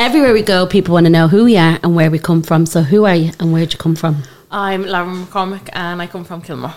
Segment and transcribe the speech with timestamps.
[0.00, 2.64] Everywhere we go, people want to know who we are and where we come from.
[2.64, 4.22] So, who are you and where'd you come from?
[4.50, 6.72] I'm Lauren McCormick and I come from Kilmore.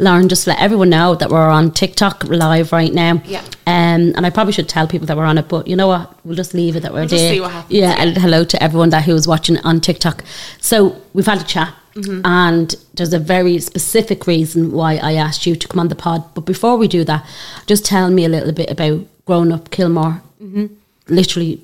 [0.00, 3.22] Lauren, just let everyone know that we're on TikTok live right now.
[3.24, 3.42] Yeah.
[3.68, 6.12] Um, and I probably should tell people that we're on it, but you know what?
[6.26, 7.34] We'll just leave it that we're We'll just there.
[7.34, 8.02] see what happens, Yeah, yeah.
[8.02, 10.24] and hello to everyone that who was watching on TikTok.
[10.60, 12.20] So we've had a chat, Mm-hmm.
[12.24, 16.22] and there's a very specific reason why I asked you to come on the pod.
[16.34, 17.24] But before we do that,
[17.66, 20.22] just tell me a little bit about growing up Kilmore,
[21.08, 21.62] literally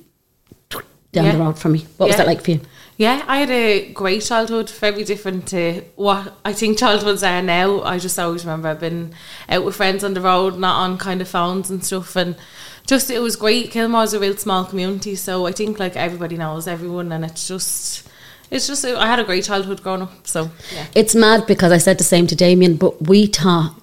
[1.23, 1.41] down the Mm-hmm.
[1.47, 1.85] Road from me.
[1.97, 2.61] What was that like for you?
[2.97, 7.81] Yeah, I had a great childhood, very different to what I think childhoods are now.
[7.83, 9.13] I just always remember I've been
[9.49, 12.35] out with friends on the road, not on kind of phones and stuff, and
[12.87, 13.69] just it was great.
[13.69, 18.07] Kilmore's a real small community, so I think like everybody knows everyone, and it's just,
[18.49, 20.25] it's just I had a great childhood growing up.
[20.25, 23.79] So yeah, It's mad because I said the same to Damien, but we thought,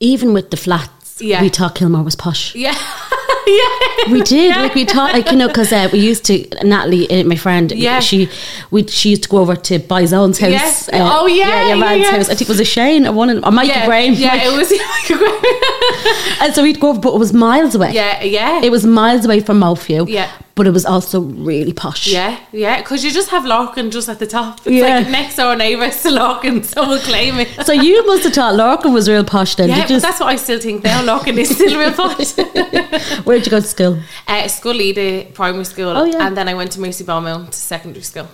[0.00, 1.40] even with the flats, Yeah.
[1.40, 2.54] we thought Kilmore was posh.
[2.54, 2.76] yeah,
[3.58, 4.12] yeah.
[4.12, 7.24] We did, like we thought, like you know, because uh, we used to Natalie, uh,
[7.24, 8.00] my friend, Yeah.
[8.00, 8.28] she
[8.70, 10.88] we she used to go over to Bizone's house.
[10.88, 11.10] uh, Yeah.
[11.18, 12.10] Oh, yeah, yeah, man's yeah.
[12.16, 12.28] house.
[12.30, 14.14] I think it was a Shane or one, or Mikey yeah, Graham.
[14.14, 16.42] Yeah, it was Michael Graham.
[16.42, 17.92] and so we'd go over, but it was miles away.
[17.92, 18.62] yeah, yeah.
[18.62, 20.08] it was miles away from Malview.
[20.08, 20.30] Yeah.
[20.60, 22.06] but it was also really posh.
[22.08, 24.58] Yeah, yeah, because you just have Larkin just at the top.
[24.66, 24.98] It's Yeah.
[24.98, 27.48] like next door neighbours to Larkin, so we'll claim it.
[27.66, 29.68] So you must have thought Larkin was real posh then.
[29.70, 31.02] yeah, but that's what I still think now.
[31.02, 32.32] Larkin is still real posh.
[33.40, 33.98] Where'd you go to school?
[34.28, 36.26] uh, Scully, primary school, Oh, yeah.
[36.26, 38.28] and then I went to Mercy Beaumont secondary school.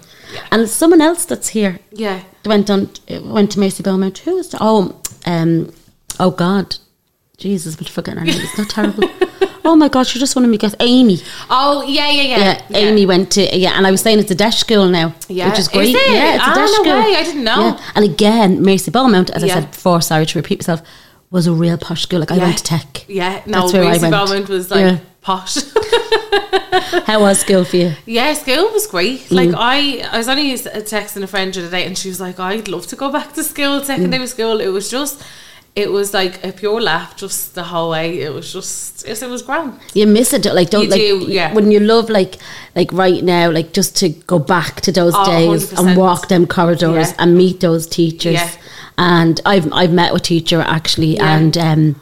[0.51, 2.91] And someone else that's here Yeah, went on
[3.23, 4.19] went to Mercy Beaumont.
[4.19, 5.73] Who was the, oh um
[6.19, 6.77] oh God,
[7.39, 8.41] Jesus, I'm forgetting her name.
[8.41, 9.09] It's not terrible.
[9.65, 11.19] oh my God, she just wanted me to guess Amy.
[11.49, 12.63] Oh yeah, yeah, yeah.
[12.69, 15.49] Yeah, Amy went to yeah, and I was saying it's a DEIS school now, Yeah.
[15.51, 15.95] which is Is great.
[15.95, 16.13] it?
[16.13, 16.93] Yeah, it's a Ah, DEIS no school.
[17.03, 17.61] way, I didn't know.
[17.61, 17.81] Yeah.
[17.95, 20.83] And again, Mercy Beaumont, as I said before, sorry to repeat myself,
[21.31, 22.21] was a real posh school.
[22.21, 22.45] Like I Yeah.
[22.45, 23.05] went to tech.
[23.09, 23.99] Yeah, no, That's where I
[24.31, 24.49] went.
[24.49, 24.99] Was like Yeah.
[25.23, 25.57] posh.
[27.07, 27.93] How was school for you?
[28.07, 29.21] Yeah, school was great.
[29.29, 29.33] Mm.
[29.33, 32.39] Like I, I was only texting a friend the other day, and she was like,
[32.41, 34.29] "I'd love to go back to school, secondary Mm.
[34.29, 35.23] school." It was just,
[35.75, 38.21] it was like a pure laugh, just the whole way.
[38.21, 39.79] It was just, it, it was grand.
[39.95, 41.53] You miss it, like don't You like do, yeah.
[41.55, 42.37] when you love like
[42.75, 45.97] like right now, like just to go back to those Oh, days and 100%.
[45.97, 47.15] walk them corridors Yeah.
[47.19, 48.35] and meet those teachers.
[48.35, 48.51] Yeah.
[48.99, 51.37] And I've I've met a teacher actually, Yeah.
[51.37, 52.01] and um,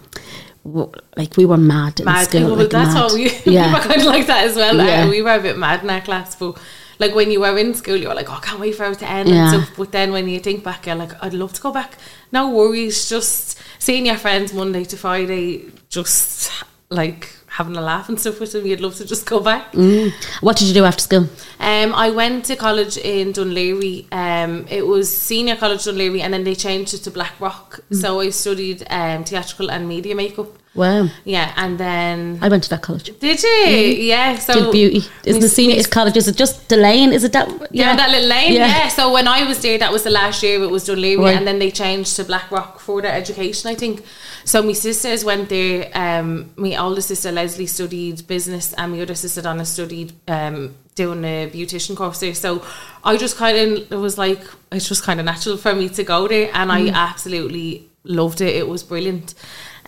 [0.64, 2.28] w- like we were mad in Mad.
[2.28, 2.42] school.
[2.46, 3.10] well, like that's mad.
[3.10, 3.66] how we, yeah.
[3.68, 4.76] we were kind of like that as well.
[4.76, 5.04] Yeah.
[5.04, 6.56] Uh, we were a bit mad in our class, but
[7.00, 8.98] like when you were in school, you were like, "Oh, I can't wait for it
[9.00, 9.52] to end." Yeah.
[9.54, 9.76] And stuff.
[9.76, 11.98] But then when you think back, you're like, "I'd love to go back."
[12.30, 16.50] No worries, just seeing your friends Monday to Friday, just
[16.90, 18.66] like having a laugh and stuff with them.
[18.66, 19.72] You'd love to just go back.
[19.72, 20.12] Mm.
[20.40, 21.28] What did you do after school?
[21.60, 24.06] Um, I went to college in Dún Laoghaire.
[24.12, 27.80] Um, it was senior college Dún Laoghaire, and then they changed it to Blackrock.
[27.90, 28.00] Mm.
[28.00, 30.48] So I studied um, theatrical and media makeup.
[30.74, 33.16] Wow, Yeah, and then I went to that college.
[33.20, 33.48] did you?
[33.48, 34.36] Yeah.
[34.38, 35.02] So Did beauty?
[35.24, 36.16] Isn't the senior we- is college?
[36.16, 37.12] Is it just the lane?
[37.12, 37.48] Is it that?
[37.70, 38.54] Yeah, that little lane.
[38.54, 38.66] Yeah.
[38.66, 38.88] Yeah.
[38.88, 40.60] So when I was there, that was the last year.
[40.62, 41.36] It was Dún Laoghaire, Right.
[41.36, 43.70] and then they changed to Blackrock for their education.
[43.70, 44.02] I think.
[44.44, 45.90] So my sisters went there.
[45.94, 51.24] Um, my older sister Leslie studied business, and my other sister Donna studied um doing
[51.24, 52.34] a beautician course there.
[52.34, 52.62] So
[53.04, 54.42] I just kind of it was like
[54.72, 56.94] it's just kind of natural for me to go there, and I Mm.
[56.94, 58.56] absolutely loved it.
[58.56, 59.34] It was brilliant.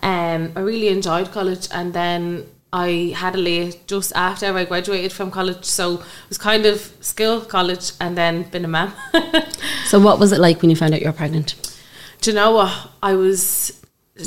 [0.03, 5.11] Um, I really enjoyed college, and then I had a late just after I graduated
[5.11, 8.93] from college, so it was kind of skill college, and then been a mum.
[9.87, 11.55] So what was it like when you found out you were pregnant?
[12.19, 12.89] Do you know what?
[13.01, 13.81] I was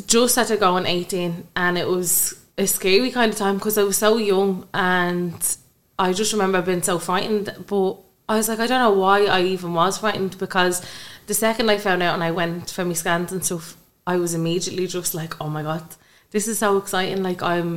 [0.07, 3.83] just at go on 18 and it was a scary kind of time because I
[3.83, 5.57] was so young and
[5.99, 7.55] I just remember being so frightened.
[7.67, 10.83] But I was like, I don't know why I even was frightened because
[11.27, 13.77] the second I found out and I went for my scans and stuff,
[14.13, 15.85] I was immediately just like, oh my God,
[16.33, 17.23] this is so exciting.
[17.31, 17.73] Like, I'm.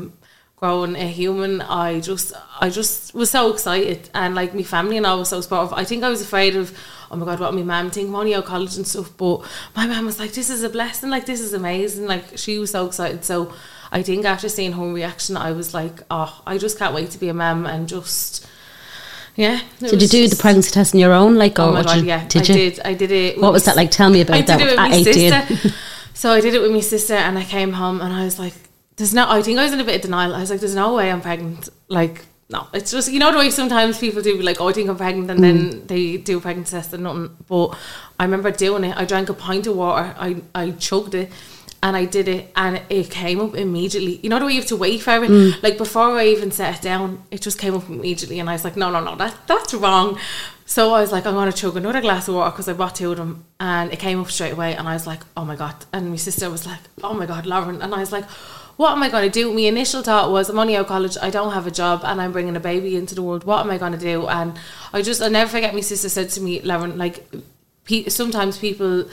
[0.63, 1.53] growing a human.
[1.85, 2.27] I just
[2.65, 5.74] I just was so excited and like my family and I was so supportive.
[5.81, 6.68] I think I was afraid of
[7.12, 9.35] oh my god what my mum think money out college and stuff but
[9.75, 12.71] my mum was like this is a blessing like this is amazing like she was
[12.71, 13.36] so excited so
[13.91, 17.19] I think after seeing her reaction I was like oh I just can't wait to
[17.24, 18.47] be a mum and just
[19.36, 21.36] yeah Did you do the pregnancy test on your own?
[21.36, 22.53] Like, oh or Oh my god, you, yeah, did I you?
[22.62, 22.79] did.
[22.91, 23.31] I did it.
[23.41, 23.91] What was that like?
[23.91, 24.59] Tell me about I that.
[24.59, 25.13] did it with at my 18.
[25.13, 25.69] sister.
[26.13, 28.54] so I did it with my sister, and I came home, and I was like,
[28.98, 30.33] "There's no." I think I was in a bit of denial.
[30.36, 33.38] I was like, "There's no way I'm pregnant." Like, no, it's just you know the
[33.38, 35.44] way sometimes people do be like, "Oh, I think I'm pregnant," and Mm.
[35.44, 37.31] then they do a pregnancy test and nothing.
[37.48, 37.75] But
[38.19, 38.95] I remember doing it.
[38.95, 40.15] I drank a pint of water.
[40.18, 41.31] I I chugged it.
[41.86, 44.18] And I did it, and it came up immediately.
[44.24, 45.30] You know the way you have to wait for it.
[45.30, 45.62] Mm.
[45.62, 48.63] Like before I even set it down, it just came up immediately, and I was
[48.63, 50.18] like, "No, no, no, that that's wrong."
[50.74, 52.96] So I was like, I'm going to chug another glass of water because I bought
[52.96, 54.75] two of them and it came up straight away.
[54.75, 55.75] And I was like, oh my God.
[55.94, 57.80] And my sister was like, oh my God, Lauren.
[57.80, 58.25] And I was like,
[58.78, 59.54] what am I going to do?
[59.54, 62.20] My initial thought was, I'm only out of college, I don't have a job, and
[62.20, 63.44] I'm bringing a baby into the world.
[63.44, 64.25] What am I going to do?
[64.25, 64.58] And
[64.92, 67.24] I just, I'll never forget my sister said to me, Lauren, like,
[67.86, 69.08] pe- sometimes people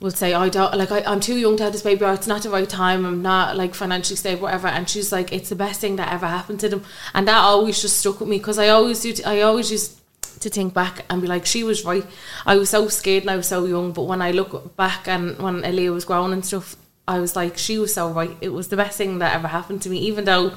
[0.00, 2.26] will say, I don't like I, I'm too young to have this baby or it's
[2.26, 5.56] not the right time, I'm not like financially stable, whatever and she's like, It's the
[5.56, 8.58] best thing that ever happened to them and that always just stuck with me because
[8.58, 9.99] I always do I always used
[10.40, 12.04] to think back and be like, She was right.
[12.46, 15.38] I was so scared and I was so young, but when I look back and
[15.38, 16.76] when Aaliyah was growing and stuff,
[17.06, 18.36] I was like, She was so right.
[18.40, 20.52] It was the best thing that ever happened to me, even though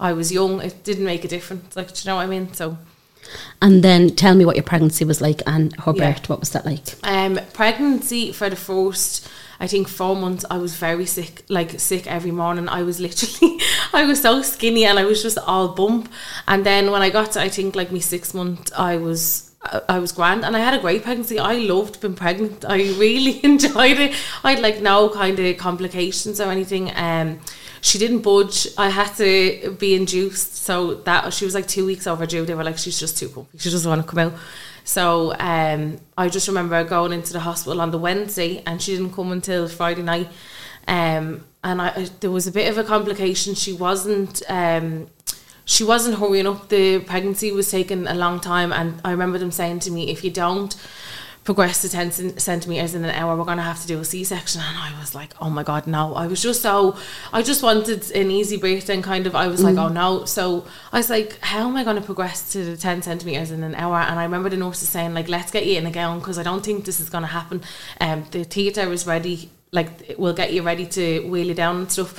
[0.00, 1.76] I was young, it didn't make a difference.
[1.76, 2.52] Like, do you know what I mean?
[2.52, 2.78] So
[3.60, 6.12] And then tell me what your pregnancy was like and her Yeah.
[6.12, 6.28] birth.
[6.28, 6.94] What was that like?
[7.02, 9.28] Um, pregnancy for the first,
[9.60, 12.68] I think four months, I was very sick, like sick every morning.
[12.68, 13.58] I was literally,
[13.92, 16.10] I was so skinny and I was just all bump.
[16.46, 19.44] And then when I got to, I think like me six month, I was.
[19.88, 21.38] I- was grand and I had a great pregnancy.
[21.40, 22.64] I loved being pregnant.
[22.64, 24.14] I really enjoyed it.
[24.44, 26.92] I had like no kind of complications or anything.
[26.94, 27.40] Um,
[27.80, 28.68] she didn't budge.
[28.78, 32.46] I had to be induced, so that she was like two weeks overdue.
[32.46, 33.58] They were like, she's just too comfy.
[33.58, 34.34] She doesn't want to come out.
[34.88, 39.12] So um, I just remember going into the hospital on the Wednesday, and she didn't
[39.12, 40.28] come until Friday night.
[40.88, 43.54] Um, and I, there was a bit of a complication.
[43.54, 44.40] She wasn't.
[44.48, 45.08] Um,
[45.66, 46.70] she wasn't hurrying up.
[46.70, 50.24] The pregnancy was taking a long time, and I remember them saying to me, "If
[50.24, 50.74] you don't
[51.48, 54.76] progress to ten centimeters in an hour, we're gonna have to do a C-section." And
[54.76, 56.94] I was like, "Oh my god, no!" I was just so,
[57.32, 60.66] I just wanted an easy birth, and kind of, I was like, "Oh no!" So
[60.92, 63.96] I was like, "How am I gonna progress to the ten centimeters in an hour?"
[63.96, 66.42] And I remember the nurses saying, "Like, let's get you in a gown because I
[66.42, 67.62] don't think this is gonna happen."
[67.98, 69.50] Um, the theatre is ready.
[69.72, 72.12] Like, we'll get you ready to wheel you down and stuff.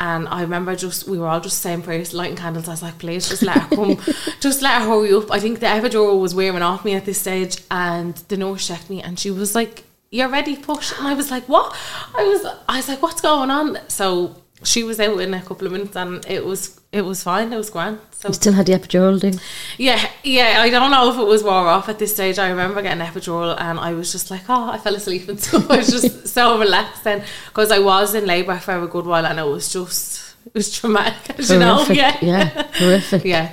[0.00, 2.68] And I remember just we were all just saying prayers, lighting candles.
[2.68, 3.98] I was like, please just let her come,
[4.40, 5.30] just let her hurry up.
[5.30, 8.88] I think the epidural was wearing off me at this stage, and the nurse checked
[8.88, 11.76] me, and she was like, "You're ready, push." And I was like, "What?"
[12.16, 15.66] I was, I was like, "What's going on?" So she was out in a couple
[15.66, 17.52] of minutes, and it was, it was fine.
[17.52, 17.98] It was grand.
[18.12, 19.30] So You still had the epidural, do?
[19.78, 20.56] yeah, yeah.
[20.60, 22.38] I don't know if it was wore off at this stage.
[22.38, 25.70] I remember getting epidural, and I was just like, oh, I fell asleep and stuff.
[25.70, 29.24] I was just so relaxed then because I was in labour for a good while,
[29.26, 31.38] and it was just it was traumatic.
[31.38, 33.24] as You know, yeah, yeah, horrific.
[33.24, 33.52] yeah.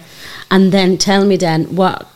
[0.51, 2.07] And then tell me then what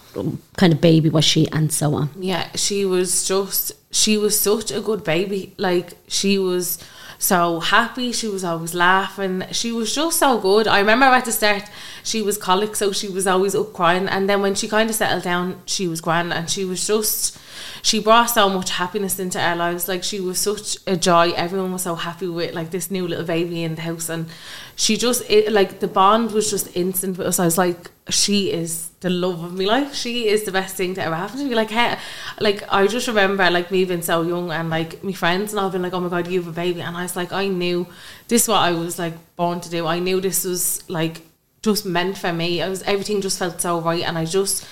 [0.58, 2.10] kind of baby was she and so on.
[2.20, 5.54] Yeah, she was just she was such a good baby.
[5.58, 6.78] Like she was
[7.22, 8.12] so happy.
[8.12, 9.44] She was always laughing.
[9.52, 10.68] She was just so good.
[10.68, 11.64] I remember at the start
[12.04, 14.08] she was colic, so she was always up crying.
[14.08, 17.38] And then when she kind of settled down, she was grand, and she was just
[17.82, 19.88] she brought so much happiness into our lives.
[19.88, 21.32] Like she was such a joy.
[21.32, 24.28] Everyone was so happy with like this new little baby in the house, and
[24.76, 27.40] she just it, like the bond was just instant with us.
[27.40, 29.96] I was like, she is the love of my life.
[29.96, 31.56] She is the best thing to ever happen to me.
[31.56, 31.98] Like, hey,
[32.40, 35.72] like I just remember like me being so young and like my friends and I've
[35.72, 37.88] been like, oh my god, you have a baby, and I was like, I knew
[38.28, 39.88] this is what I was like born to do.
[39.88, 41.22] I knew this was like
[41.64, 42.62] just meant for me.
[42.62, 44.68] I was everything just felt so right, and I just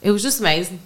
[0.00, 0.80] it was just amazing.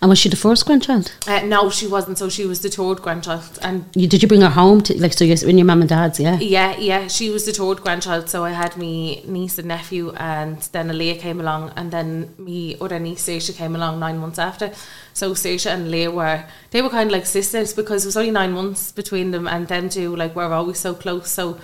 [0.00, 1.12] And was she the first grandchild?
[1.26, 2.16] Uh, no, she wasn't.
[2.16, 5.12] So she was the third grandchild, and You, did you bring her home to like
[5.12, 6.18] so you're in your mum and dad's?
[6.18, 6.38] Yeah.
[6.38, 8.30] Yeah, yeah, she was the third grandchild.
[8.30, 12.76] So I had me niece and nephew, and then Leah came along, and then me
[12.80, 14.72] other niece Stacia came along nine months after.
[15.12, 18.30] So Sasha and Leah were they were kind of like sisters because it was only
[18.30, 21.30] nine months between them, and them two like were always so close.
[21.30, 21.60] So,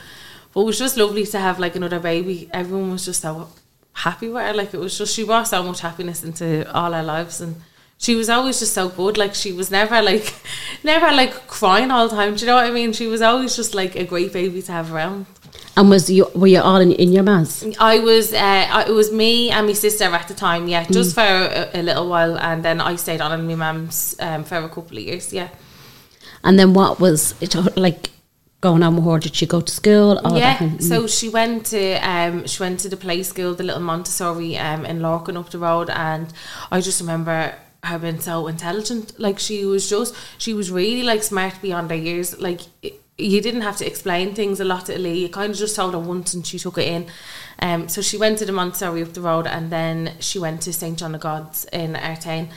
[0.53, 2.51] but it was just lovely to have like another baby.
[2.53, 3.49] Everyone was just so
[3.95, 4.53] happy with her.
[4.53, 7.57] Like it was just she brought so much happiness into all our lives and.
[7.99, 9.17] She was always just so good.
[9.17, 10.35] Like she was never like,
[10.85, 12.35] never like crying all the time.
[12.35, 12.93] Do you know what I mean?
[12.93, 15.27] She was always just like a great baby to have around.
[15.79, 17.65] And was you were you all in, in your ma's?
[17.79, 21.21] I was, uh, it was me and my sister at the time, yeah, just for
[21.21, 24.69] a, a little while, and then I stayed on in my mum's um, for a
[24.69, 25.49] couple of years, yeah.
[26.43, 28.11] And then what was it like?
[28.63, 29.19] going on with her?
[29.19, 30.19] Did she go to school?
[30.35, 34.57] Yeah, so she went to um she went to the play school, the little Montessori
[34.57, 36.33] um in Lorcan up the road, and
[36.73, 37.55] I just remember
[37.87, 39.19] her been so intelligent.
[39.19, 42.39] Like she was just she was really like smart beyond her years.
[42.41, 45.23] Like it- you didn't have to explain things a lot to Lee.
[45.23, 47.07] You kind of just told her once, and she took it in.
[47.61, 50.73] Um, so she went to the Montessori up the road, and then she went to
[50.75, 52.51] St John of God's in Artane.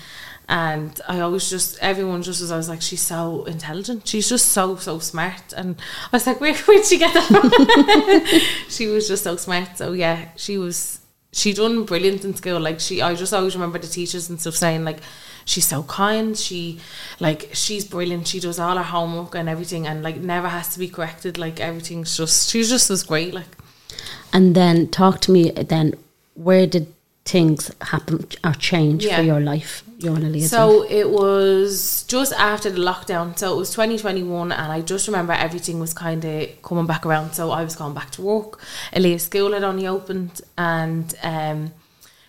[0.49, 4.47] And I always just everyone just was I was like she's so intelligent she's just
[4.47, 5.75] so so smart and
[6.11, 10.29] I was like where where'd she get that she was just so smart so yeah
[10.35, 10.98] she was
[11.31, 14.55] she done brilliant in school like she I just always remember the teachers and stuff
[14.55, 14.99] saying like
[15.45, 16.79] she's so kind she
[17.19, 20.79] like she's brilliant she does all her homework and everything and like never has to
[20.79, 23.57] be corrected like everything's just she's just as great like.
[24.31, 25.95] And then talk to me then,
[26.35, 26.93] where did
[27.33, 29.17] things happen or change Yeah.
[29.17, 30.49] for your life, Aaliyah's life?
[30.59, 30.63] So
[30.99, 33.37] it was just after the lockdown.
[33.37, 37.33] So it was 2021, and I just remember everything was kind of coming back around.
[37.33, 38.59] So I was going back to work.
[38.95, 41.59] Aaliyah's school had only opened, and um,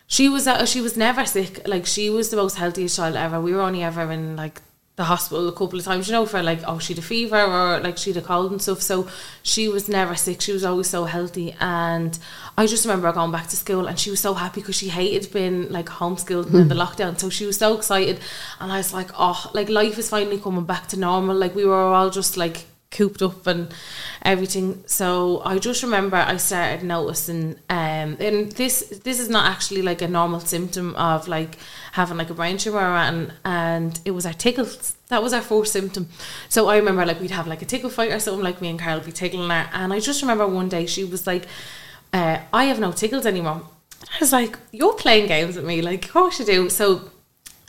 [0.06, 1.52] she was uh, she was never sick.
[1.74, 3.40] Like she was the most healthiest child ever.
[3.40, 4.60] We were only ever in like
[5.00, 7.80] the hospital a couple of times, you know, for like oh she'd a fever or
[7.80, 8.82] like she'd a cold and stuff.
[8.82, 9.08] So
[9.42, 10.42] she was never sick.
[10.42, 12.18] She was always so healthy, and
[12.58, 15.32] I just remember going back to school, and she was so happy because she hated
[15.32, 17.18] being like homeschooled in the lockdown.
[17.18, 18.20] So she was so excited,
[18.60, 21.34] and I was like, oh, like life is finally coming back to normal.
[21.34, 23.72] Like we were all just like cooped up and
[24.22, 24.82] everything.
[24.86, 30.02] So I just remember I started noticing, um, and this this is not actually like
[30.02, 31.56] a normal symptom of like
[31.92, 34.96] having like a brain tumor, and and it was our tickles.
[35.08, 36.08] That was our first symptom.
[36.48, 38.44] So I remember like we'd have like a tickle fight or something.
[38.44, 41.04] Like me and Carol would be tickling her, and I just remember one day she
[41.04, 41.46] was like,
[42.12, 43.62] uh, "I have no tickles anymore."
[44.02, 47.10] I was like, "You're playing games with me, like of course you do." So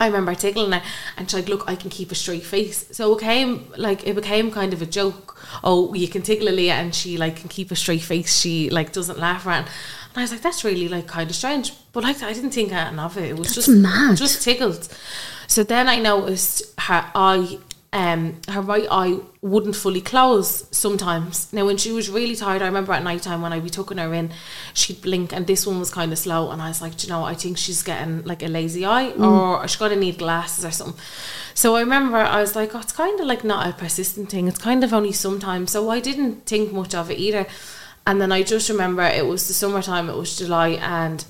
[0.01, 0.81] I remember tickling her
[1.15, 2.87] and she's like, look, I can keep a straight face.
[2.91, 5.39] So it became like it became kind of a joke.
[5.63, 8.39] Oh, you can tickle Leah and she like can keep a straight face.
[8.39, 9.67] She like doesn't laugh around.
[10.13, 11.73] And I was like, that's really like kind of strange.
[11.93, 13.29] But like I didn't think anything of it.
[13.31, 14.17] It was just mad.
[14.17, 14.87] just tickled.
[15.47, 17.59] So then I noticed her eye
[17.93, 21.51] um her right eye wouldn't fully close sometimes.
[21.51, 23.97] Now when she was really tired, I remember at night time when I'd be tucking
[23.97, 24.31] her in,
[24.73, 27.13] she'd blink and this one was kind of slow and I was like, "Do you
[27.13, 30.71] know, I think she's getting like a lazy eye or she's gonna need glasses or
[30.71, 30.99] something.
[31.53, 34.47] So I remember I was like, oh, it's kind of like not a persistent thing.
[34.47, 35.71] It's kind of only sometimes.
[35.71, 37.45] So I didn't think much of it either.
[38.07, 41.23] And then I just remember it was the summertime, it was July and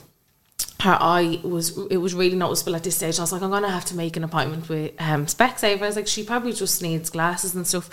[0.81, 3.19] her eye was it was really noticeable at this stage.
[3.19, 5.81] I was like, I'm gonna have to make an appointment with um Specsavers.
[5.83, 7.89] I was like, she probably just needs glasses and stuff.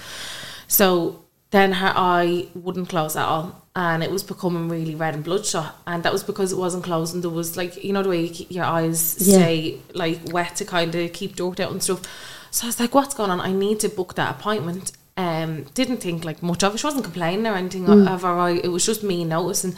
[0.68, 5.25] So then her eye wouldn't close at all, and it was becoming really red and
[5.25, 5.76] bloodshot.
[5.87, 7.20] And that was because it wasn't closing.
[7.20, 9.37] There was like you know the way you keep your eyes Yeah.
[9.38, 12.02] stay like wet to kind of keep dirt out and stuff.
[12.50, 13.40] So I was like, what's going on?
[13.40, 14.92] I need to book that appointment.
[15.19, 16.79] Um, didn't think like much of it.
[16.79, 18.49] She wasn't complaining or anything of her.
[18.51, 19.75] It was just me noticing.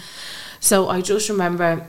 [0.60, 1.86] So I just remember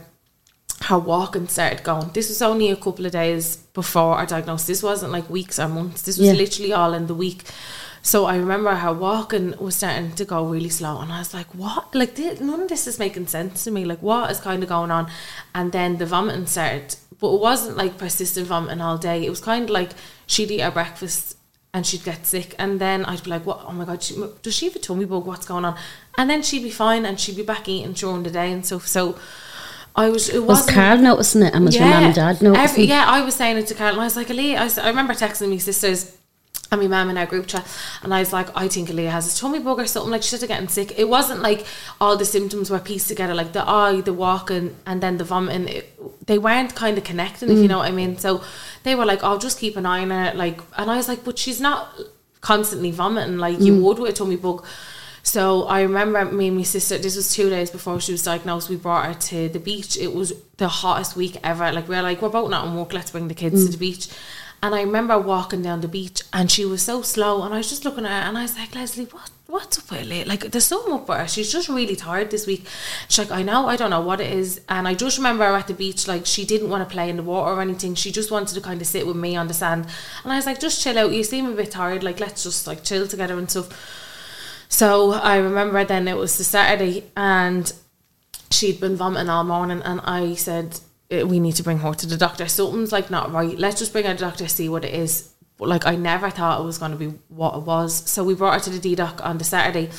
[0.88, 2.10] her walking started going.
[2.14, 4.66] This was only a couple of days before our diagnosis.
[4.66, 6.00] This wasn't like weeks or months.
[6.02, 6.32] This was Yeah.
[6.42, 7.42] literally all in the week.
[8.04, 11.54] So I remember her walking was starting to go really slow, and I was like,
[11.54, 11.94] "What?
[11.94, 13.84] Like thi- none of this is making sense to me.
[13.84, 15.06] Like what is kind of going on?"
[15.54, 19.24] And then the vomiting started, but it wasn't like persistent vomiting all day.
[19.24, 19.90] It was kind of like
[20.26, 21.36] she'd eat her breakfast
[21.74, 23.64] and she'd get sick, and then I'd be like, "What?
[23.66, 25.26] Oh my god, she, does she have a tummy bug?
[25.26, 25.76] What's going on?"
[26.18, 28.86] And then she'd be fine, and she'd be back eating during the day and stuff.
[28.86, 29.18] So
[29.96, 30.28] I was.
[30.28, 30.68] It was.
[30.68, 33.56] Carl noticing it and was your mum and dad noticing Every, yeah, I was saying
[33.56, 36.16] it to Carol, and I was like, Aaliyah, I, was, I remember texting me sisters
[36.72, 37.66] and my mum in our group chat,
[38.02, 40.10] and I was like, I think Aaliyah has a tummy bug or something.
[40.10, 40.98] Like she's getting sick.
[40.98, 41.66] It wasn't like
[42.00, 45.68] all the symptoms were pieced together, like the eye, the walking, and then the vomiting.
[45.68, 48.18] It, they weren't kind of connecting, if you know what I mean.
[48.18, 48.42] So
[48.82, 51.24] they were like, "I'll just keep an eye on her." Like, and I was like,
[51.24, 51.88] "But she's not
[52.40, 53.82] constantly vomiting like you mm.
[53.82, 54.64] would with a tummy bug."
[55.24, 56.98] So I remember me and my sister.
[56.98, 58.68] This was two days before she was diagnosed.
[58.68, 59.96] We brought her to the beach.
[59.96, 61.70] It was the hottest week ever.
[61.70, 62.92] Like we are like, we're both not on work.
[62.92, 63.72] Let's bring the kids to mm.
[63.72, 64.08] the beach.
[64.62, 67.42] And I remember walking down the beach, and she was so slow.
[67.42, 69.30] And I was just looking at her, and I was like, Leslie, what?
[69.48, 70.24] What's up with her?
[70.24, 71.28] Like, there's something up with her.
[71.28, 72.66] She's just really tired this week.
[73.08, 74.62] She's like, I know, I don't know what it is.
[74.66, 77.16] And I just remember her at the beach, like, she didn't want to play in
[77.16, 77.94] the water or anything.
[77.94, 79.88] She just wanted to kind of sit with me on the sand.
[80.24, 81.12] And I was like, just chill out.
[81.12, 82.02] You seem a bit tired.
[82.02, 83.68] Like, let's just, like, chill together and stuff.
[84.72, 87.70] So I remember then it was the Saturday and
[88.50, 90.78] she'd been vomiting all morning and I said "Eh,
[91.12, 92.48] Uh, we need to bring her to the doctor.
[92.48, 93.58] Something's like not right.
[93.58, 95.32] Let's just bring her to the doctor see what it is.
[95.58, 98.08] But like I never thought it was going to be what it was.
[98.10, 99.90] So we brought her to the D doc on the Saturday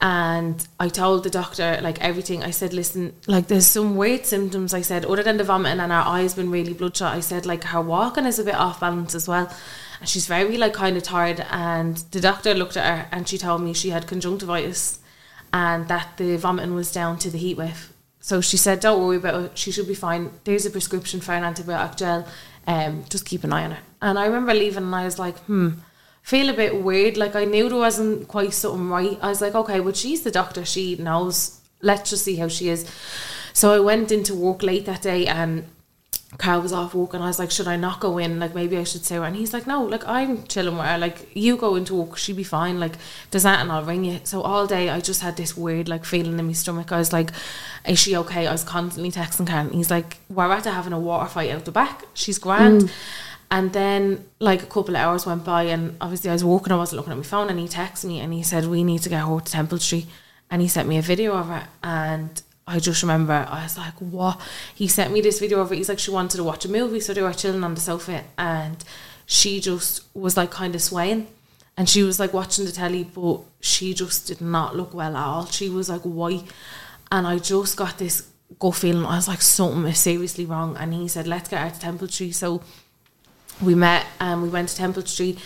[0.00, 2.42] And I told the doctor like everything.
[2.42, 4.74] I said, listen, like there's some weird symptoms.
[4.74, 7.14] I said, other than the vomiting and her eyes been really bloodshot.
[7.14, 9.50] I said like her walking is a bit off balance as well,
[10.00, 11.46] and she's very like kind of tired.
[11.50, 14.98] And the doctor looked at her and she told me she had conjunctivitis,
[15.52, 17.90] and that the vomiting was down to the heat wave.
[18.26, 19.56] So she said, don't worry about it.
[19.56, 20.32] She should be fine.
[20.42, 22.26] There's a prescription for an antibiotic gel.
[22.66, 23.78] Um, just keep an eye on her.
[24.02, 25.74] And I remember leaving and I was like, hmm
[26.22, 27.16] feel a bit weird.
[27.16, 29.16] Like I knew there wasn't quite something right.
[29.22, 30.64] I was like, okay, well she's the doctor.
[30.64, 31.60] She knows.
[31.82, 32.84] Let's just see how she is.
[33.52, 35.68] So I went into work late that day and
[36.38, 38.38] Carl was off work and I was like, should I not go in?
[38.38, 39.24] Like maybe I should say her.
[39.24, 40.98] And he's like, no, like I'm chilling her.
[40.98, 42.78] Like you go into work, she'll be fine.
[42.78, 42.94] Like
[43.30, 44.20] there's that and I'll ring you.
[44.24, 46.92] So all day I just had this weird like feeling in my stomach.
[46.92, 47.30] I was like,
[47.86, 48.46] is she okay?
[48.46, 51.64] I was constantly texting Carl and he's like, we're at having a water fight out
[51.64, 52.04] the back.
[52.14, 52.82] She's grand.
[52.82, 52.90] Mm.
[53.50, 56.76] And then, like a couple of hours went by, and obviously I was walking, I
[56.76, 59.08] wasn't looking at my phone, and he texted me and he said, We need to
[59.08, 60.06] get her to Temple Street.
[60.50, 61.64] And he sent me a video of it.
[61.82, 64.40] And I just remember, I was like, What?
[64.74, 65.76] He sent me this video of it.
[65.76, 68.24] He's like, She wanted to watch a movie, so they were chilling on the sofa,
[68.36, 68.84] and
[69.26, 71.26] she just was like kind of swaying.
[71.76, 75.22] And she was like watching the telly, but she just did not look well at
[75.22, 75.46] all.
[75.46, 76.44] She was like white.
[77.12, 79.04] And I just got this gut feeling.
[79.04, 80.76] I was like, something is seriously wrong.
[80.78, 82.32] And he said, let's get her to Temple Street.
[82.32, 82.62] So
[83.60, 85.38] we met and we went to Temple Street.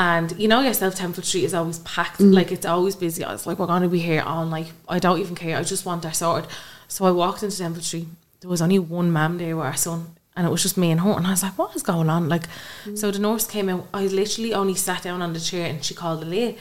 [0.00, 2.20] And you know yourself, Temple Street is always packed.
[2.20, 2.32] Mm.
[2.32, 3.22] Like it's always busy.
[3.22, 4.72] I was like, we're going to be here all night.
[4.88, 5.58] I don't even care.
[5.58, 6.48] I just want our sorted.
[6.88, 8.08] So I walked into Temple Street.
[8.40, 10.16] There was only one mum there with our son.
[10.34, 11.12] And it was just me and her.
[11.12, 12.30] And I was like, what is going on?
[12.30, 12.44] Like,
[12.86, 12.96] mm.
[12.96, 13.82] so the nurse came in.
[13.92, 16.56] I literally only sat down on the chair and she called the lady.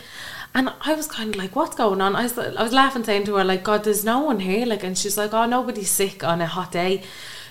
[0.53, 2.17] And I was kind of like, what's going on?
[2.17, 4.65] I was, I was laughing, saying to her, like, God, there's no one here.
[4.65, 7.03] Like, and she's like, oh, nobody's sick on a hot day.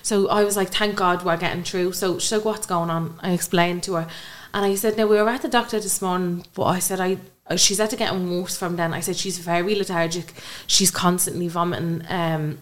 [0.03, 1.93] So I was like, thank God we're getting through.
[1.93, 3.19] So she's like, what's going on?
[3.23, 4.07] I explained to her.
[4.53, 7.17] And I said, no, we were at the doctor this morning, but I said, I
[7.57, 8.93] she's had to getting worse from then.
[8.93, 10.33] I said, she's very lethargic.
[10.67, 12.03] She's constantly vomiting.
[12.09, 12.59] Um,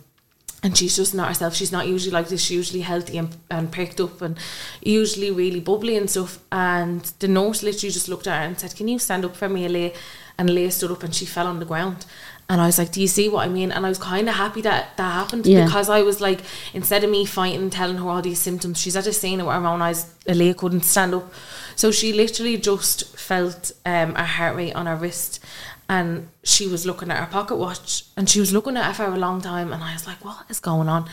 [0.63, 1.55] and she's just not herself.
[1.55, 2.41] She's not usually like this.
[2.41, 4.37] She's usually healthy and, and perked up and
[4.81, 6.39] usually really bubbly and stuff.
[6.51, 9.47] And the nurse literally just looked at her and said, Can you stand up for
[9.47, 9.93] me, Leah?
[10.37, 12.05] And Leah stood up and she fell on the ground.
[12.49, 13.71] And I was like, Do you see what I mean?
[13.71, 15.65] And I was kind of happy that that happened yeah.
[15.65, 16.41] because I was like,
[16.73, 19.67] instead of me fighting, telling her all these symptoms, she's at a scene where her
[19.67, 21.31] own eyes, Leah couldn't stand up.
[21.77, 25.39] So she literally just felt um, her heart rate on her wrist
[25.87, 29.05] and she was looking at her pocket watch and she was looking at it for
[29.05, 29.71] a long time.
[29.71, 31.07] And I was like, What is going on?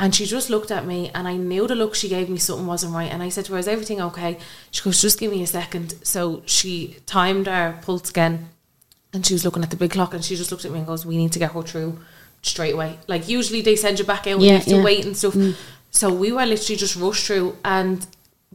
[0.00, 2.66] And she just looked at me and I knew the look she gave me something
[2.66, 3.10] wasn't right.
[3.10, 4.38] And I said to her, Is everything okay?
[4.72, 5.94] She goes, Just give me a second.
[6.02, 8.48] So she timed her pulse again
[9.12, 10.86] and she was looking at the big clock and she just looked at me and
[10.86, 12.00] goes, We need to get her through
[12.42, 12.98] straight away.
[13.06, 14.84] Like usually they send you back out yeah, you have to yeah.
[14.84, 15.34] wait and stuff.
[15.34, 15.54] Mm.
[15.90, 18.04] So we were literally just rushed through and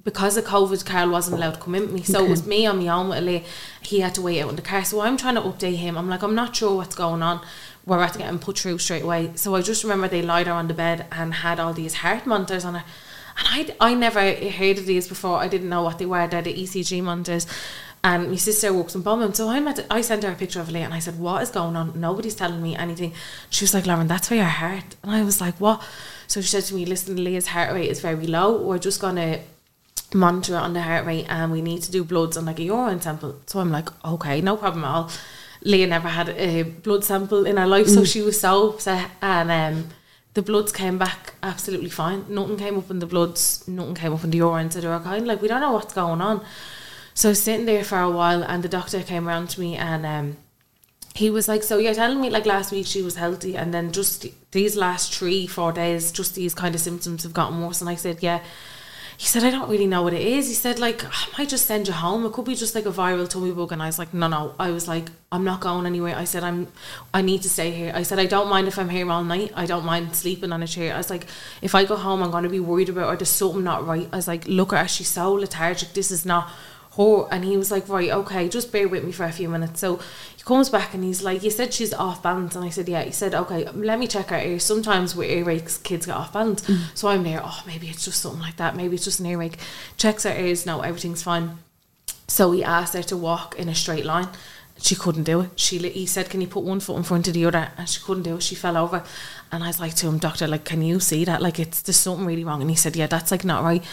[0.03, 2.03] because of COVID, Carl wasn't allowed to come in with me.
[2.03, 2.27] So okay.
[2.27, 3.45] it was me on my own with Ali.
[3.81, 4.83] He had to wait out in the car.
[4.83, 5.97] So I'm trying to update him.
[5.97, 7.41] I'm like, I'm not sure what's going on.
[7.85, 9.31] We're at to get him put through straight away.
[9.35, 12.25] So I just remember they lied her on the bed and had all these heart
[12.25, 12.83] monitors on her.
[13.37, 15.37] And I, I never heard of these before.
[15.37, 16.27] I didn't know what they were.
[16.27, 17.47] They're the ECG monitors
[18.03, 19.37] and my sister works in Beaumont.
[19.37, 21.49] So I met, I sent her a picture of Leah and I said, What is
[21.49, 21.99] going on?
[21.99, 23.13] Nobody's telling me anything.
[23.49, 24.97] She was like, Lauren, that's for your heart.
[25.01, 25.81] And I was like, What?
[26.27, 28.61] So she said to me, Listen, Leah's heart rate is very low.
[28.61, 29.39] We're just going to
[30.13, 32.63] monitor it on the heart rate and we need to do bloods on like a
[32.63, 33.39] urine sample.
[33.47, 35.11] So I'm like, Okay, no problem at all.
[35.63, 37.93] Leah never had a blood sample in her life, mm.
[37.93, 39.09] so she was so upset.
[39.21, 39.89] And um,
[40.33, 42.25] the bloods came back absolutely fine.
[42.27, 44.71] Nothing came up in the bloods, nothing came up in the urine.
[44.71, 46.43] So they were kind of like, We don't know what's going on.
[47.13, 49.75] So I was sitting there for a while, and the doctor came around to me,
[49.75, 50.37] and um,
[51.13, 53.91] he was like, "So you're telling me like last week she was healthy, and then
[53.91, 57.89] just these last three, four days, just these kind of symptoms have gotten worse." And
[57.89, 58.41] I said, "Yeah."
[59.17, 61.65] He said, "I don't really know what it is." He said, "Like I might just
[61.65, 62.25] send you home.
[62.25, 64.55] It could be just like a viral tummy bug." And I was like, "No, no."
[64.59, 66.67] I was like, "I'm not going anywhere." I said, "I'm,
[67.13, 69.51] I need to stay here." I said, "I don't mind if I'm here all night.
[69.55, 71.27] I don't mind sleeping on a chair." I was like,
[71.61, 73.17] "If I go home, I'm going to be worried about her.
[73.17, 74.87] There's something not right." I was like, "Look at her.
[74.87, 75.93] She's so lethargic.
[75.93, 76.49] This is not."
[76.97, 79.79] her and he was like right okay just bear with me for a few minutes
[79.79, 79.99] so
[80.43, 83.03] he comes back and he's like you said she's off balance and I said yeah
[83.03, 86.61] he said okay let me check her ear sometimes with earaches kids get off balance
[86.61, 86.79] mm.
[86.93, 89.57] so I'm there oh maybe it's just something like that maybe it's just an earache
[89.97, 91.59] checks her ears no everything's fine
[92.27, 94.27] so he asked her to walk in a straight line
[94.79, 95.51] she couldn't do it.
[95.55, 98.01] She he said, "Can you put one foot in front of the other?" And she
[98.01, 98.43] couldn't do it.
[98.43, 99.03] She fell over,
[99.51, 101.41] and I was like to him, "Doctor, like, can you see that?
[101.41, 103.83] Like, it's there's something really wrong." And he said, "Yeah, that's like not right."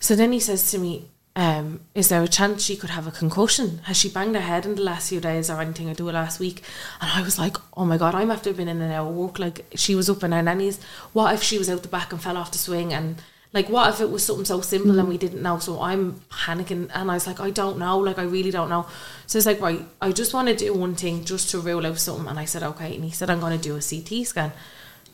[0.00, 3.10] So then he says to me, um, is there a chance she could have a
[3.10, 3.78] concussion?
[3.84, 6.12] Has she banged her head in the last few days or anything I do it
[6.12, 6.62] last week?
[7.00, 9.38] And I was like, oh my God, I'm after been in an hour walk.
[9.38, 10.78] Like she was up in her nannies.
[11.12, 13.92] What if she was out the back and fell off the swing and Like, what
[13.92, 15.58] if it was something so simple and we didn't know?
[15.58, 17.98] So I'm panicking, and I was like, I don't know.
[17.98, 18.86] Like, I really don't know.
[19.26, 21.98] So it's like, right, I just want to do one thing just to rule out
[21.98, 22.28] something.
[22.28, 22.94] And I said, okay.
[22.94, 24.52] And he said, I'm going to do a CT scan.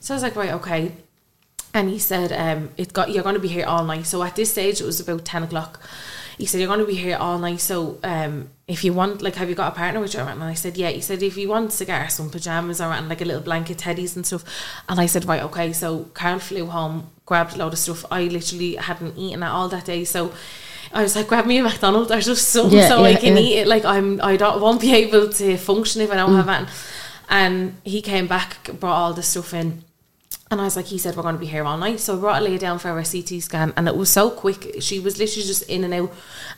[0.01, 0.93] So I was like, right, okay.
[1.75, 4.07] And he said, um, it got you're going to be here all night.
[4.07, 5.81] So at this stage, it was about ten o'clock.
[6.39, 7.59] He said, you're going to be here all night.
[7.61, 10.21] So um, if you want, like, have you got a partner with you?
[10.21, 10.89] And I said, yeah.
[10.91, 13.43] He said, if you want to get her some pajamas or and like a little
[13.43, 14.45] blanket, teddies and stuff.
[14.89, 15.73] And I said, right, okay.
[15.73, 18.05] So Carl flew home, grabbed a load of stuff.
[18.11, 20.05] I literally hadn't eaten it all that day.
[20.05, 20.33] So
[20.93, 23.43] I was like, grab me a McDonald's or just something Yeah, so I can yeah.
[23.43, 23.67] eat it.
[23.67, 26.19] Like I'm, I don't won't be able to function if I Mm.
[26.19, 26.69] don't have that.
[27.29, 29.83] And he came back, brought all the stuff in.
[30.51, 32.01] And I was like, he said, we're going to be here all night.
[32.01, 33.75] So I brought Leah down for our CT scan.
[33.77, 34.77] And it was so quick.
[34.81, 36.13] She was literally just in and out.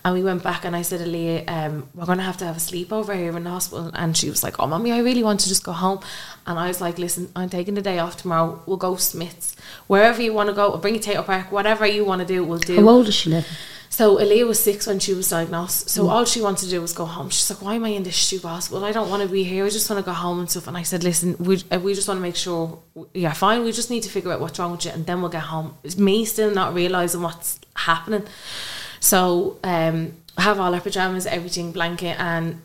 [0.05, 2.57] And we went back and I said Leah, um, we're going to have to have
[2.57, 3.91] a sleepover here in the hospital.
[3.95, 6.01] And she was like, oh, mommy, I really want to just go home.
[6.47, 8.63] And I was like, listen, I'm taking the day off tomorrow.
[8.65, 9.57] We'll go Smyths.
[9.89, 12.59] Wherever you want to go, bring to Tayto Park, whatever you want to do, we'll
[12.59, 12.77] do.
[12.77, 13.47] How old is she, Liv?
[13.93, 15.91] So Aaliyah was six when she was diagnosed.
[15.91, 16.11] So Mm.
[16.11, 17.29] all she wanted to do was go home.
[17.29, 18.85] She's like, "Why am I in this stupid hospital?
[18.85, 19.67] I don't want to be here.
[19.67, 21.93] I just want to go home and stuff." And I said, "Listen, we uh, we
[21.93, 22.79] just want to make sure
[23.15, 23.65] you're fine.
[23.65, 25.75] We just need to figure out what's wrong with you, and then we'll get home."
[25.83, 28.25] It's me still not realizing what's happening.
[29.01, 32.63] So um, I have all our pajamas, everything, blanket, and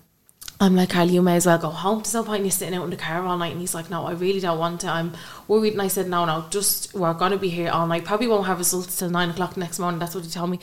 [0.62, 2.00] I'm like, Carl, you may as well go home.
[2.04, 3.52] There's no point in you sitting out in the car all night.
[3.52, 4.88] And he's like, no, I really don't want to.
[4.88, 5.12] I'm
[5.50, 5.74] worried.
[5.74, 8.06] And I said, no, no, just, we're going to be here all night.
[8.06, 10.00] Probably won't have results till nine o'clock next morning.
[10.00, 10.60] That's what he told me.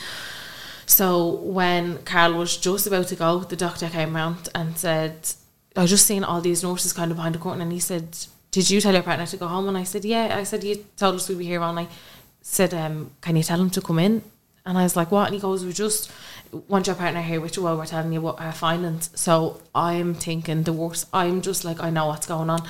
[0.87, 5.29] So when Carl was just about to go, the doctor came round and said,
[5.77, 7.63] I was just seeing all these nurses kind of behind the curtain.
[7.63, 8.17] And he said,
[8.51, 9.69] did you tell your partner to go home?
[9.69, 10.37] And I said, yeah.
[10.37, 11.91] I said, you told us we'd be here all night.
[12.43, 14.23] Said, um, can you tell him to come in?
[14.65, 15.27] And I was like, what?
[15.27, 16.13] And he goes, we just
[16.69, 19.11] want your partner here with you while we're telling you what our findings.
[19.15, 21.09] So I'm thinking the worst.
[21.13, 22.63] I'm just like, I know what's going on.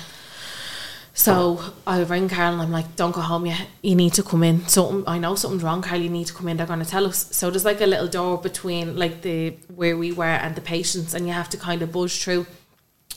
[1.15, 3.67] So I ring Carl and I'm like, don't go home yet.
[3.83, 4.67] You need to come in.
[4.67, 6.01] Something I know something's wrong, Carl.
[6.01, 6.57] You need to come in.
[6.57, 7.27] They're going to tell us.
[7.35, 11.13] So there's like a little door between like the where we were and the patients,
[11.13, 12.47] and you have to kind of buzz through.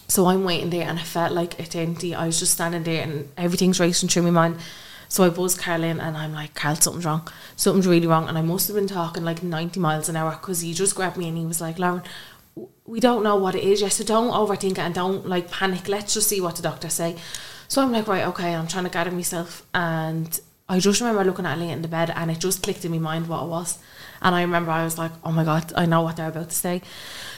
[0.09, 2.14] So I'm waiting there, and I felt like eternity.
[2.14, 4.59] I was just standing there, and everything's racing through my mind.
[5.09, 7.26] So I buzz Carl in, and I'm like, Carl, something's wrong.
[7.56, 8.28] Something's really wrong.
[8.28, 11.16] And I must have been talking like 90 miles an hour because he just grabbed
[11.16, 12.02] me and he was like, Lauren,
[12.85, 15.88] we don't know what it is yet, so don't overthink it and don't like panic.
[15.88, 17.16] Let's just see what the doctor say.
[17.68, 18.55] So I'm like, right, okay.
[18.55, 22.11] I'm trying to gather myself, and I just remember looking at Leah in the bed,
[22.14, 23.79] and it just clicked in my mind what it was.
[24.22, 26.57] And I remember I was like, oh my god, I know what they're about to
[26.57, 26.83] say.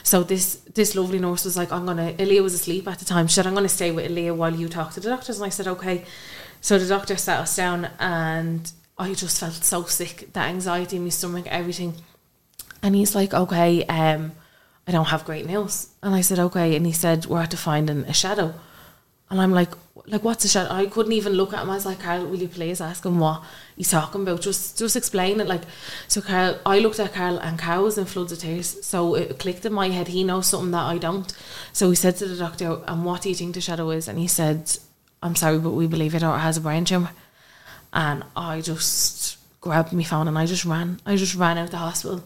[0.02, 2.12] So this this lovely nurse was like, I'm gonna.
[2.18, 3.26] Leah was asleep at the time.
[3.26, 5.38] She said, I'm gonna stay with Leah while you talk to the doctors.
[5.38, 6.04] And I said, okay.
[6.60, 10.32] So the doctor sat us down, and I just felt so sick.
[10.32, 11.94] That anxiety in my stomach, everything.
[12.82, 14.32] And he's like, okay, um,
[14.86, 15.88] I don't have great news.
[16.02, 16.76] And I said, okay.
[16.76, 18.54] And he said, we're at to finding a shadow.
[19.30, 19.70] And I'm like,
[20.10, 20.72] like what's a shadow?
[20.72, 21.70] I couldn't even look at him.
[21.70, 23.42] I was like, Carl, will you please ask him what
[23.76, 24.40] he's talking about?
[24.40, 25.46] Just just explain it.
[25.46, 25.62] Like,
[26.08, 28.84] so Carl, I looked at Carl and Carl was in floods of tears.
[28.84, 30.08] So it clicked in my head.
[30.08, 31.32] He knows something that I don't.
[31.72, 34.08] So he said to the doctor, and what do you think the shadow is?
[34.08, 34.78] And he said,
[35.22, 37.10] I'm sorry, but we believe your daughter has a brain tumor.
[37.92, 41.00] And I just grabbed my phone and I just ran.
[41.04, 42.24] I just ran out the hospital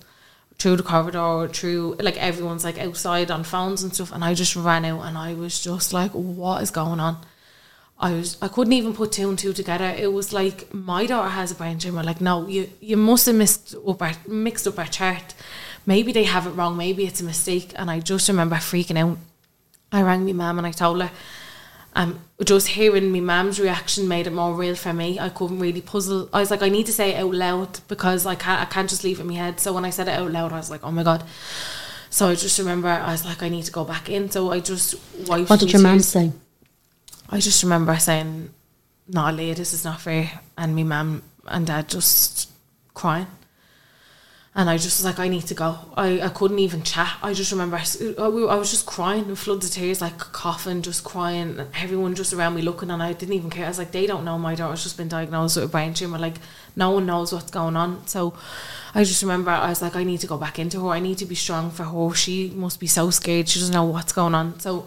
[0.58, 4.54] through the corridor, through like everyone's like outside on phones and stuff, and I just
[4.54, 7.16] ran out and I was just like, what is going on?
[8.02, 9.94] I was I couldn't even put two and two together.
[9.96, 12.02] It was like my daughter has a brain tumor.
[12.02, 15.34] Like no, you you must have mixed up our mixed up our chart.
[15.86, 16.76] Maybe they have it wrong.
[16.76, 17.72] Maybe it's a mistake.
[17.76, 19.18] And I just remember freaking out.
[19.92, 21.10] I rang my mum and I told her.
[21.94, 25.20] Um, just hearing my mum's reaction made it more real for me.
[25.20, 26.28] I couldn't really puzzle.
[26.32, 28.62] I was like, I need to say it out loud because I can't.
[28.62, 29.60] I can't just leave it in my head.
[29.60, 31.22] So when I said it out loud, I was like, oh my god.
[32.10, 34.28] So I just remember I was like, I need to go back in.
[34.30, 34.96] So I just
[35.28, 35.50] wiped.
[35.50, 36.32] What did your mum say?
[37.32, 38.50] I just remember saying,
[39.08, 42.50] "No, Leah, this is not fair," and me mum and dad just
[42.94, 43.26] crying.
[44.54, 45.78] And I just was like, I need to go.
[45.96, 47.14] I, I couldn't even chat.
[47.22, 47.86] I just remember I,
[48.18, 51.58] I was just crying in floods of tears, like coughing, just crying.
[51.58, 53.64] And everyone just around me looking, and I didn't even care.
[53.64, 56.18] I was like, they don't know my daughter's just been diagnosed with a brain tumor.
[56.18, 56.36] Like,
[56.76, 58.06] no one knows what's going on.
[58.06, 58.34] So
[58.94, 60.90] I just remember I was like, I need to go back into her.
[60.90, 62.14] I need to be strong for her.
[62.14, 63.48] She must be so scared.
[63.48, 64.60] She doesn't know what's going on.
[64.60, 64.86] So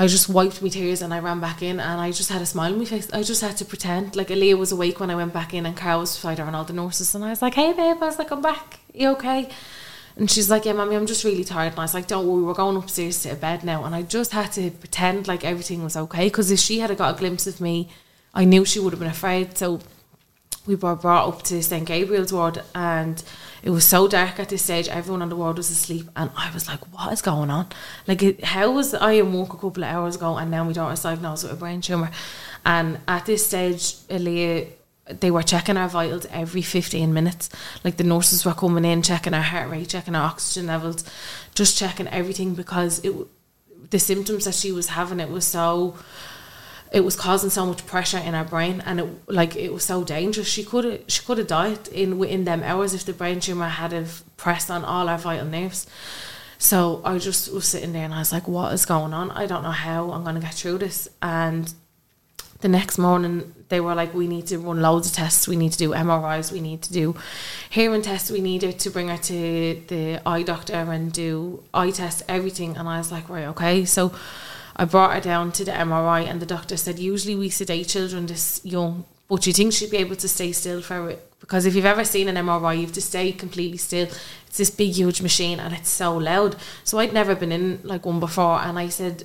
[0.00, 2.46] I just wiped my tears and I ran back in and I just had a
[2.46, 3.12] smile on my face.
[3.12, 5.76] I just had to pretend like Aaliyah was awake when I went back in and
[5.76, 8.06] Carl was beside her and all the nurses and I was like, Hey babe, I
[8.06, 8.80] was like, I'm back.
[8.94, 9.50] You okay?
[10.16, 11.72] And she's like, Yeah, mommy, I'm just really tired.
[11.72, 13.84] And I was like, Don't worry, we're going upstairs to bed now.
[13.84, 17.16] And I just had to pretend like everything was okay because if she had got
[17.16, 17.90] a glimpse of me,
[18.32, 19.58] I knew she would have been afraid.
[19.58, 19.80] So
[20.66, 23.22] we were brought up to St Gabriel's ward and
[23.62, 26.52] it was so dark at this stage everyone on the ward was asleep and I
[26.52, 27.68] was like what is going on
[28.06, 31.02] like how was I in work a couple of hours ago and now my daughter's
[31.02, 32.10] diagnosed with a brain tumour
[32.64, 34.68] and at this stage Aaliyah
[35.18, 37.50] they were checking our vitals every 15 minutes.
[37.82, 41.04] Like the nurses were coming in, checking our heart rate, checking our oxygen levels,
[41.54, 43.12] just checking everything because it
[43.90, 45.96] the symptoms that she was having it was so
[46.92, 50.02] it was causing so much pressure in her brain and it like it was so
[50.02, 50.48] dangerous.
[50.48, 53.68] She could have she could have died in within them hours if the brain tumor
[53.68, 55.86] had have pressed on all our vital nerves.
[56.58, 59.30] So I just was sitting there and I was like what is going on?
[59.30, 61.08] I don't know how I'm going to get through this.
[61.22, 61.72] And
[62.60, 65.46] the next morning they were like we need to run loads of tests.
[65.46, 67.14] We need to do MRIs we need to do
[67.70, 68.32] hearing tests.
[68.32, 72.76] We needed to bring her to the eye doctor and do eye tests everything.
[72.76, 73.84] And I was like right okay.
[73.84, 74.12] So
[74.80, 78.24] I brought her down to the MRI and the doctor said usually we sedate children
[78.24, 81.32] this young but you think she'd be able to stay still for it?
[81.38, 84.08] Because if you've ever seen an MRI you have to stay completely still.
[84.46, 86.56] It's this big huge machine and it's so loud.
[86.82, 89.24] So I'd never been in like one before and I said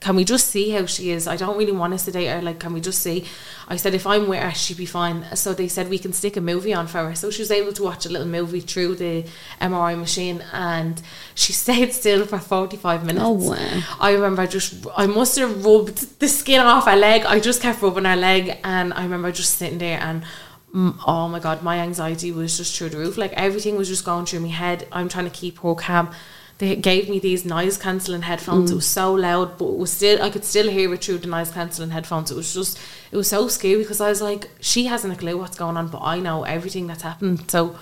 [0.00, 1.26] can we just see how she is?
[1.26, 2.42] I don't really want to sedate her.
[2.42, 3.24] Like, can we just see?
[3.68, 5.24] I said, if I'm with her, she'd be fine.
[5.34, 7.14] So they said we can stick a movie on for her.
[7.14, 9.24] So she was able to watch a little movie through the
[9.60, 11.00] MRI machine and
[11.34, 13.24] she stayed still for 45 minutes.
[13.24, 13.82] Oh, wow.
[14.00, 17.24] I remember I just, I must have rubbed the skin off her leg.
[17.24, 20.22] I just kept rubbing her leg and I remember just sitting there and
[20.74, 23.16] mm, oh my God, my anxiety was just through the roof.
[23.16, 24.86] Like, everything was just going through my head.
[24.92, 26.10] I'm trying to keep her calm
[26.62, 28.70] they gave me these noise cancelling headphones.
[28.70, 28.74] Mm.
[28.74, 31.26] It was so loud, but it was still I could still hear it through the
[31.26, 32.30] noise cancelling headphones.
[32.30, 32.78] It was just
[33.10, 35.88] it was so scary because I was like, she hasn't a clue what's going on,
[35.88, 37.50] but I know everything that's happened.
[37.50, 37.76] So,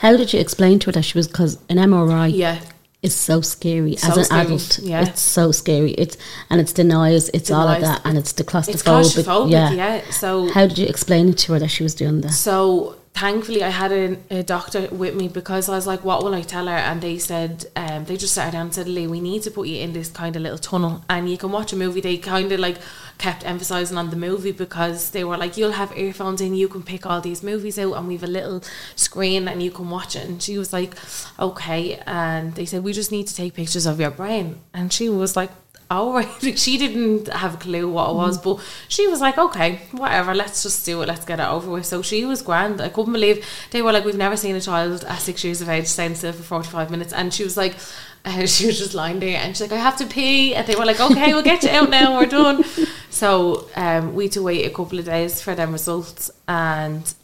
[0.00, 2.34] how did you explain to her that she was because an MRI?
[2.34, 2.60] Yeah,
[3.02, 4.78] is so scary so as an scary, adult.
[4.80, 5.02] yeah.
[5.02, 5.92] It's so scary.
[5.92, 6.16] It's
[6.50, 8.74] and it's the noise, it's all of that, and it's the claustrophobic.
[8.74, 9.50] it's claustrophobic.
[9.52, 9.70] yeah.
[9.72, 10.10] Yeah.
[10.10, 12.32] So How did you explain it to her that she was doing that?
[12.32, 16.34] So thankfully, I had a, a doctor with me because I was like, "What will
[16.34, 19.20] I tell her?" And they said, um, they just sat down and said, "Lee, we
[19.20, 21.76] need to put you in this kind of little tunnel, and you can watch a
[21.76, 22.78] movie." They kind of like
[23.18, 26.82] kept emphasizing on the movie because they were like, "You'll have earphones in, you can
[26.82, 28.62] pick all these movies out, and we've a little
[28.96, 30.94] screen, and you can watch it." And she was like,
[31.38, 35.08] "Okay," and they said, "We just need to take pictures of your brain," and she
[35.08, 35.50] was like.
[35.90, 36.28] Oh, right.
[36.58, 40.62] she didn't have a clue what it was, but she was like, okay, whatever, let's
[40.62, 41.86] just do it, let's get it over with.
[41.86, 42.80] So she was grand.
[42.80, 45.68] I couldn't believe they were like, we've never seen a child at six years of
[45.68, 47.12] age stand still for 45 minutes.
[47.12, 47.74] And she was like,
[48.24, 50.54] uh, she was just lying there and she's like, I have to pee.
[50.54, 52.64] And they were like, okay, we'll get you out now, we're done.
[53.14, 56.32] So um, we had to wait a couple of days for them results.
[56.48, 57.14] And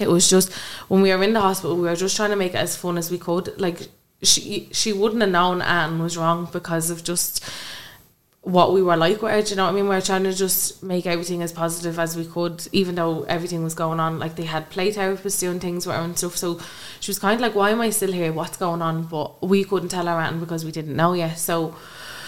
[0.00, 0.52] it was just,
[0.88, 2.98] when we were in the hospital, we were just trying to make it as fun
[2.98, 3.58] as we could.
[3.60, 3.82] Like,
[4.24, 7.44] she she wouldn't have known Anne was wrong because of just
[8.42, 9.42] what we were like with her.
[9.42, 9.84] Do you know what I mean?
[9.84, 13.64] We were trying to just make everything as positive as we could, even though everything
[13.64, 14.18] was going on.
[14.18, 16.36] Like they had play therapists doing things with her and stuff.
[16.36, 16.60] So
[17.00, 18.32] she was kind of like, "Why am I still here?
[18.32, 21.38] What's going on?" But we couldn't tell her anything because we didn't know yet.
[21.38, 21.74] So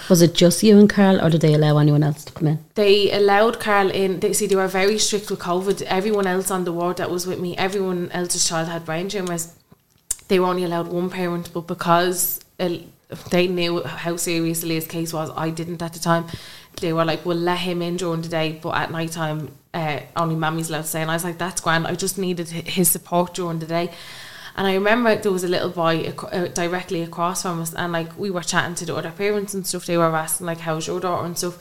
[0.09, 2.59] Was it just you and Carl, or did they allow anyone else to come in?
[2.77, 4.21] they allowed Carl in.
[4.21, 5.83] They see they were very strict with COVID.
[5.83, 9.53] Everyone else on the ward that was with me, everyone else's child had brain tumors.
[10.29, 12.71] They were only allowed one parent, but because uh,
[13.31, 16.27] they knew how serious Leah's case was, I didn't at the time.
[16.81, 20.01] They were like, "We'll let him in during the day, but at night time, uh,
[20.17, 21.87] only Mammy's allowed to stay." And I was like, "That's grand.
[21.87, 23.91] I just needed his support during the day."
[24.57, 28.19] And I remember there was a little boy uh, directly across from us, and like
[28.19, 29.87] we were chatting to the other parents and stuff.
[29.87, 31.59] They were asking like, "How's your daughter?" and stuff.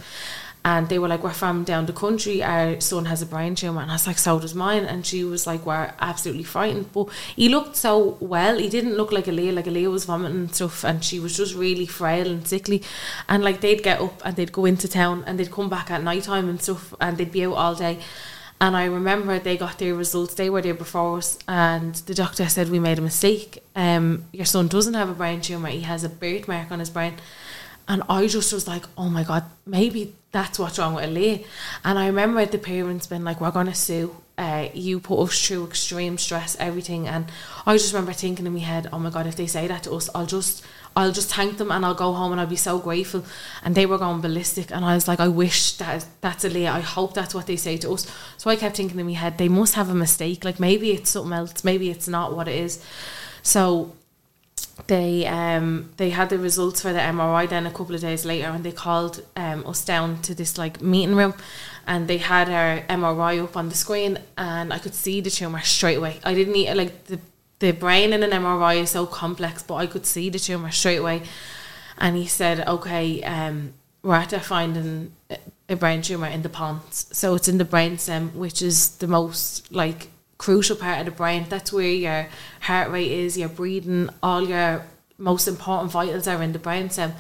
[0.65, 3.84] And they were like, We're from down the country, our son has a brain tumour.
[3.84, 4.84] And I was like, So does mine.
[4.84, 6.91] And she was like, We're absolutely frightened.
[6.91, 8.58] But he looked so well.
[8.58, 9.54] He didn't look like Aaliyah.
[9.54, 10.84] Like Aaliyah was vomiting and stuff.
[10.84, 12.82] And she was just really frail and sickly.
[13.30, 16.01] And like they'd get up and they'd go into town and they'd come back at
[16.01, 16.95] night time and stuff.
[16.99, 17.99] And they'd be out all day.
[18.60, 20.34] And I remember they got their results.
[20.34, 23.62] They were there before us, and the doctor said we made a mistake.
[23.75, 25.67] Um, your son doesn't have a brain tumor.
[25.67, 27.15] He has a birthmark on his brain.
[27.87, 31.45] And I just was like, oh my God, maybe that's what's wrong with Aaliyah.
[31.83, 34.15] And I remember the parents being like, we're going to sue.
[34.37, 37.07] Uh, you put us through extreme stress, everything.
[37.07, 37.25] And
[37.65, 39.93] I just remember thinking in my head, oh my God, if they say that to
[39.93, 42.79] us, I'll just, I'll just thank them and I'll go home and I'll be so
[42.79, 43.23] grateful.
[43.63, 44.71] And they were going ballistic.
[44.71, 46.71] And I was like, I wish that that's Aaliyah.
[46.71, 48.11] I hope that's what they say to us.
[48.37, 50.43] So I kept thinking in my head, they must have a mistake.
[50.43, 51.63] Like maybe it's something else.
[51.63, 52.83] Maybe it's not what it is.
[53.41, 53.93] So
[54.87, 58.47] they um they had the results for the MRI then a couple of days later
[58.47, 61.33] and they called um us down to this like meeting room
[61.87, 65.61] and they had our MRI up on the screen and I could see the tumor
[65.61, 66.19] straight away.
[66.23, 67.19] I didn't need like the
[67.59, 70.97] the brain in an MRI is so complex but I could see the tumor straight
[70.97, 71.23] away
[71.97, 75.37] and he said okay um we're after finding a-
[75.69, 79.07] a brain tumor in the pons so it's in the brain stem which is the
[79.07, 81.45] most like crucial part of the brain.
[81.49, 82.27] That's where your
[82.61, 84.85] heart rate is, your breathing, all your
[85.17, 87.13] most important vitals are in the brain stem.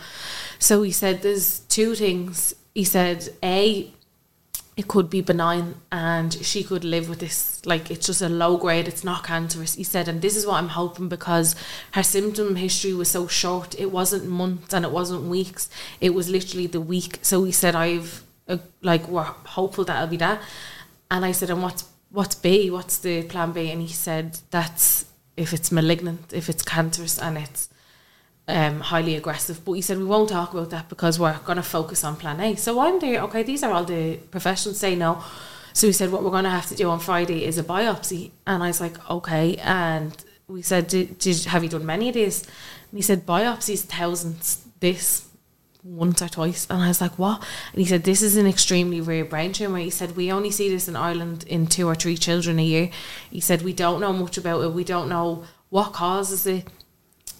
[0.59, 2.53] So he said there's two things.
[2.73, 3.91] He said, A,
[4.77, 8.57] it could be benign and she could live with this like it's just a low
[8.57, 11.55] grade it's not cancerous he said and this is what i'm hoping because
[11.91, 15.69] her symptom history was so short it wasn't months and it wasn't weeks
[16.01, 20.17] it was literally the week so he said i've uh, like we're hopeful that'll be
[20.17, 20.41] that
[21.09, 25.05] and i said and what's what's b what's the plan b and he said that's
[25.37, 27.69] if it's malignant if it's cancerous and it's
[28.47, 29.63] um, highly aggressive.
[29.65, 32.39] But he said we won't talk about that because we're going to focus on plan
[32.39, 32.55] A.
[32.55, 33.21] So I'm there.
[33.21, 35.23] Okay, these are all the professionals say no.
[35.73, 38.31] So he said what we're going to have to do on Friday is a biopsy,
[38.47, 39.57] and I was like, okay.
[39.57, 40.15] And
[40.47, 42.43] we said, did, did have you done many of these?
[42.43, 44.65] And he said biopsies thousands.
[44.79, 45.27] This
[45.85, 47.43] once or twice, and I was like, what?
[47.71, 49.77] And he said this is an extremely rare brain tumor.
[49.77, 52.89] He said we only see this in Ireland in two or three children a year.
[53.29, 54.73] He said we don't know much about it.
[54.73, 56.67] We don't know what causes it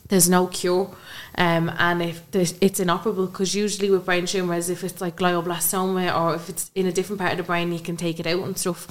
[0.08, 0.96] there's no cure
[1.38, 6.36] um, and if it's inoperable because usually with brain tumours if it's like glioblastoma or
[6.36, 8.58] if it's in a different part of the brain you can take it out and
[8.58, 8.88] stuff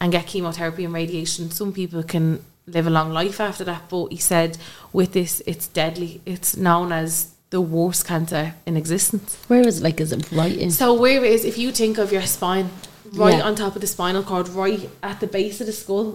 [0.00, 4.06] and get chemotherapy and radiation some people can live a long life after that but
[4.06, 4.56] he said
[4.92, 9.84] with this it's deadly it's known as the worst cancer in existence where is it
[9.84, 12.68] like is it right in so where it is if you think of your spine
[13.12, 13.46] right yeah.
[13.46, 16.08] on top of the spinal cord right at the base of the skull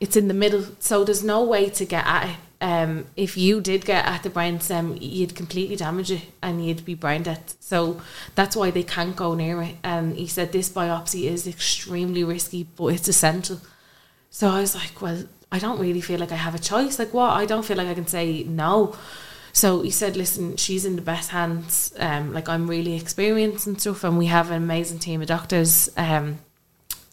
[0.00, 3.60] it's in the middle so there's no way to get at it um, if you
[3.60, 7.42] did get at the brain stem, you'd completely damage it and you'd be brain dead.
[7.60, 8.00] So
[8.34, 9.76] that's why they can't go near it.
[9.84, 13.60] And he said this biopsy is extremely risky, but it's essential.
[14.30, 16.98] So I was like, well, I don't really feel like I have a choice.
[16.98, 17.30] Like, what?
[17.30, 18.96] I don't feel like I can say no.
[19.56, 21.90] So he said, listen, she's in the best hands.
[21.98, 25.88] Um, like, I'm really experienced and stuff, and we have an amazing team of doctors.
[25.96, 26.40] Um,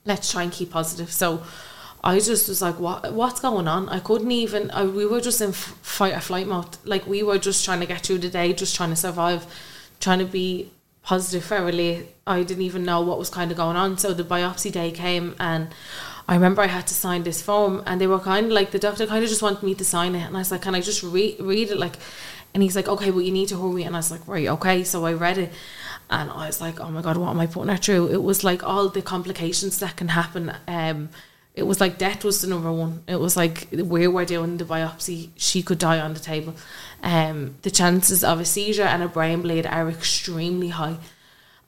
[0.04, 1.10] let's try and keep positive.
[1.10, 1.42] So
[2.04, 3.88] I just was like, what what's going on?
[3.88, 4.72] I couldn't even.
[4.72, 6.76] I, we were just in f- fight or flight mode.
[6.84, 9.46] Like we were just trying to get through the day, just trying to survive,
[10.02, 10.70] trying to be
[11.02, 12.10] positive fairly.
[12.28, 13.98] I didn't even know what was kind of going on.
[13.98, 15.70] So the biopsy day came, and
[16.28, 18.80] I remember I had to sign this form, and they were kind of like the
[18.80, 20.82] doctor kind of just wanted me to sign it, and I was like, can I
[20.82, 21.98] just read read it like?
[22.54, 24.84] And he's like, okay, well you need to hurry, and I was like, right, okay.
[24.84, 25.52] So I read it,
[26.10, 28.10] and I was like, oh my god, what am I putting her through?
[28.10, 30.54] It was like all the complications that can happen.
[30.68, 31.10] Um,
[31.56, 33.04] it was like death was the number one.
[33.08, 36.56] It was like where we're doing the biopsy, she could die on the table.
[37.04, 40.98] Um, the chances of a seizure and a brain bleed are extremely high.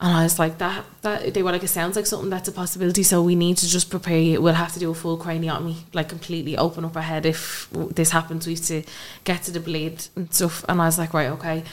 [0.01, 2.51] And I was like, that, that, they were like, it sounds like something that's a
[2.51, 3.01] possibility.
[3.01, 4.41] So we need to just prepare you.
[4.41, 8.09] We'll have to do a full craniotomy, like completely open up our head if this
[8.09, 8.45] happens.
[8.45, 8.83] We have to
[9.23, 10.65] get to the bleed and stuff.
[10.67, 11.63] And I was like, right, okay.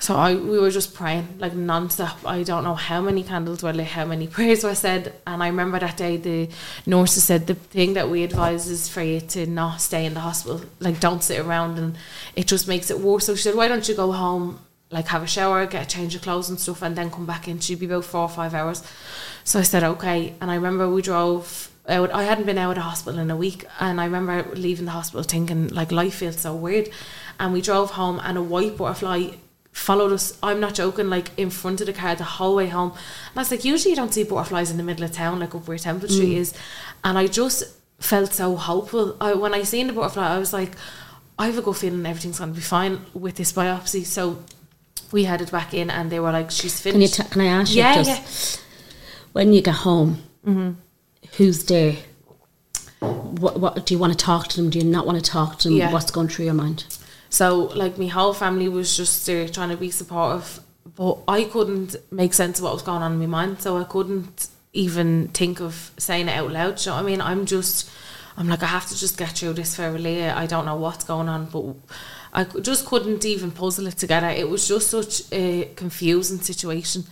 [0.00, 2.18] So I we were just praying like non-stop.
[2.24, 5.14] I don't know how many candles were lit, how many prayers were said.
[5.26, 6.48] And I remember that day the
[6.86, 10.20] nurses said the thing that we advise is for you to not stay in the
[10.20, 10.62] hospital.
[10.78, 11.96] Like don't sit around and
[12.36, 13.26] it just makes it worse.
[13.26, 14.60] So she said, Why don't you go home,
[14.90, 17.48] like have a shower, get a change of clothes and stuff and then come back
[17.48, 17.60] in.
[17.60, 18.82] She'd be about four or five hours.
[19.44, 20.34] So I said, Okay.
[20.40, 23.36] And I remember we drove out I hadn't been out of the hospital in a
[23.36, 26.90] week and I remember leaving the hospital thinking like life feels so weird.
[27.40, 29.30] And we drove home and a white butterfly
[29.78, 32.90] followed us, I'm not joking, like in front of the car the whole way home.
[32.90, 35.54] And I was like, usually you don't see butterflies in the middle of town, like
[35.54, 36.38] up where Temple Street mm.
[36.38, 36.54] is.
[37.04, 37.64] And I just
[38.00, 39.16] felt so hopeful.
[39.20, 40.72] I, when I seen the butterfly, I was like,
[41.38, 44.04] I have a good feeling everything's going to be fine with this biopsy.
[44.04, 44.42] So
[45.12, 47.16] we headed back in and they were like, she's finished.
[47.16, 48.64] Can, you t- can I ask you yeah, just, yeah.
[49.32, 50.72] when you get home, mm-hmm.
[51.36, 51.96] who's there?
[53.00, 54.70] What, what do you want to talk to them?
[54.70, 55.76] Do you not want to talk to them?
[55.76, 55.92] Yeah.
[55.92, 56.84] What's going through your mind?
[57.30, 60.60] So like my whole family was just there trying to be supportive,
[60.96, 63.60] but I couldn't make sense of what was going on in my mind.
[63.60, 66.80] So I couldn't even think of saying it out loud.
[66.80, 67.90] So I mean, I'm just,
[68.36, 70.34] I'm like, I have to just get through this Leah.
[70.34, 71.74] I don't know what's going on, but
[72.32, 74.28] I just couldn't even puzzle it together.
[74.28, 77.04] It was just such a confusing situation.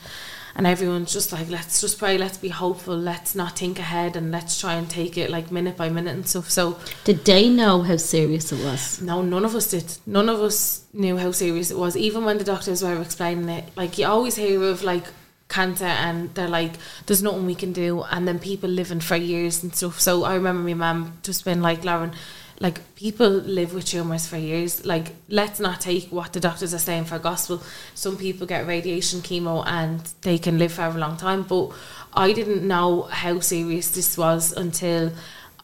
[0.56, 2.16] And everyone's just like let's just pray.
[2.16, 2.96] Let's be hopeful.
[2.96, 6.26] Let's not think ahead and let's try and take it like minute by minute and
[6.26, 6.50] stuff.
[6.50, 9.02] So did they know how serious it was?
[9.02, 9.98] No none of us did.
[10.06, 11.94] None of us knew how serious it was.
[11.94, 15.04] Even when the doctors were explaining it like you always hear of like
[15.48, 16.72] cancer and they're like
[17.04, 18.04] there's nothing we can do.
[18.04, 20.00] And then people living for years and stuff.
[20.00, 22.14] So I remember my mum just being like Lauren
[22.60, 24.84] like people live with tumors for years.
[24.84, 27.62] Like let's not take what the doctors are saying for gospel.
[27.94, 31.70] Some people get radiation chemo and they can live for a long time but
[32.14, 35.12] i didn't know how serious this was until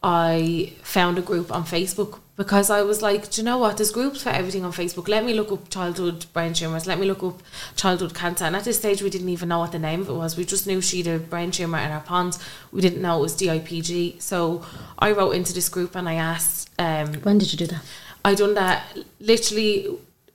[0.02, 3.76] i found a group on facebook because I was like, do you know what?
[3.76, 5.06] There's groups for everything on Facebook.
[5.06, 6.86] Let me look up childhood brain tumours.
[6.86, 7.42] Let me look up
[7.76, 8.44] childhood cancer.
[8.44, 10.37] And at this stage, we didn't even know what the name of it was.
[10.37, 12.38] We just knew she had a brain tumour in her pons.
[12.72, 14.22] We didn't know it was DIPG.
[14.22, 14.64] So
[14.98, 16.70] I wrote into this group and I asked.
[16.79, 17.83] Um, when did you do that?
[18.24, 19.88] I done that literally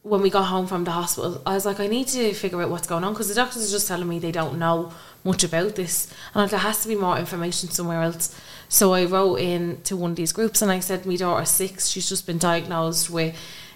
[0.04, 2.70] when we got home from the hospital, I was like, I need to figure out
[2.70, 4.94] what's going on because the doctors are just telling me they don't know
[5.28, 8.34] much about this, and like, there has to be more information somewhere else.
[8.70, 11.88] So I wrote in to one of these groups and I said, my daughter's six.
[11.88, 13.34] She's just been diagnosed with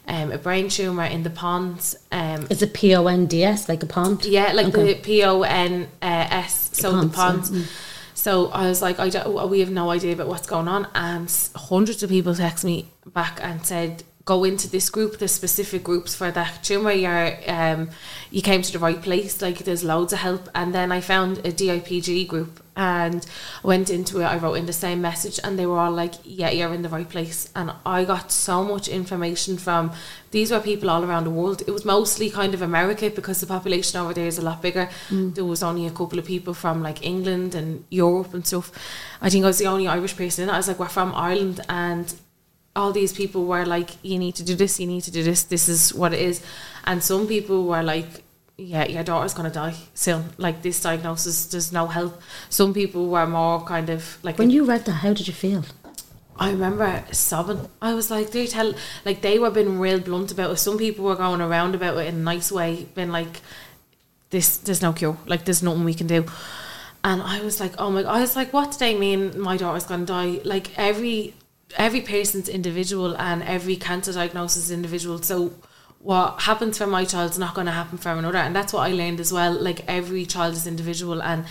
[0.08, 1.96] um, a brain tumor in the pons.
[2.12, 4.26] Um, Is it P O N D S like a pond?
[4.26, 4.94] yeah, like Okay.
[4.94, 7.72] the P O N uh, so the Pons, ponds.
[8.14, 11.32] So I was like, I don't, we have no idea about what's going on, and
[11.56, 16.16] hundreds of people text me back and said, go into this group, the specific groups
[16.16, 16.92] for that tumor.
[16.92, 17.90] You're, um,
[18.30, 19.42] you came to the right place.
[19.42, 23.26] Like there's loads of help, and then I found a DIPG group and
[23.64, 24.26] went into it.
[24.26, 26.90] I wrote in the same message, and they were all like, "Yeah, you're in the
[26.90, 29.92] right place." And I got so much information from
[30.32, 31.62] these were people all around the world.
[31.68, 34.90] It was mostly kind of America because the population over there is a lot bigger.
[35.10, 38.72] There was only a couple of people from like England and Europe and stuff.
[39.22, 40.54] I think I was the only Irish person in it.
[40.54, 42.14] I was like, "We're from Ireland," and
[42.76, 44.80] all these people were like, "You need to do this.
[44.80, 45.44] You need to do this.
[45.44, 46.42] This is what it is."
[46.86, 48.24] And some people were like,
[48.58, 50.34] "Yeah, your daughter's gonna die soon.
[50.38, 54.66] Like this diagnosis, there's no help." Some people were more kind of like When you
[54.66, 55.64] read that, how did you feel?
[56.38, 57.68] I remember sobbing.
[57.82, 58.74] I was like, they tell
[59.06, 60.58] like they were being real blunt about it.
[60.58, 63.42] Some people were going around about it in a nice way, being like,
[64.30, 65.18] "This, there's no cure.
[65.28, 66.26] Like, there's nothing we can do."
[67.04, 69.40] And I was like, "Oh my!" I was like, "What do they mean?
[69.40, 71.36] My daughter's gonna die?" Like every
[71.78, 75.22] every patient's individual, and every cancer diagnosis is individual.
[75.22, 75.54] So
[76.00, 78.94] what happens for my child's not going to happen for another, and that's what I
[78.94, 79.54] learned as well.
[79.54, 81.46] Like every child is individual, and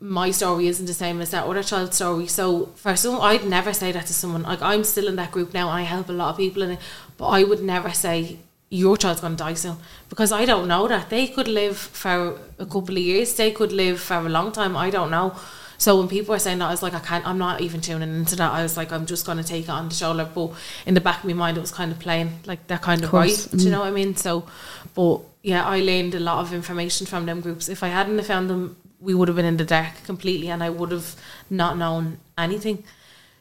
[0.00, 2.26] my story isn't the same as that other child's story.
[2.26, 4.42] So for some, I'd never say that to someone.
[4.42, 5.68] Like I'm still in that group now.
[5.68, 6.80] I help a lot of people in it,
[7.16, 8.38] but I would never say
[8.68, 9.76] your child's going to die soon
[10.08, 13.34] because I don't know that they could live for a couple of years.
[13.34, 14.76] They could live for a long time.
[14.76, 15.34] I don't know.
[15.82, 17.26] So when people were saying that, I was like, I can't.
[17.26, 18.52] I'm not even tuning into that.
[18.52, 20.28] I was like, I'm just going to take it on the shoulder.
[20.32, 20.52] But
[20.86, 23.10] in the back of my mind, it was kind of playing like they're kind of,
[23.10, 23.58] course, right.
[23.58, 24.14] Do you know what I mean?
[24.14, 24.46] So,
[24.94, 27.68] but yeah, I learned a lot of information from them groups.
[27.68, 30.62] If I hadn't have found them, we would have been in the dark completely, and
[30.62, 31.16] I would have
[31.50, 32.84] not known anything.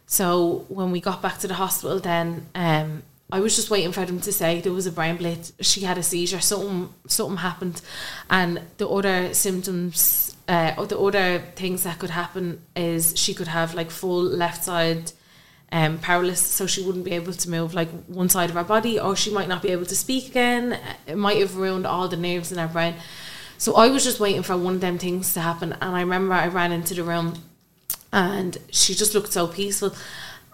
[0.08, 4.04] So when we got back to the hospital, then um, I was just waiting for
[4.04, 5.52] them to say there was a brain bleed.
[5.60, 6.40] She had a seizure.
[6.40, 7.84] Something something happened,
[8.32, 13.74] and the other symptoms, uh, the other things that could happen is she could have
[13.74, 15.14] like full left side.
[15.74, 19.00] Um, paralysis, so she wouldn't be able to move like one side of her body,
[19.00, 20.78] or she might not be able to speak again.
[21.08, 22.96] It might have ruined all the nerves in her brain.
[23.58, 26.34] So I was just waiting for one of them things to happen, and I remember
[26.34, 27.36] I ran into the room
[28.12, 29.96] and she just looked so peaceful.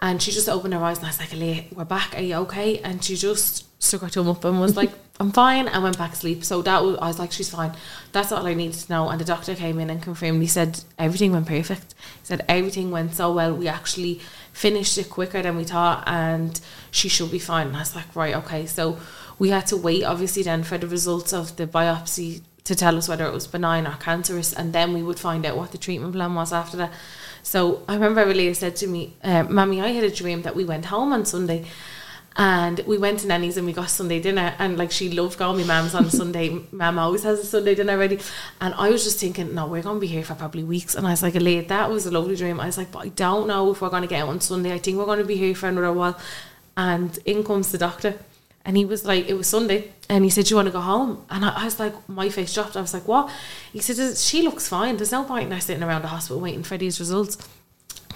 [0.04, 2.16] And she just opened her eyes, and I was like, "Leah, we're back.
[2.16, 5.68] Are you okay?" And she just stuck her thumb up and was like, "I'm fine,"
[5.68, 6.44] and went back to sleep.
[6.44, 7.74] So that was, I was like, "She's fine."
[8.12, 9.10] That's all I needed to know.
[9.10, 10.42] And the doctor came in and confirmed.
[10.42, 11.94] He said everything went perfect.
[12.22, 13.54] He said everything went so well.
[13.54, 14.20] We actually
[14.54, 16.60] finished it quicker than we thought, and
[16.92, 17.68] she should be fine.
[17.68, 18.98] And I was like, "Right, okay." So
[19.40, 23.08] we had to wait, obviously, then for the results of the biopsy to tell us
[23.08, 26.14] whether it was benign or cancerous, and then we would find out what the treatment
[26.14, 26.92] plan was after that.
[27.42, 30.66] So I remember Leah said to me, uh, "Mammy, I had a dream that we
[30.66, 31.66] went home on Sunday."
[32.40, 34.54] And we went to Nanny's and we got Sunday dinner.
[34.60, 36.50] And like she loved going, my mum's on Sunday.
[36.72, 38.20] Mum always has a Sunday dinner ready.
[38.62, 40.94] And I was just thinking, no, we're going to be here for probably weeks.
[40.94, 42.60] And I was like, Leah, that was a lovely dream.
[42.60, 44.72] I was like, but I don't know if we're going to get out on Sunday.
[44.72, 46.18] I think we're going to be here for another while.
[46.76, 48.20] And in comes the doctor.
[48.64, 49.94] And he was like, it was Sunday.
[50.08, 51.26] And he said, Do you want to go home?
[51.30, 52.78] And I, I was like, my face dropped.
[52.78, 53.32] I was like, what?
[53.74, 54.98] He said, she looks fine.
[54.98, 57.38] There's no point in her sitting around the hospital waiting for these results.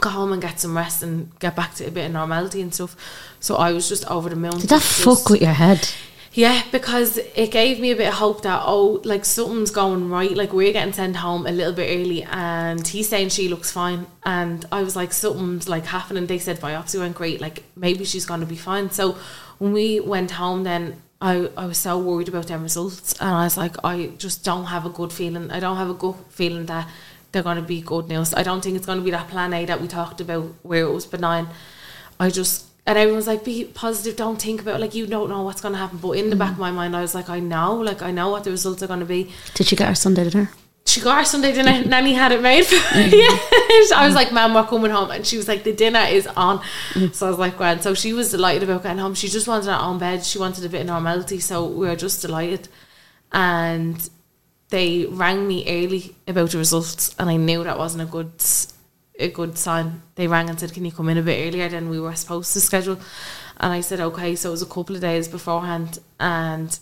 [0.02, 2.74] Go home and get some rest and get back to a bit of normality and
[2.74, 2.96] stuff.
[3.40, 4.52] So I was just over the moon.
[4.60, 5.90] Did that Just- fuck with your head?
[6.34, 10.36] yeah, because it gave me a bit of hope that oh, like something's going right.
[10.36, 14.08] Like we're getting sent home a little bit early, and he's saying she looks fine,
[14.24, 16.26] and I was like something's like happening.
[16.28, 17.40] They said biopsy went great.
[17.42, 18.90] Like maybe she's going to be fine.
[18.92, 19.18] So
[19.60, 23.44] when we went home, then I I was so worried about them results, and I
[23.44, 25.52] was like, I just don't have a good feeling.
[25.52, 26.88] I don't have a good feeling that
[27.32, 28.34] they're going to be good news.
[28.34, 30.84] I don't think it's going to be that plan A that we talked about where
[30.84, 31.48] it was benign.
[32.20, 34.82] I just and everyone's like, be positive, don't think about it.
[34.82, 36.00] like you don't know what's gonna happen.
[36.00, 36.62] But in the back of mm.
[36.62, 39.06] my mind I was like, I know, like I know what the results are gonna
[39.06, 39.32] be.
[39.54, 40.50] Did she get her Sunday dinner?
[40.88, 43.12] She got her Sunday dinner, Nanny had it made for mm.
[43.12, 43.98] yeah.
[43.98, 46.60] I was like, Mum, we're coming home and she was like, The dinner is on.
[46.94, 47.14] Mm.
[47.14, 47.84] So I was like, Grand.
[47.84, 49.14] So she was delighted about getting home.
[49.14, 51.96] She just wanted her own bed, she wanted a bit of normality, so we were
[51.96, 52.68] just delighted.
[53.32, 54.10] And
[54.72, 58.32] they rang me early about the results and I knew that wasn't a good
[59.20, 60.02] a good sign.
[60.16, 62.54] They rang and said, Can you come in a bit earlier than we were supposed
[62.54, 62.98] to schedule?
[63.58, 66.80] And I said, Okay, so it was a couple of days beforehand and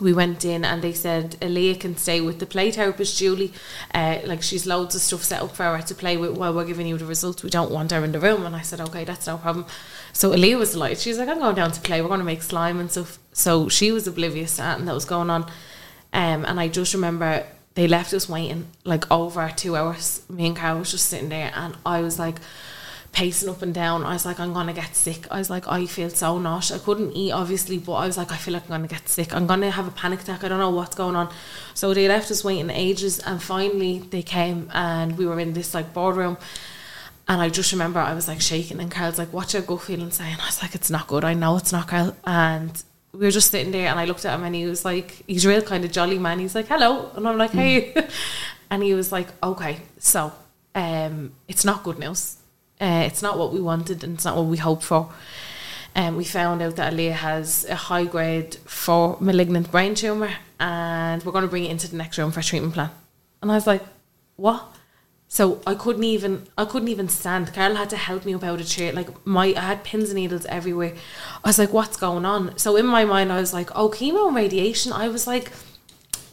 [0.00, 3.52] we went in and they said Aaliyah can stay with the play therapist Julie.
[3.94, 6.66] Uh, like she's loads of stuff set up for her to play with while we're
[6.66, 7.42] giving you the results.
[7.42, 8.44] We don't want her in the room.
[8.44, 9.66] And I said, okay, that's no problem.
[10.12, 10.98] So Aaliyah was delighted.
[10.98, 12.02] She's like, I'm going down to play.
[12.02, 13.18] We're going to make slime and stuff.
[13.32, 15.50] So she was oblivious to anything that was going on.
[16.16, 20.22] Um, and I just remember they left us waiting like over two hours.
[20.30, 22.38] Me and Carl was just sitting there and I was like,
[23.12, 24.04] pacing up and down.
[24.04, 25.26] I was like, I'm gonna get sick.
[25.30, 26.80] I was like, I feel so nauseous.
[26.80, 29.34] I couldn't eat obviously, but I was like, I feel like I'm gonna get sick.
[29.34, 30.44] I'm gonna have a panic attack.
[30.44, 31.32] I don't know what's going on.
[31.72, 35.72] So they left us waiting ages, and finally they came, and we were in this
[35.72, 36.36] like boardroom.
[37.28, 40.10] And I just remember I was like shaking, and Carl's like, "What's your gut feeling?"
[40.10, 41.24] Saying, "I was like, it's not good.
[41.24, 42.82] I know it's not, Carl." And
[43.18, 45.46] we were just sitting there, and I looked at him, and he was like, "He's
[45.46, 47.94] real kind of jolly man." He's like, "Hello," and I'm like, "Hey,"
[48.70, 50.32] and he was like, "Okay, so
[50.74, 52.36] um, it's not good news."
[52.80, 55.10] Uh, it's not what we wanted and it's not what we hoped for.
[55.94, 60.30] And um, we found out that Aaliyah has a high grade for malignant brain tumour
[60.60, 62.90] and we're going to bring it into the next room for a treatment plan.
[63.40, 63.82] And I was like,
[64.36, 64.75] what?
[65.28, 67.52] So I couldn't even I couldn't even stand.
[67.52, 68.92] Carl had to help me about a chair.
[68.92, 70.94] Like my I had pins and needles everywhere.
[71.44, 72.56] I was like, what's going on?
[72.58, 74.92] So in my mind I was like, oh chemo and radiation.
[74.92, 75.50] I was like,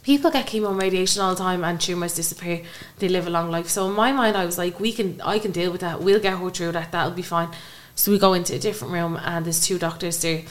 [0.04, 2.62] people get chemo and radiation all the time and tumours disappear.
[2.98, 3.68] They live a long life.
[3.68, 6.00] So in my mind, I was like, we can, I can deal with that.
[6.00, 6.92] We'll get her through that.
[6.92, 7.48] That'll be fine.
[7.96, 10.42] So we go into a different room and there's two doctors there.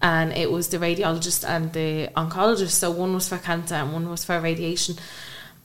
[0.00, 2.70] And it was the radiologist and the oncologist.
[2.70, 4.96] So one was for cancer and one was for radiation.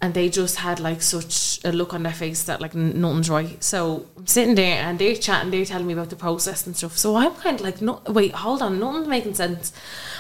[0.04, 3.64] And they just had like such a look on their face that like nothing's right.
[3.64, 6.98] So I'm sitting there and they're chatting, they're telling me about the process and stuff.
[6.98, 9.72] So I'm kind of like, no, wait, hold on, nothing's making sense.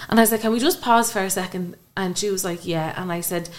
[0.07, 1.75] And I was like, can we just pause for a second?
[1.97, 2.93] And she was like, yeah.
[2.95, 3.49] And I said,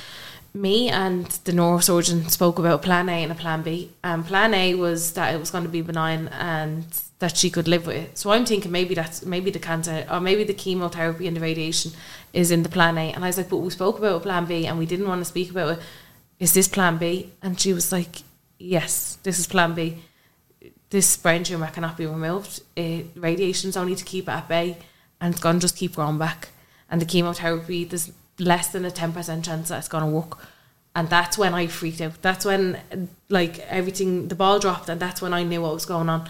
[0.55, 3.91] me and the neurosurgeon spoke about plan A and a plan B.
[4.03, 6.87] And plan A was that it was going to be benign and
[7.18, 8.16] that she could live with it.
[8.16, 11.93] So I'm thinking maybe that's maybe the cancer or maybe the chemotherapy and the radiation
[12.33, 13.12] is in the plan A.
[13.12, 15.27] And I was like, but we spoke about plan B and we didn't want to
[15.27, 15.85] speak about it.
[16.39, 17.32] Is this plan B?
[17.43, 18.22] And she was like,
[18.59, 19.99] yes, this is plan B.
[20.91, 22.62] This brain tumor cannot be removed.
[22.76, 24.78] It, radiation's only to keep it at bay
[25.20, 26.49] and it's going to just keep growing back.
[26.91, 30.39] And the chemotherapy, there's less than a 10% chance that it's going to work.
[30.95, 32.22] And that's when I freaked out.
[32.22, 36.09] That's when, like, everything, the ball dropped, and that's when I knew what was going
[36.09, 36.28] on.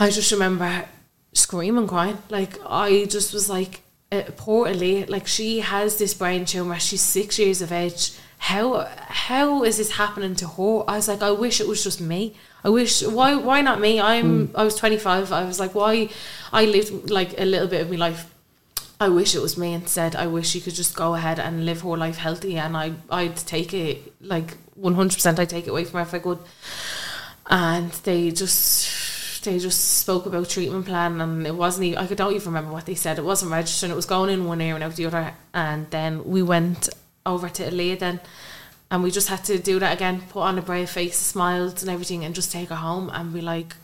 [0.00, 0.86] I just remember
[1.32, 2.18] screaming, crying.
[2.28, 6.80] Like, I just was like, uh, Ellie, like, she has this brain tumour.
[6.80, 8.12] She's six years of age.
[8.42, 10.90] How how is this happening to her?
[10.90, 12.34] I was like, I wish it was just me.
[12.64, 14.00] I wish why why not me?
[14.00, 14.54] I'm mm.
[14.56, 15.30] I was 25.
[15.30, 16.08] I was like why
[16.52, 18.34] I lived like a little bit of my life.
[19.00, 20.16] I wish it was me instead.
[20.16, 23.36] I wish she could just go ahead and live her life healthy and I I'd
[23.36, 26.40] take it like 100% I'd take it away from her if I could.
[27.46, 32.34] And they just they just spoke about treatment plan and it wasn't even, I don't
[32.34, 33.18] even remember what they said.
[33.18, 35.34] It wasn't registered It was going in one ear and out the other.
[35.54, 36.88] And then we went
[37.24, 38.20] over to Aaliyah then
[38.92, 41.90] and we just had to do that again, put on a brave face, smiled and
[41.90, 43.74] everything, and just take her home and be like,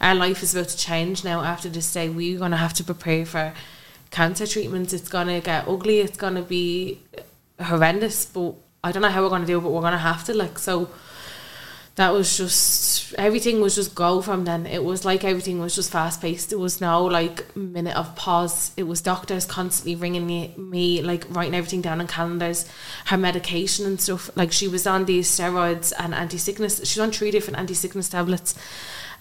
[0.00, 2.08] our life is about to change now after this day.
[2.08, 3.52] We're going to have to prepare for
[4.12, 4.92] cancer treatments.
[4.92, 5.98] It's going to get ugly.
[5.98, 7.00] It's going to be
[7.60, 8.54] horrendous, but
[8.84, 10.34] I don't know how we're going to do it, but we're going to have to.
[10.34, 10.90] Like, so
[11.96, 14.66] that was just everything was just go from then.
[14.66, 16.50] It was like everything was just fast paced.
[16.50, 18.72] There was no like minute of pause.
[18.76, 22.70] It was doctors constantly ringing me, me like writing everything down on calendars,
[23.06, 24.30] her medication and stuff.
[24.36, 26.78] Like she was on these steroids and anti sickness.
[26.84, 28.54] She's on three different anti sickness tablets,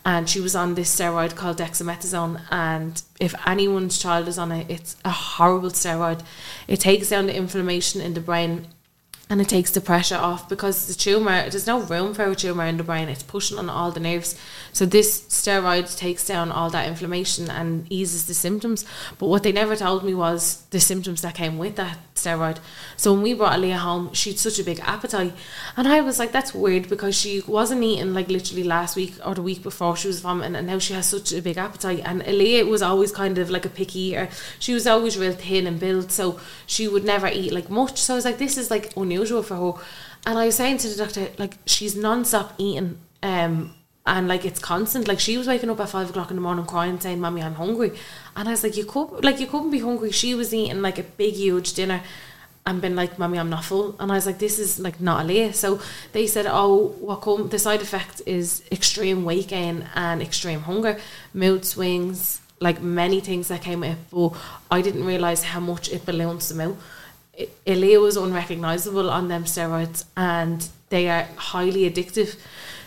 [0.05, 2.41] and she was on this steroid called dexamethasone.
[2.51, 6.22] And if anyone's child is on it, it's a horrible steroid.
[6.67, 8.67] It takes down the inflammation in the brain
[9.32, 12.65] and it takes the pressure off because the tumor there's no room for a tumor
[12.65, 13.09] in the brain.
[13.09, 14.36] It's pushing on all the nerves.
[14.73, 18.86] So this steroid takes down all that inflammation and eases the symptoms.
[19.19, 22.57] But what they never told me was the symptoms that came with that steroid.
[22.97, 25.34] So when we brought Aaliyah home she had such a big appetite.
[25.77, 29.36] And I was like that's weird because she wasn't eating like literally last week or
[29.36, 32.01] the week before she was vomiting and now she has such a big appetite.
[32.03, 34.30] And Aaliyah was always kind of like a picky eater.
[34.57, 38.01] She was always real thin and built so she would never eat like much.
[38.01, 39.84] So I was like this is like unusual unusual for her.
[40.26, 42.99] And I was saying to the doctor, like, she's non-stop eating.
[43.22, 43.74] Um,
[44.05, 45.07] and like it's constant.
[45.07, 47.53] Like she was waking up at five o'clock in the morning crying, saying, "Mommy, I'm
[47.53, 47.91] hungry."
[48.36, 50.97] And I was like, "You could like you couldn't be hungry." She was eating like
[50.97, 52.01] a big, huge dinner,
[52.65, 55.24] and been like, "Mommy, I'm not full." And I was like, "This is like not
[55.24, 55.51] a lie.
[55.51, 55.80] So
[56.13, 60.97] they said, "Oh, what come?" The side effect is extreme weight gain and extreme hunger,
[61.34, 63.97] mood swings, like many things that came with it.
[64.09, 64.32] But
[64.72, 66.78] I didn't realize how much it balloons them out.
[67.66, 72.38] Aaliyah was unrecognizable on them steroids and they are highly addictive.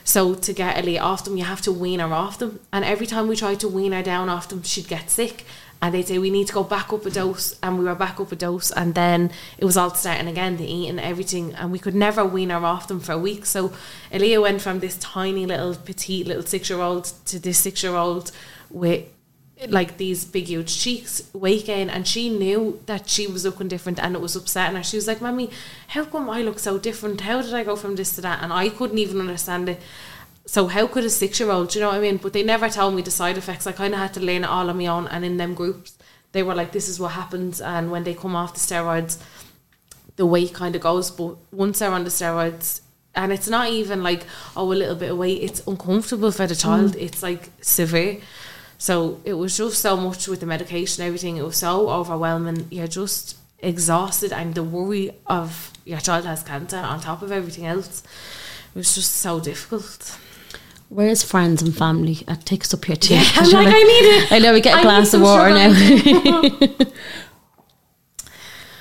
[0.04, 2.60] So to get Ellie off them, you have to wean her off them.
[2.72, 5.44] And every time we tried to wean her down off them, she'd get sick.
[5.80, 8.20] And they'd say we need to go back up a dose, and we were back
[8.20, 11.80] up a dose, and then it was all starting again, the eating, everything, and we
[11.80, 13.44] could never wean her off them for a week.
[13.44, 13.72] So
[14.12, 17.96] Elia went from this tiny little petite little six year old to this six year
[17.96, 18.30] old
[18.70, 19.06] with
[19.68, 24.14] like these big huge cheeks, waking and she knew that she was looking different, and
[24.14, 24.82] it was upsetting her.
[24.82, 25.50] She was like, "Mommy,
[25.88, 27.22] how come I look so different?
[27.22, 29.80] How did I go from this to that?" And I couldn't even understand it.
[30.46, 32.16] So how could a six year old, you know what I mean?
[32.16, 33.66] But they never told me the side effects.
[33.66, 35.06] I kind of had to learn it all on my own.
[35.06, 35.96] And in them groups,
[36.32, 39.18] they were like, "This is what happens." And when they come off the steroids,
[40.16, 41.10] the weight kind of goes.
[41.10, 42.80] But once they're on the steroids,
[43.14, 44.24] and it's not even like
[44.56, 45.42] oh a little bit of weight.
[45.42, 46.62] It's uncomfortable for the mm.
[46.62, 46.96] child.
[46.96, 48.20] It's like severe.
[48.82, 51.36] So it was just so much with the medication, everything.
[51.36, 52.66] It was so overwhelming.
[52.68, 57.64] You're just exhausted, and the worry of your child has cancer on top of everything
[57.64, 58.02] else.
[58.74, 60.18] It was just so difficult.
[60.88, 62.24] Where's friends and family?
[62.26, 63.14] It takes up your tea.
[63.14, 64.32] Yeah, I'm like, I need it.
[64.32, 66.84] I know we get a I glass of water sugar.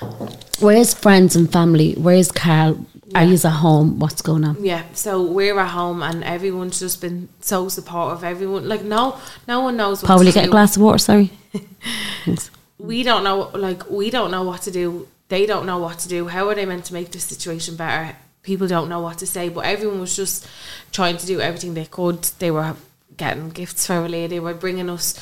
[0.02, 0.28] now.
[0.58, 1.94] Where's friends and family?
[1.94, 2.84] Where's Carl?
[3.14, 3.98] Are you at home?
[3.98, 4.64] What's going on?
[4.64, 8.24] Yeah, so we're at home and everyone's just been so supportive.
[8.24, 10.82] Everyone, like, no, no one knows what Paul, will to you get a glass of
[10.82, 10.98] water?
[10.98, 11.30] Sorry.
[12.82, 16.08] We don't know like we don't know what to do they don't know what to
[16.08, 19.26] do how are they meant to make this situation better people don't know what to
[19.26, 20.48] say but everyone was just
[20.90, 22.74] trying to do everything they could they were
[23.16, 25.16] getting gifts for Ellie they were bringing us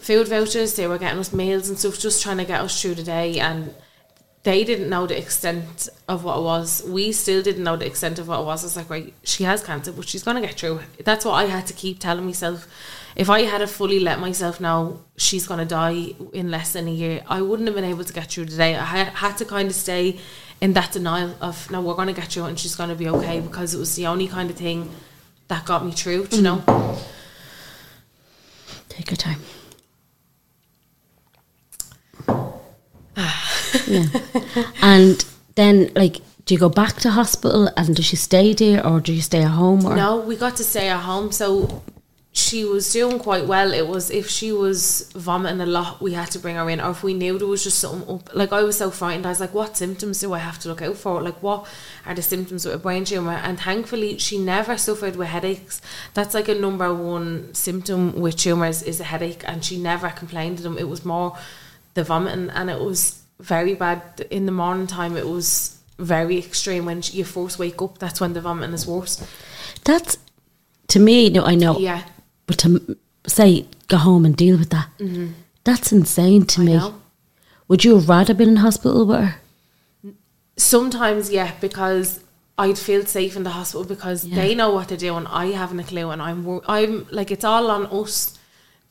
[0.00, 2.94] food vouchers they were getting us meals and stuff just trying to get us through
[2.94, 3.74] the day and
[4.44, 6.84] they didn't know the extent of what it was.
[6.86, 8.62] We still didn't know the extent of what it was.
[8.62, 11.04] I was like, right, she has cancer, but she's gonna get through it.
[11.04, 12.68] That's what I had to keep telling myself.
[13.16, 16.90] If I had to fully let myself know she's gonna die in less than a
[16.90, 18.76] year, I wouldn't have been able to get through today.
[18.76, 20.20] I had, to kind of stay
[20.60, 23.40] in that denial of no, we're gonna get through it and she's gonna be okay
[23.40, 24.90] because it was the only kind of thing
[25.48, 26.28] that got me through.
[26.32, 26.42] You mm.
[26.42, 26.98] know.
[28.90, 29.40] Take your time.
[33.16, 34.06] Yeah.
[34.82, 39.00] And then, like, do you go back to hospital and does she stay there or
[39.00, 39.84] do you stay at home?
[39.84, 39.96] Or?
[39.96, 41.32] No, we got to stay at home.
[41.32, 41.82] So
[42.36, 43.72] she was doing quite well.
[43.72, 46.90] It was if she was vomiting a lot, we had to bring her in, or
[46.90, 48.34] if we knew there was just something up.
[48.34, 49.24] Like I was so frightened.
[49.24, 51.22] I was like, "What symptoms do I have to look out for?
[51.22, 51.66] Like, what
[52.04, 55.80] are the symptoms with a brain tumor?" And thankfully, she never suffered with headaches.
[56.14, 60.58] That's like a number one symptom with tumors is a headache, and she never complained
[60.58, 60.76] of them.
[60.76, 61.38] It was more
[61.94, 65.16] the vomiting, and it was very bad in the morning time.
[65.16, 67.98] It was very extreme when you first wake up.
[67.98, 69.24] That's when the vomiting is worse.
[69.84, 70.16] That's,
[70.88, 71.78] to me, no, I know.
[71.78, 72.02] Yeah.
[72.46, 74.88] But to say, go home and deal with that,
[75.64, 76.68] that's insane to Mm-hmm.
[76.68, 76.78] I me.
[76.78, 76.94] know.
[77.68, 79.36] Would you have rather been in hospital with her?
[80.56, 82.20] Sometimes, yeah, because
[82.58, 84.36] I'd feel safe in the hospital because Yeah.
[84.36, 85.26] they know what they're doing.
[85.26, 88.38] I haven't a clue, and I'm I'm like it's all on us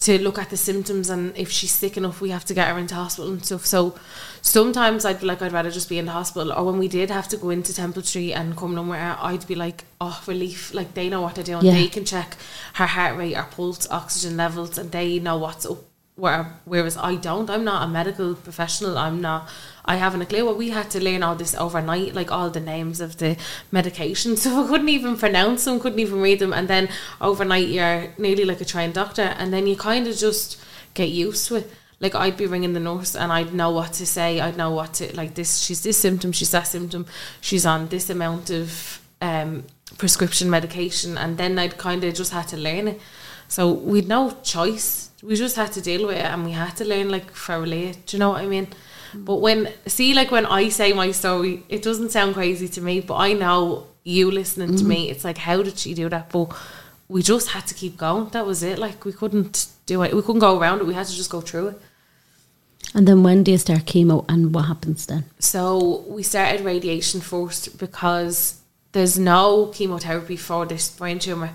[0.03, 2.77] to look at the symptoms and if she's sick enough, we have to get her
[2.77, 3.65] into hospital and stuff.
[3.65, 3.97] So
[4.41, 6.51] sometimes I'd be like, I'd rather just be in the hospital.
[6.51, 9.55] Or when we did have to go into Temple Street and come nowhere I'd be
[9.55, 10.73] like, oh, relief.
[10.73, 11.65] Like they know what they're doing.
[11.65, 11.75] Yeah.
[11.75, 12.35] They can check
[12.73, 15.92] her heart rate, her pulse, oxygen levels, and they know what's up.
[16.15, 18.99] Where, whereas I don't, I'm not a medical professional.
[18.99, 19.49] I'm not.
[19.83, 20.45] I haven't a clue.
[20.45, 23.35] Well, we had to learn all this overnight, like all the names of the
[23.71, 24.37] medications.
[24.43, 26.53] So I couldn't even pronounce them, couldn't even read them.
[26.53, 26.89] And then
[27.19, 30.61] overnight, you're nearly like a trained doctor, and then you kind of just
[30.93, 31.71] get used to it.
[31.99, 34.39] Like I'd be ringing the nurse, and I'd know what to say.
[34.39, 35.33] I'd know what to like.
[35.33, 36.31] This, she's this symptom.
[36.31, 37.07] She's that symptom.
[37.41, 39.63] She's on this amount of um,
[39.97, 43.01] prescription medication, and then I'd kind of just had to learn it.
[43.47, 45.09] So we'd no choice.
[45.23, 47.93] We just had to deal with it, and we had to learn like thoroughly.
[48.05, 48.67] Do you know what I mean?
[49.15, 52.99] But when see, like when I say my story, it doesn't sound crazy to me,
[52.99, 55.09] but I know you listening to me.
[55.09, 56.29] It's like, how did she do that?
[56.29, 56.53] But
[57.07, 58.29] we just had to keep going.
[58.29, 58.79] That was it.
[58.79, 60.13] Like we couldn't do it.
[60.13, 60.87] We couldn't go around it.
[60.87, 61.81] We had to just go through it.
[62.93, 65.25] And then when do you start chemo and what happens then?
[65.39, 68.59] So we started radiation first because
[68.91, 71.51] there's no chemotherapy for this brain tumor.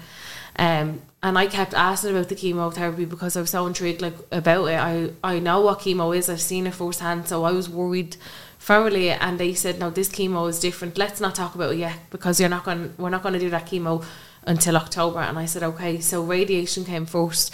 [0.56, 4.66] Um, and I kept asking about the chemotherapy because I was so intrigued like about
[4.66, 4.78] it.
[4.78, 8.16] I, I know what chemo is, I've seen it firsthand, so I was worried
[8.60, 9.10] thoroughly.
[9.10, 10.96] And they said, No, this chemo is different.
[10.96, 13.66] Let's not talk about it yet because you're not going we're not gonna do that
[13.66, 14.04] chemo
[14.44, 15.18] until October.
[15.18, 17.52] And I said, Okay, so radiation came first.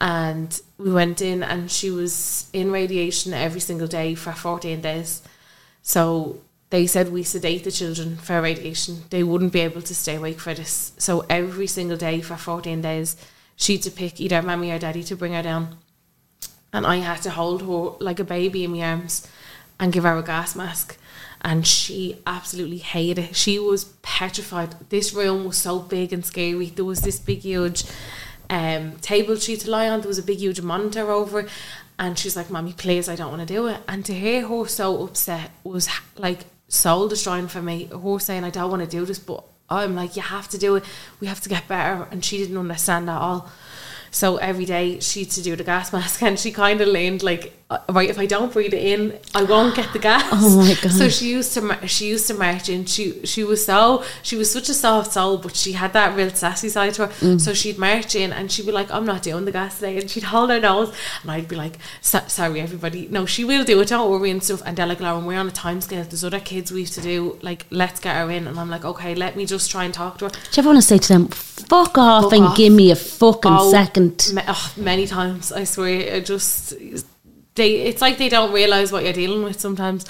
[0.00, 5.22] And we went in and she was in radiation every single day for 14 days.
[5.82, 6.40] So
[6.70, 10.40] they said we sedate the children for radiation they wouldn't be able to stay awake
[10.40, 13.16] for this so every single day for 14 days
[13.56, 15.76] she had to pick either mommy or daddy to bring her down
[16.72, 19.26] and I had to hold her like a baby in my arms
[19.78, 20.96] and give her a gas mask.
[21.42, 23.36] And she absolutely hated it.
[23.36, 24.74] She was petrified.
[24.90, 26.66] This room was so big and scary.
[26.66, 27.84] There was this big, huge
[28.50, 30.00] um, table she to lie on.
[30.00, 31.46] There was a big, huge monitor over.
[31.98, 33.78] And she's like, Mommy, please, I don't want to do it.
[33.88, 36.40] And to hear her so upset was like
[36.70, 37.90] soul destroying for me.
[37.92, 40.76] Her saying, I don't want to do this, but I'm like, you have to do
[40.76, 40.84] it.
[41.20, 42.08] We have to get better.
[42.10, 43.50] And she didn't understand at all.
[44.10, 47.22] So every day she had to do the gas mask, and she kind of leaned
[47.22, 47.52] like,
[47.88, 50.24] right, if I don't breathe it in, I won't get the gas.
[50.32, 50.90] Oh my God.
[51.00, 52.84] So she used to she used to march in.
[52.86, 56.30] She she was so she was such a soft soul, but she had that real
[56.30, 57.12] sassy side to her.
[57.20, 57.40] Mm.
[57.40, 60.10] So she'd march in, and she'd be like, "I'm not doing the gas today," and
[60.10, 60.92] she'd hold her nose,
[61.22, 63.88] and I'd be like, "Sorry, everybody, no, she will do it.
[63.88, 66.02] Don't worry and stuff." And they're like, "Lauren, we're on a time scale.
[66.04, 67.38] There's other kids we have to do.
[67.40, 70.18] Like, let's get her in." And I'm like, "Okay, let me just try and talk
[70.18, 72.56] to her." Do you ever want to say to them, fuck off Fuck and off.
[72.56, 74.30] give me a fucking Oh, second?
[74.34, 76.00] ma- oh, many times, I swear.
[76.00, 76.72] It just
[77.54, 77.76] they.
[77.82, 80.06] It's like they don't realize what you're dealing with sometimes.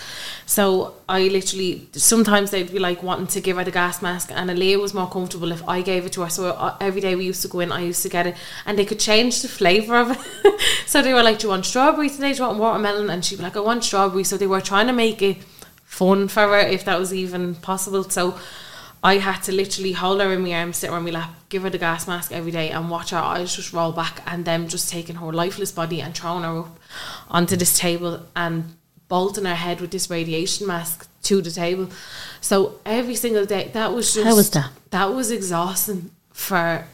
[0.47, 4.51] So I literally sometimes they'd be like wanting to give her the gas mask, and
[4.51, 6.31] Aaliyah was more comfortable if I gave it to her.
[6.31, 8.37] So uh, every day we used to go in, I used to get it,
[8.67, 10.61] and they could change the flavor of it.
[10.87, 12.33] so they were like, "Do you want strawberry today?
[12.33, 14.87] Do you want watermelon?" And she'd be like, "I want strawberry." So they were trying
[14.87, 15.39] to make it
[15.85, 18.05] fun for her, if that was even possible.
[18.05, 18.39] So.
[19.03, 21.63] I had to literally hold her in my arms, sit her on my lap, give
[21.63, 24.69] her the gas mask every day, and watch her eyes just roll back, and them
[24.69, 26.79] just taking her lifeless body and throwing her up
[27.29, 28.75] onto this table and
[29.09, 31.89] bolting her head with this radiation mask to the table.
[32.41, 34.71] So every single day, that was just How was that?
[34.91, 36.85] That was exhausting for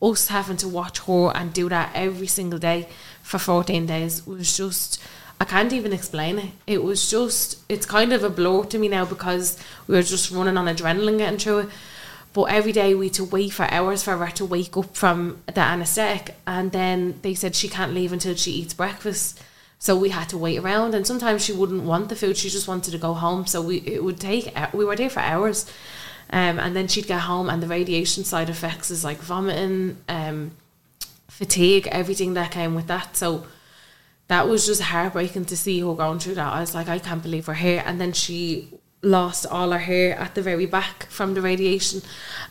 [0.00, 2.88] us having to watch her and do that every single day
[3.22, 4.18] for 14 days.
[4.20, 5.00] It was just.
[5.42, 6.50] I can't even explain it.
[6.68, 10.30] It was just, it's kind of a blur to me now because we were just
[10.30, 11.68] running on adrenaline getting through it.
[12.32, 15.42] But every day we had to wait for hours for her to wake up from
[15.52, 16.36] the anaesthetic.
[16.46, 19.42] And then they said she can't leave until she eats breakfast.
[19.80, 20.94] So we had to wait around.
[20.94, 23.44] And sometimes she wouldn't want the food, she just wanted to go home.
[23.46, 25.68] So we it would take, we were there for hours.
[26.30, 30.52] Um, and then she'd get home, and the radiation side effects is like vomiting, um,
[31.26, 33.16] fatigue, everything that came with that.
[33.16, 33.44] So
[34.28, 36.52] that was just heartbreaking to see her going through that.
[36.52, 37.82] I was like, I can't believe her hair.
[37.84, 38.68] And then she
[39.02, 42.02] lost all her hair at the very back from the radiation.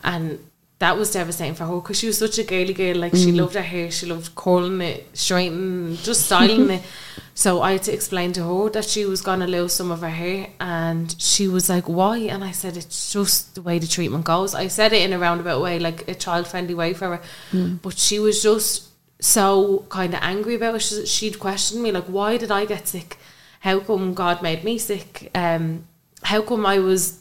[0.04, 0.40] And
[0.80, 2.96] that was devastating for her because she was such a girly girl.
[2.96, 3.38] Like, she mm.
[3.38, 6.84] loved her hair, she loved curling it, straightening, just styling it.
[7.34, 10.02] So I had to explain to her that she was going to lose some of
[10.02, 10.48] her hair.
[10.60, 12.18] And she was like, why?
[12.18, 14.54] And I said, it's just the way the treatment goes.
[14.54, 17.24] I said it in a roundabout way, like a child friendly way for her.
[17.52, 17.82] Mm.
[17.82, 18.91] But she was just
[19.22, 20.82] so kind of angry about it.
[20.82, 23.18] She- She'd question me like, "Why did I get sick?
[23.62, 25.30] How come God made me sick?
[25.36, 25.86] Um,
[26.24, 27.20] how come I was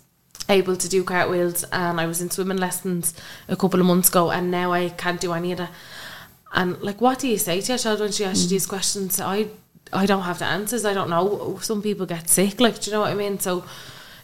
[0.49, 3.15] able to do cartwheels and I was in swimming lessons
[3.49, 5.71] a couple of months ago and now I can't do any of that?"
[6.53, 9.21] And like, what do you say to your child when she asks you these questions?
[9.21, 9.49] I
[9.93, 10.85] I don't have the answers.
[10.85, 11.59] I don't know.
[11.63, 12.61] Some people get sick.
[12.61, 13.39] Like, do you know what I mean?
[13.41, 13.65] So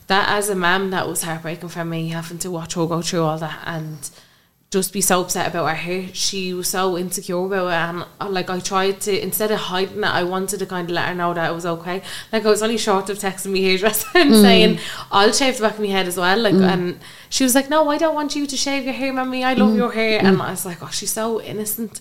[0.07, 3.23] that as a mum, that was heartbreaking for me having to watch her go through
[3.25, 3.99] all that and
[4.71, 6.09] just be so upset about her hair.
[6.13, 9.99] She was so insecure about it, and uh, like I tried to instead of hiding
[9.99, 12.03] it, I wanted to kind of let her know that it was okay.
[12.33, 14.43] Like I was only short of texting me hairdresser and hmm.
[14.43, 14.79] saying
[15.13, 16.39] I'll shave the back of my head as well.
[16.39, 16.65] Like, hmm.
[16.65, 16.99] and
[17.31, 19.45] she was like, "No, I don't want you to shave your hair, mommy.
[19.45, 19.77] I love hmm.
[19.77, 22.01] your hair." And I was like, "Oh, she's so innocent."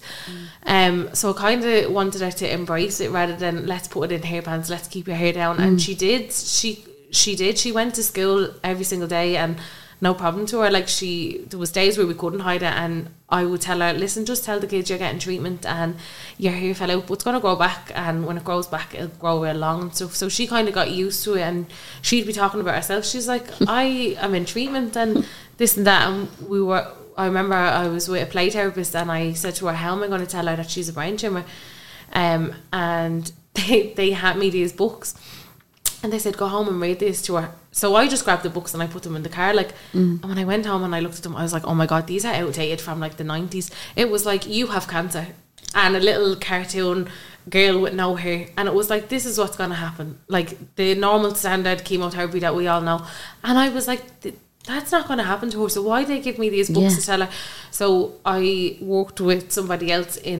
[0.65, 4.15] Um, so I kind of wanted her to embrace it rather than let's put it
[4.15, 5.59] in hairbands, let's keep your hair down.
[5.59, 6.31] And she did.
[6.33, 7.59] She she did.
[7.59, 9.57] She went to school every single day and
[10.01, 10.69] no problem to her.
[10.69, 13.93] Like she, there was days where we couldn't hide it, and I would tell her,
[13.93, 15.95] "Listen, just tell the kids you're getting treatment, and
[16.37, 19.07] your hair fell out, but it's gonna grow back, and when it grows back, it'll
[19.07, 21.65] grow real long and stuff." So she kind of got used to it, and
[22.01, 23.05] she'd be talking about herself.
[23.05, 25.25] She's like, "I am in treatment, and
[25.57, 26.87] this and that," and we were.
[27.17, 30.03] I remember I was with a play therapist, and I said to her, "How am
[30.03, 31.45] I going to tell her that she's a brain tumor?"
[32.13, 35.15] Um, and they they had me these books.
[36.03, 37.51] And they said, go home and read this to her.
[37.75, 39.53] So I just grabbed the books and I put them in the car.
[39.53, 40.21] Like, mm.
[40.21, 41.85] and when I went home and I looked at them, I was like, oh my
[41.85, 43.69] God, these are outdated from like the 90s.
[43.97, 45.27] It was like, you have cancer.
[45.73, 47.09] And a little cartoon
[47.49, 48.47] girl with no hair.
[48.57, 50.19] And it was like, this is what's going to happen.
[50.29, 53.05] Like, the normal standard chemotherapy that we all know.
[53.43, 54.03] And I was like,
[54.65, 55.69] that's not going to happen to her.
[55.69, 56.99] So why did they give me these books Yeah.
[56.99, 57.29] to tell her?
[57.71, 60.39] So I worked with somebody else in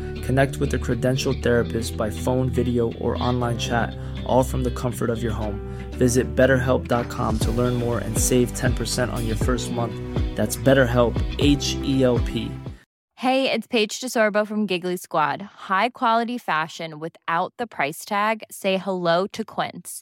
[0.23, 3.95] Connect with a credentialed therapist by phone, video, or online chat,
[4.25, 5.59] all from the comfort of your home.
[5.91, 9.93] Visit betterhelp.com to learn more and save 10% on your first month.
[10.35, 12.51] That's BetterHelp, H E L P.
[13.15, 15.43] Hey, it's Paige DeSorbo from Giggly Squad.
[15.69, 18.41] High quality fashion without the price tag?
[18.49, 20.01] Say hello to Quince.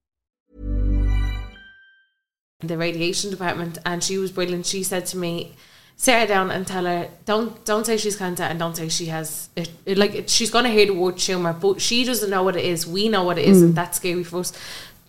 [2.63, 4.65] The radiation department and she was brilliant.
[4.65, 5.55] She said to me,
[6.01, 9.05] sit her down and tell her don't don't say she's cancer and don't say she
[9.05, 12.41] has it, it- like it, she's gonna hear the word tumor, but she doesn't know
[12.41, 12.87] what it is.
[12.87, 13.75] We know what it is, and mm.
[13.75, 14.51] that's scary for us.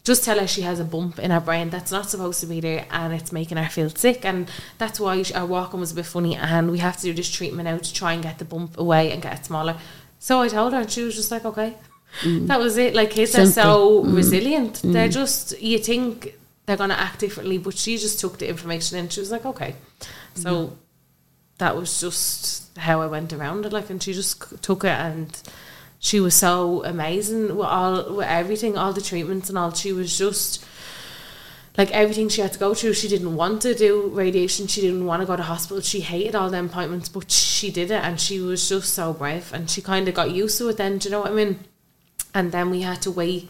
[0.04, 2.60] Just tell her she has a bump in her brain that's not supposed to be
[2.60, 6.06] there, and it's making her feel sick, and that's why our walking was a bit
[6.06, 8.76] funny, and we have to do this treatment now to try and get the bump
[8.76, 9.76] away and get it smaller.
[10.18, 11.76] So I told her, and she was just like, okay.
[12.20, 12.46] Mm.
[12.48, 12.94] That was it.
[12.94, 14.14] Like kids are so mm.
[14.14, 14.82] resilient.
[14.84, 16.34] They're just you think
[16.66, 19.74] they're gonna act differently, but she just took the information and she was like, okay.
[20.34, 20.74] So mm-hmm.
[21.58, 23.72] that was just how I went around it.
[23.72, 25.42] Like, and she just took it and
[25.98, 29.72] she was so amazing with all with everything, all the treatments and all.
[29.72, 30.64] She was just
[31.78, 32.94] like everything she had to go through.
[32.94, 34.66] She didn't want to do radiation.
[34.66, 35.80] She didn't want to go to hospital.
[35.80, 39.52] She hated all them appointments, but she did it, and she was just so brave.
[39.54, 40.76] And she kind of got used to it.
[40.76, 41.60] Then, do you know what I mean?
[42.34, 43.48] And then we had to wait.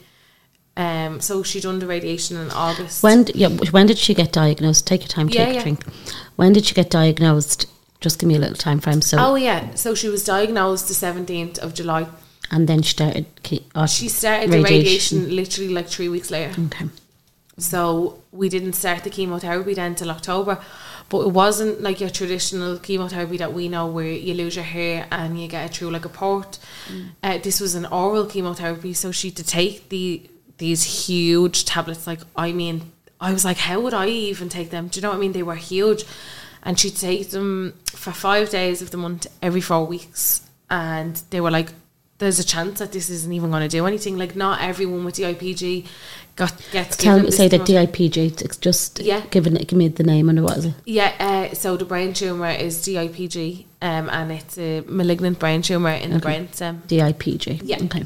[0.76, 3.02] Um, so she done the radiation in August.
[3.02, 4.86] When d- yeah, when did she get diagnosed?
[4.86, 5.60] Take your time, take yeah.
[5.60, 5.84] a drink.
[6.36, 7.66] When did she get diagnosed?
[8.00, 9.02] Just give me a little time frame.
[9.02, 12.06] So, Oh yeah, so she was diagnosed the seventeenth of July.
[12.50, 13.26] and then she started.
[13.74, 16.58] oh, She started the radiation literally like three weeks later.
[16.66, 16.86] Okay.
[17.58, 20.58] So we didn't start the chemotherapy then till October.
[21.08, 25.06] But it wasn't like your traditional chemotherapy that we know where you lose your hair
[25.10, 26.58] and you get it through like a port.
[27.22, 30.22] Uh, this was an oral chemotherapy, so she had to take the
[30.62, 32.06] these huge tablets.
[32.06, 34.88] Like I mean, I was like, how would I even take them?
[34.88, 35.32] Do you know what I mean?
[35.32, 36.04] They were huge,
[36.62, 41.40] and she'd take them for five days of the month every four weeks, and they
[41.40, 41.70] were like,
[42.18, 44.16] there's a chance that this isn't even going to do anything.
[44.16, 45.86] Like not everyone with DIPG
[46.36, 48.40] got gets Tell given me, say the chemo- DIPG.
[48.40, 49.22] It's just Yeah.
[49.30, 50.74] Give it, give me the name and what is it?
[50.84, 55.90] Yeah, uh, so the brain tumor is DIPG, um, and it's a malignant brain tumor
[55.90, 56.82] in the brain stem.
[56.86, 57.62] DIPG.
[57.64, 57.82] Yeah.
[57.86, 58.04] Okay.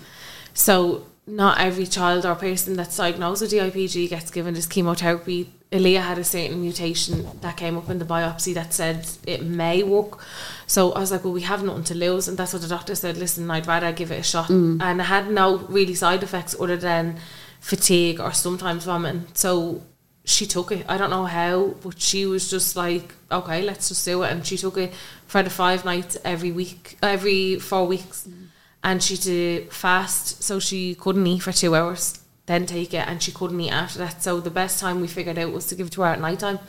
[0.55, 5.51] So not every child or person that's diagnosed with DIPG gets given this chemotherapy.
[5.73, 9.83] Aaliyah had a certain mutation that came up in the biopsy that said it may
[9.83, 10.21] work.
[10.69, 12.95] So I was like, well, we have nothing to lose, and that's what the doctor
[12.95, 13.17] said.
[13.17, 14.81] Listen, I'd rather give it a shot, mm.
[14.81, 17.19] and it had no really side effects other than
[17.61, 19.27] fatigue or sometimes vomiting.
[19.35, 19.83] So
[20.25, 20.87] she took it.
[20.89, 24.31] I don't know how, but she was just like, okay, let's just do it.
[24.31, 24.95] And she took it
[25.27, 28.29] for the five nights every week, every four weeks.
[28.29, 28.46] Mm.
[28.87, 33.21] And she did fast, so she couldn't eat for two hours, then take it, and
[33.21, 34.23] she couldn't eat after that.
[34.23, 36.39] So the best time we figured out was to give it to her at night
[36.39, 36.61] time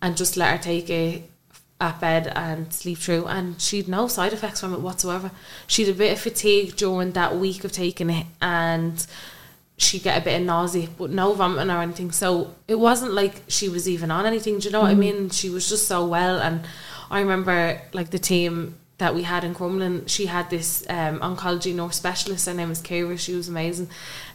[0.00, 1.28] and just let her take it
[1.80, 3.26] at bed and sleep through.
[3.26, 5.32] And she'd no side effects from it whatsoever.
[5.66, 9.04] She'd a bit of fatigue during that week of taking it, and
[9.76, 12.12] she'd get a bit of nausea, but no vomiting or anything.
[12.12, 14.60] So it wasn't like she was even on anything.
[14.60, 15.00] Do you know what I mm-hmm.
[15.00, 15.30] mean?
[15.30, 16.38] She was just so well.
[16.38, 16.64] And
[17.10, 21.74] I remember like the team that we had in Crumlin, she had this um, oncology
[21.74, 22.46] nurse specialist.
[22.46, 23.18] Her name was Kira.
[23.18, 23.88] She was amazing.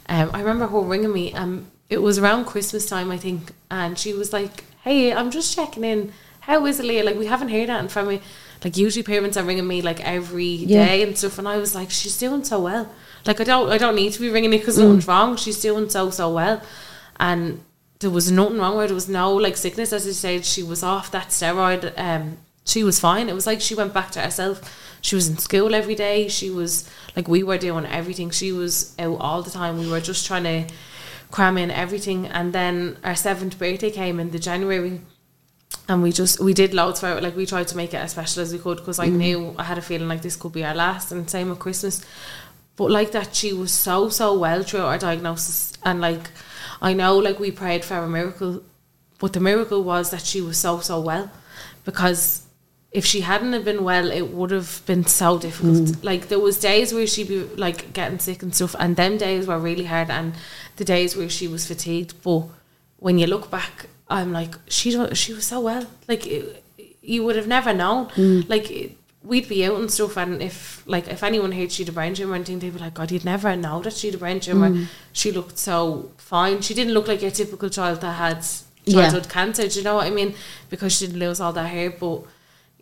[0.08, 1.32] Um, I remember her ringing me.
[1.32, 5.54] Um, it was around Christmas time, I think, and she was like, "Hey, I'm just
[5.56, 6.12] checking in.
[6.40, 7.04] How is Leah?
[7.04, 8.20] Like, we haven't heard that from me.
[8.64, 11.06] Like, usually parents are ringing me like every day Yeah.
[11.06, 12.88] and stuff." And I was like, "She's doing so well.
[13.24, 15.36] Like, I don't, I don't need to be ringing me because nothing's wrong.
[15.36, 16.60] She's doing so, so well."
[17.18, 17.60] And
[18.00, 18.88] there was nothing wrong with her.
[18.88, 20.44] There was no like sickness as I said.
[20.44, 21.96] She was off that steroid.
[21.98, 23.28] Um, she was fine.
[23.28, 24.60] It was like she went back to herself.
[25.00, 26.28] She was in school every day.
[26.28, 28.30] She was like we were doing everything.
[28.30, 29.78] She was out all the time.
[29.78, 30.74] We were just trying to
[31.30, 32.26] cram in everything.
[32.26, 35.00] And then our seventh birthday came in the January,
[35.88, 37.22] and we just we did loads for it.
[37.22, 39.18] Like we tried to make it as special as we could because I mm-hmm.
[39.18, 41.12] knew I had a feeling like this could be our last.
[41.12, 42.04] And same with Christmas.
[42.74, 46.30] But like that, she was so so well through our diagnosis, and like
[46.82, 48.64] I know like we prayed for a miracle,
[49.20, 51.30] but the miracle was that she was so so well,
[51.84, 52.45] because
[53.00, 55.88] if she hadn't have been well, it would have been so difficult.
[55.88, 56.04] Mm.
[56.10, 59.46] Like there was days where she'd be like getting sick and stuff, and them days
[59.46, 60.34] were really hard, and
[60.76, 62.14] the days where she was fatigued.
[62.22, 62.42] But
[62.98, 63.74] when you look back,
[64.08, 65.84] I'm like she don't- she was so well.
[66.08, 66.62] Like it,
[67.02, 68.06] you would have never known.
[68.16, 68.48] Mm.
[68.48, 68.92] Like it,
[69.22, 72.32] we'd be out and stuff, and if like if anyone heard she'd a brain tumor
[72.32, 74.70] or anything, they'd be like, God, you'd never know that she'd a brain tumor.
[74.70, 74.86] Mm.
[75.12, 76.60] She looked so fine.
[76.62, 78.38] She didn't look like a typical child that had
[78.84, 78.94] Yeah.
[79.02, 79.66] childhood cancer.
[79.68, 80.32] Do you know what I mean?
[80.70, 82.22] Because she didn't lose all that hair, but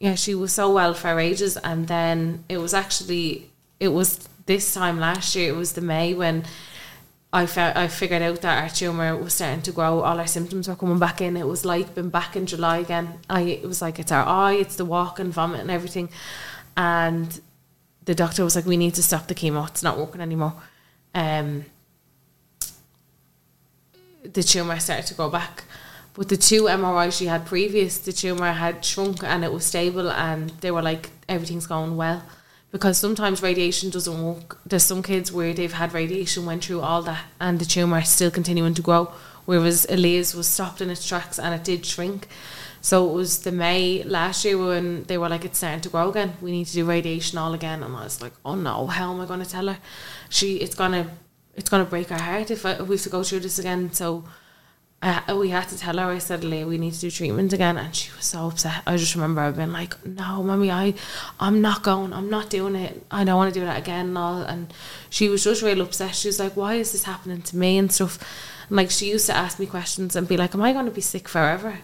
[0.05, 1.57] yeah, she was so well for ages.
[1.57, 3.51] And then it was actually
[3.81, 5.49] it was this time last year.
[5.49, 6.45] It was the May when
[7.33, 10.01] I felt I figured out that our tumor was starting to grow.
[10.01, 11.39] All our symptoms were coming back in.
[11.39, 13.19] It was like been back in July again.
[13.31, 16.11] I it was like it's our eye, it's the walk and vomit and everything.
[16.77, 17.41] And
[18.05, 19.67] the doctor was like, "We need to stop the chemo.
[19.69, 20.55] It's not working anymore."
[21.15, 21.65] Um,
[24.23, 25.65] the tumor started to go back.
[26.15, 30.11] But the two MRIs she had previous, the tumor had shrunk and it was stable,
[30.11, 32.23] and they were like, everything's going well.
[32.71, 34.59] Because sometimes radiation doesn't work.
[34.65, 38.09] There's some kids where they've had radiation, went through all that, and the tumor is
[38.09, 39.13] still continuing to grow.
[39.45, 42.29] Whereas Aaliyah's was stopped in its tracks and it did shrink.
[42.81, 46.11] So it was the May last year when they were like, it's starting to grow
[46.11, 46.35] again.
[46.41, 47.83] We need to do radiation all again.
[47.83, 49.79] And I was like, oh no, how am I going to tell her?
[50.29, 51.11] She, it's gonna,
[51.55, 53.93] it's gonna break her heart if, I, if we have to go through this again.
[53.93, 54.25] So
[55.05, 56.07] uh, we had to tell her.
[56.07, 58.83] I said, "Leah, we need to do treatment again," and she was so upset.
[58.87, 60.95] I just remember I've been like, "No, mommy, I,
[61.39, 62.15] I'm not going.
[62.15, 63.05] I'm not doing it.
[63.11, 64.73] I don't want to do that again." And all, and
[65.11, 66.15] she was just real upset.
[66.15, 68.19] She was like, "Why is this happening to me?" and stuff.
[68.69, 70.91] And like she used to ask me questions and be like, "Am I going to
[70.91, 71.81] be sick forever?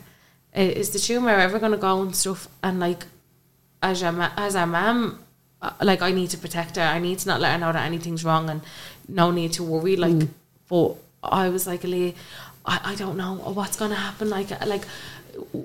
[0.54, 3.04] Is the tumor ever going to go and stuff?" And like,
[3.82, 5.18] as a as a mum,
[5.60, 6.82] uh, like I need to protect her.
[6.82, 8.62] I need to not let her know that anything's wrong, and
[9.08, 9.96] no need to worry.
[9.96, 10.26] Like,
[10.70, 12.14] but I was like, Leah,
[12.70, 14.30] I, I don't know what's gonna happen.
[14.30, 14.84] Like, like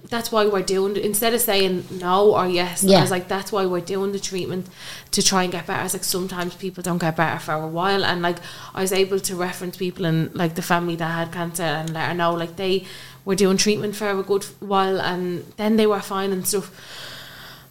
[0.10, 0.98] that's why we're doing.
[0.98, 2.98] Instead of saying no or yes, Yeah.
[2.98, 4.68] I was like, that's why we're doing the treatment
[5.12, 5.80] to try and get better.
[5.80, 8.40] I was like, sometimes people don't get better for a while, and like
[8.74, 12.08] I was able to reference people in like the family that had cancer and let
[12.10, 12.86] her know like they
[13.24, 16.72] were doing treatment for a good while, and then they were fine and stuff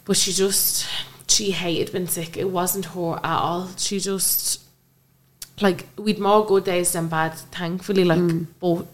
[0.04, 0.86] but she just
[1.28, 2.36] she hated being sick.
[2.36, 3.70] It wasn't her at all.
[3.76, 4.62] She just
[5.60, 8.04] like we'd more good days than bad, thankfully.
[8.04, 8.46] Like mm.
[8.60, 8.86] but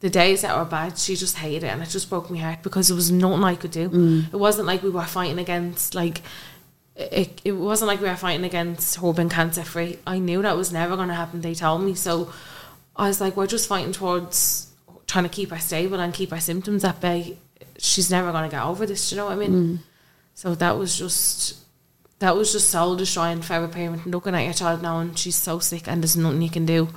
[0.00, 2.62] the days that were bad, she just hated it and it just broke my heart
[2.62, 3.88] because there was nothing I could do.
[3.88, 4.32] Mm.
[4.32, 6.22] It wasn't like we were fighting against like
[6.94, 9.98] it, it wasn't like we were fighting against her being cancer free.
[10.06, 11.94] I knew that was never gonna happen, they told me.
[11.94, 12.32] So
[12.94, 14.70] I was like, We're just fighting towards
[15.06, 17.38] trying to keep her stable and keep her symptoms at bay.
[17.78, 19.52] She's never gonna get over this, do you know what I mean?
[19.52, 19.78] Mm.
[20.34, 21.56] So that was just
[22.18, 25.36] that was just soul destroying for a parent looking at your child now and she's
[25.36, 26.88] so sick and there's nothing you can do.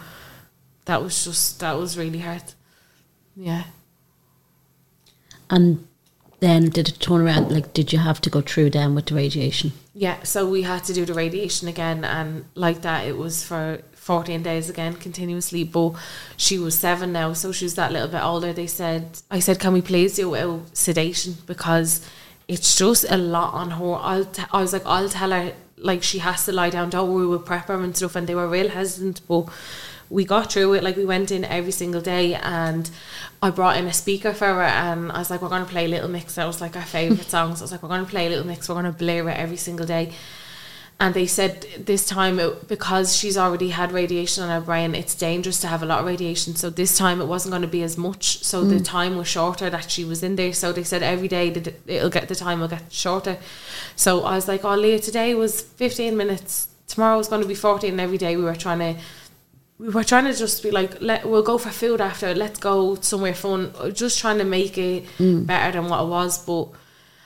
[0.85, 2.43] That was just that was really hard.
[3.35, 3.63] Yeah.
[5.49, 5.87] And
[6.39, 7.51] then did it turn around?
[7.51, 9.73] Like, did you have to go through then with the radiation?
[9.93, 13.81] Yeah, so we had to do the radiation again, and like that, it was for
[13.93, 15.63] 14 days again, continuously.
[15.63, 15.93] But
[16.37, 18.53] she was seven now, so she was that little bit older.
[18.53, 22.07] They said, I said, can we please do without sedation because
[22.47, 23.93] it's just a lot on her.
[23.95, 27.13] I'll t- I was like, I'll tell her, like, she has to lie down, don't
[27.13, 28.15] worry, we'll prep her and stuff.
[28.15, 29.49] And they were real hesitant, but
[30.09, 30.83] we got through it.
[30.83, 32.89] Like, we went in every single day, and
[33.41, 35.87] I brought in a speaker for her, and I was like, we're going to play
[35.87, 36.35] Little Mix.
[36.35, 37.61] That was like our favourite songs.
[37.61, 39.57] I was like, we're going to play Little Mix, we're going to blare it every
[39.57, 40.13] single day.
[41.01, 45.15] And they said this time, it, because she's already had radiation on her brain, it's
[45.15, 46.55] dangerous to have a lot of radiation.
[46.55, 48.43] So this time it wasn't going to be as much.
[48.43, 48.85] So the mm.
[48.85, 50.51] time was shorter that she was in there.
[50.51, 53.37] So they said every day that it'll get the time will get shorter.
[53.95, 56.67] So I was like, oh, Leah, today was 15 minutes.
[56.87, 57.91] Tomorrow was going to be 14.
[57.91, 59.01] And every day we were trying to
[59.79, 62.35] we were trying to just be like, let we'll go for food after.
[62.35, 63.73] Let's go somewhere fun.
[63.93, 65.45] Just trying to make it mm.
[65.45, 66.45] better than what it was.
[66.45, 66.67] But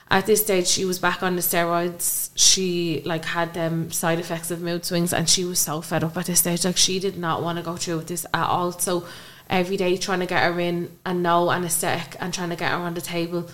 [0.08, 2.30] at this stage, she was back on the steroids.
[2.36, 6.16] She like had them side effects of mood swings, and she was so fed up
[6.16, 6.64] at this stage.
[6.64, 8.70] Like she did not want to go through with this at all.
[8.70, 9.04] So
[9.50, 12.78] every day trying to get her in and no anesthetic and trying to get her
[12.78, 13.48] on the table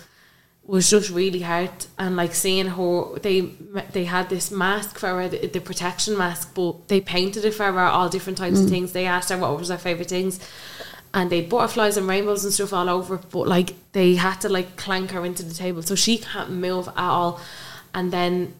[0.71, 3.41] was just really hard and like seeing her they
[3.91, 7.71] they had this mask for her the, the protection mask but they painted it for
[7.71, 8.69] her all different types of mm.
[8.69, 10.39] things they asked her what was her favorite things
[11.13, 13.17] and they butterflies and rainbows and stuff all over.
[13.17, 16.87] But like they had to like clank her into the table, so she can't move
[16.87, 17.39] at all.
[17.93, 18.53] And then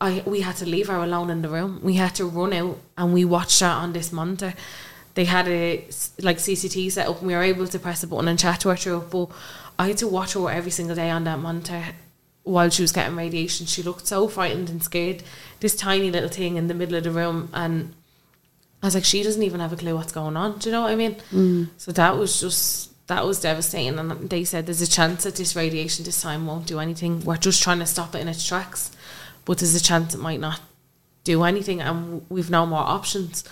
[0.00, 1.80] I we had to leave her alone in the room.
[1.82, 4.54] We had to run out and we watched her on this monitor.
[5.14, 5.84] They had a
[6.20, 8.68] like CCT set up and we were able to press a button and chat to
[8.70, 9.10] her through it.
[9.10, 9.30] But
[9.78, 11.84] I had to watch her every single day on that monitor
[12.42, 13.66] while she was getting radiation.
[13.66, 15.22] She looked so frightened and scared.
[15.60, 17.94] This tiny little thing in the middle of the room and
[18.84, 20.58] I was like, she doesn't even have a clue what's going on.
[20.58, 21.16] Do you know what I mean?
[21.32, 21.68] Mm.
[21.78, 23.98] So that was just that was devastating.
[23.98, 27.24] And they said there's a chance that this radiation this time won't do anything.
[27.24, 28.90] We're just trying to stop it in its tracks,
[29.46, 30.60] but there's a chance it might not
[31.24, 33.42] do anything, and we've no more options.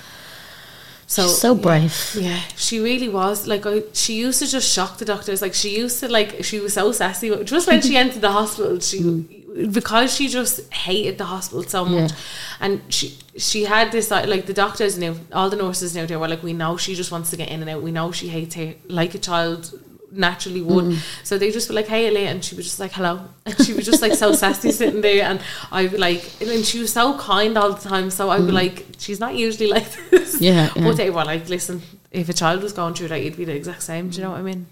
[1.12, 2.16] So She's so brave.
[2.18, 3.46] yeah, she really was.
[3.46, 5.42] Like, I, she used to just shock the doctors.
[5.42, 7.28] Like, she used to, like, she was so sassy.
[7.44, 9.74] Just when she entered the hospital, she, mm.
[9.74, 12.12] because she just hated the hospital so much.
[12.12, 12.16] Yeah.
[12.60, 16.16] And she she had this, like, like, the doctors knew, all the nurses knew, they
[16.16, 17.82] were like, we know she just wants to get in and out.
[17.82, 19.70] We know she hates her like a child
[20.12, 20.98] naturally would.
[21.22, 22.26] So they just were like, hey, Aaliyah.
[22.26, 23.20] And she was just like, hello.
[23.46, 25.24] And she was just like so sassy sitting there.
[25.24, 25.40] And
[25.70, 28.10] I would like, and she was so kind all the time.
[28.10, 30.40] So I'd be like, she's not usually like this.
[30.40, 30.84] Yeah, yeah.
[30.84, 33.54] But they were like, listen, if a child was going through that, you'd be the
[33.54, 34.10] exact same.
[34.10, 34.66] Do you know what I mean?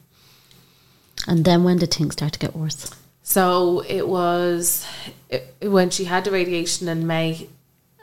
[1.27, 2.95] And then when did things start to get worse?
[3.23, 4.87] So it was
[5.29, 7.49] it, when she had the radiation in May,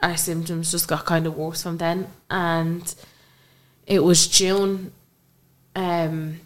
[0.02, 2.08] our symptoms just got kind of worse from then.
[2.30, 2.94] And
[3.86, 4.92] it was June.
[5.74, 6.40] Um,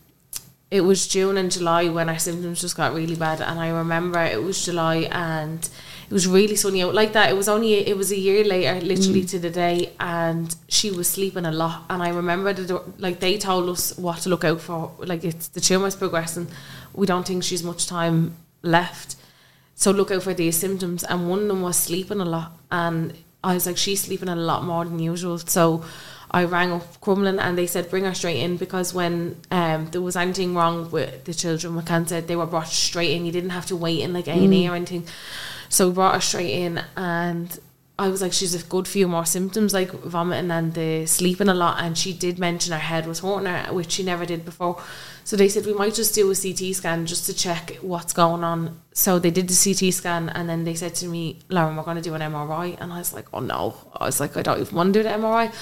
[0.72, 3.42] it was June and July when our symptoms just got really bad.
[3.42, 5.68] And I remember it was July and
[6.08, 7.30] it was really sunny out like that.
[7.30, 9.30] It was only it was a year later, literally mm.
[9.32, 11.82] to the day, and she was sleeping a lot.
[11.90, 14.92] And I remember the like they told us what to look out for.
[14.98, 16.48] Like it's the tumor's progressing.
[16.94, 19.16] We don't think she's much time left.
[19.74, 21.04] So look out for these symptoms.
[21.04, 22.52] And one of them was sleeping a lot.
[22.70, 23.12] And
[23.44, 25.36] I was like, she's sleeping a lot more than usual.
[25.36, 25.84] So
[26.34, 30.00] I rang up Crumlin and they said bring her straight in because when um, there
[30.00, 33.26] was anything wrong with the children with cancer, they were brought straight in.
[33.26, 35.06] You didn't have to wait in like A and E or anything.
[35.68, 37.58] So we brought her straight in and
[37.98, 41.54] I was like, she's a good few more symptoms like vomiting and the sleeping a
[41.54, 41.82] lot.
[41.82, 44.82] And she did mention her head was hurting her, which she never did before.
[45.24, 48.42] So they said we might just do a CT scan just to check what's going
[48.42, 48.80] on.
[48.92, 51.98] So they did the CT scan and then they said to me, Lauren, we're going
[51.98, 52.76] to do an MRI.
[52.80, 53.76] And I was like, oh no.
[53.94, 55.52] I was like, I don't even want to do the MRI.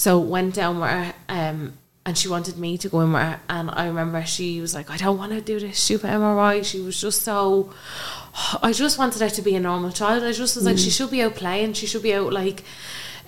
[0.00, 1.74] So went down with her, um,
[2.06, 3.38] and she wanted me to go in with her.
[3.50, 6.64] And I remember she was like, I don't want to do this stupid MRI.
[6.64, 7.70] She was just so.
[8.62, 10.24] I just wanted her to be a normal child.
[10.24, 11.74] I just was like, she should be out playing.
[11.74, 12.64] She should be out like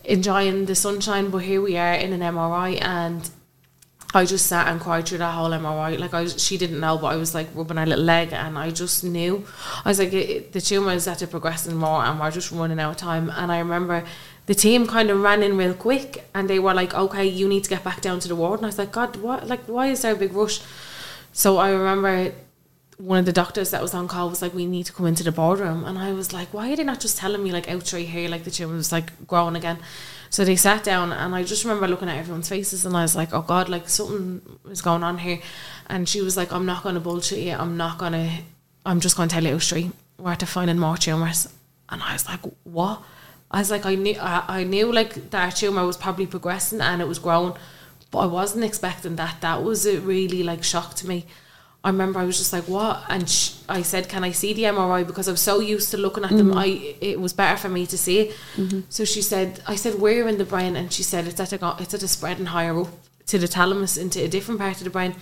[0.04, 1.28] enjoying the sunshine.
[1.28, 3.28] But here we are in an MRI, and
[4.14, 5.98] I just sat and cried through that whole MRI.
[5.98, 8.56] Like I, was- she didn't know, but I was like rubbing her little leg, and
[8.56, 9.44] I just knew.
[9.84, 12.92] I was like, it, the tumor is at progressing more, and we're just running out
[12.92, 13.28] of time.
[13.28, 14.04] And I remember
[14.46, 17.64] the team kind of ran in real quick, and they were like, "Okay, you need
[17.64, 19.46] to get back down to the ward." And I was like, "God, what?
[19.46, 20.60] Like, why is there a big rush?"
[21.32, 22.32] So I remember
[22.98, 25.24] one of the doctors that was on call was like, "We need to come into
[25.24, 27.86] the boardroom," and I was like, "Why are they not just telling me like out
[27.86, 29.78] straight here, like the tumor was like growing again?"
[30.30, 33.14] So they sat down, and I just remember looking at everyone's faces, and I was
[33.14, 34.40] like, "Oh God, like something
[34.70, 35.40] is going on here."
[35.88, 37.52] And she was like, "I'm not going to bullshit you.
[37.52, 38.28] I'm not going to.
[38.84, 39.92] I'm just going to tell you straight.
[40.18, 41.48] We're to finding more tumors."
[41.88, 43.02] And I was like, "What?"
[43.52, 47.02] I was like, I knew, I, I knew like that tumor was probably progressing and
[47.02, 47.54] it was growing,
[48.10, 49.40] but I wasn't expecting that.
[49.40, 51.26] That was a really like shock to me.
[51.84, 53.02] I remember I was just like, what?
[53.08, 55.04] And sh- I said, can I see the MRI?
[55.04, 56.58] Because I was so used to looking at them, mm-hmm.
[56.58, 58.36] I it was better for me to see it.
[58.56, 58.80] Mm-hmm.
[58.88, 60.76] So she said, I said, where in the brain?
[60.76, 62.88] And she said, it's at a, it's at a spreading higher up
[63.26, 65.16] to the thalamus into a different part of the brain.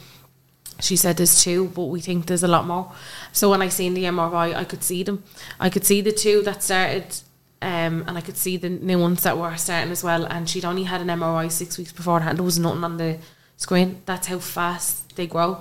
[0.80, 2.92] She said there's two, but we think there's a lot more.
[3.32, 5.22] So when I seen the MRI, I could see them.
[5.58, 7.16] I could see the two that started,
[7.62, 10.24] um, and I could see the new ones that were starting as well.
[10.24, 12.38] And she'd only had an MRI six weeks beforehand.
[12.38, 13.18] There was nothing on the
[13.56, 14.02] screen.
[14.06, 15.60] That's how fast they grow.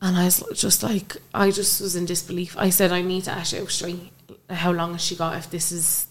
[0.00, 2.56] And I was just like, I just was in disbelief.
[2.58, 4.12] I said, I need to ask you straight.
[4.50, 5.36] How long has she got?
[5.36, 6.06] If this is,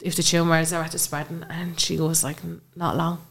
[0.00, 2.38] if the tumours are at the spreading, and she was like,
[2.76, 3.24] not long,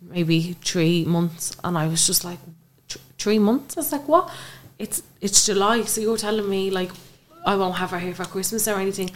[0.00, 1.56] maybe three months.
[1.64, 2.38] And I was just like,
[3.18, 3.76] three months.
[3.76, 4.30] I was like, what?
[4.78, 6.90] It's it's July, so you're telling me like
[7.44, 9.10] I won't have her here for Christmas or anything.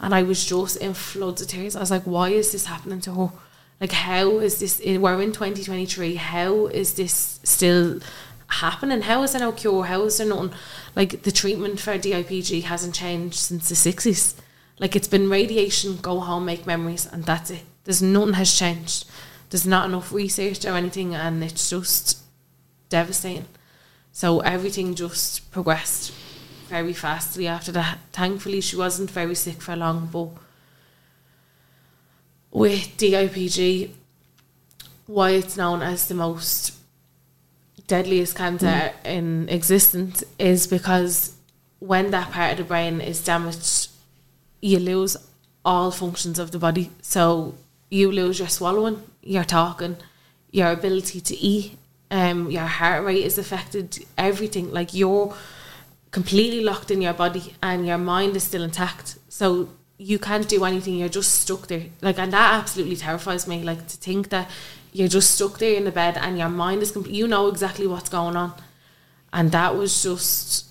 [0.00, 1.74] And I was just in floods of tears.
[1.76, 3.32] I was like, why is this happening to her?
[3.80, 4.80] Like, how is this?
[4.84, 6.16] We're in 2023.
[6.16, 8.00] How is this still
[8.48, 9.02] happening?
[9.02, 9.84] How is there no cure?
[9.84, 10.52] How is there nothing?
[10.94, 14.34] Like, the treatment for DIPG hasn't changed since the 60s.
[14.78, 17.64] Like, it's been radiation, go home, make memories, and that's it.
[17.84, 19.06] There's nothing has changed.
[19.50, 22.18] There's not enough research or anything, and it's just
[22.88, 23.46] devastating.
[24.12, 26.12] So everything just progressed
[26.68, 27.98] very fastly after that.
[28.12, 30.28] Thankfully, she wasn't very sick for long, but
[32.50, 33.90] with DIPG,
[35.06, 36.74] why it's known as the most
[37.86, 41.36] deadliest cancer in existence is because
[41.78, 43.90] when that part of the brain is damaged,
[44.60, 45.16] you lose
[45.64, 46.90] all functions of the body.
[47.02, 47.54] So
[47.90, 49.96] you lose your swallowing, your talking,
[50.50, 51.78] your ability to eat,
[52.10, 54.72] um, your heart rate is affected, everything.
[54.72, 55.34] Like you're
[56.16, 59.18] completely locked in your body and your mind is still intact.
[59.28, 59.68] So
[59.98, 61.86] you can't do anything, you're just stuck there.
[62.00, 63.62] Like and that absolutely terrifies me.
[63.62, 64.48] Like to think that
[64.94, 67.86] you're just stuck there in the bed and your mind is complete you know exactly
[67.86, 68.54] what's going on.
[69.30, 70.70] And that was just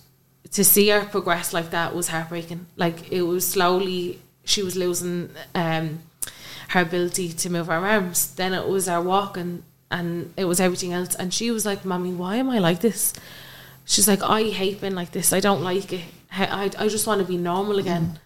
[0.50, 2.66] to see her progress like that was heartbreaking.
[2.76, 6.00] Like it was slowly she was losing um
[6.70, 8.34] her ability to move her arms.
[8.34, 11.14] Then it was her walking and it was everything else.
[11.14, 13.14] And she was like, Mommy, why am I like this?
[13.86, 15.32] She's like, I hate being like this.
[15.32, 16.04] I don't like it.
[16.32, 18.14] I, I just want to be normal again.
[18.14, 18.20] Mm.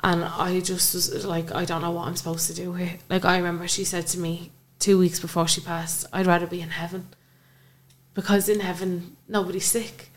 [0.00, 2.98] And I just was like, I don't know what I'm supposed to do here.
[3.08, 6.60] Like, I remember she said to me two weeks before she passed, I'd rather be
[6.60, 7.08] in heaven.
[8.14, 10.10] Because in heaven, nobody's sick.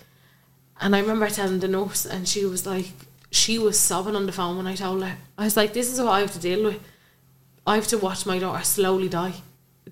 [0.80, 2.92] And I remember telling the nurse, and she was like,
[3.32, 5.18] she was sobbing on the phone when I told her.
[5.38, 6.80] I was like, this is what I have to deal with.
[7.66, 9.36] I have to watch my daughter slowly die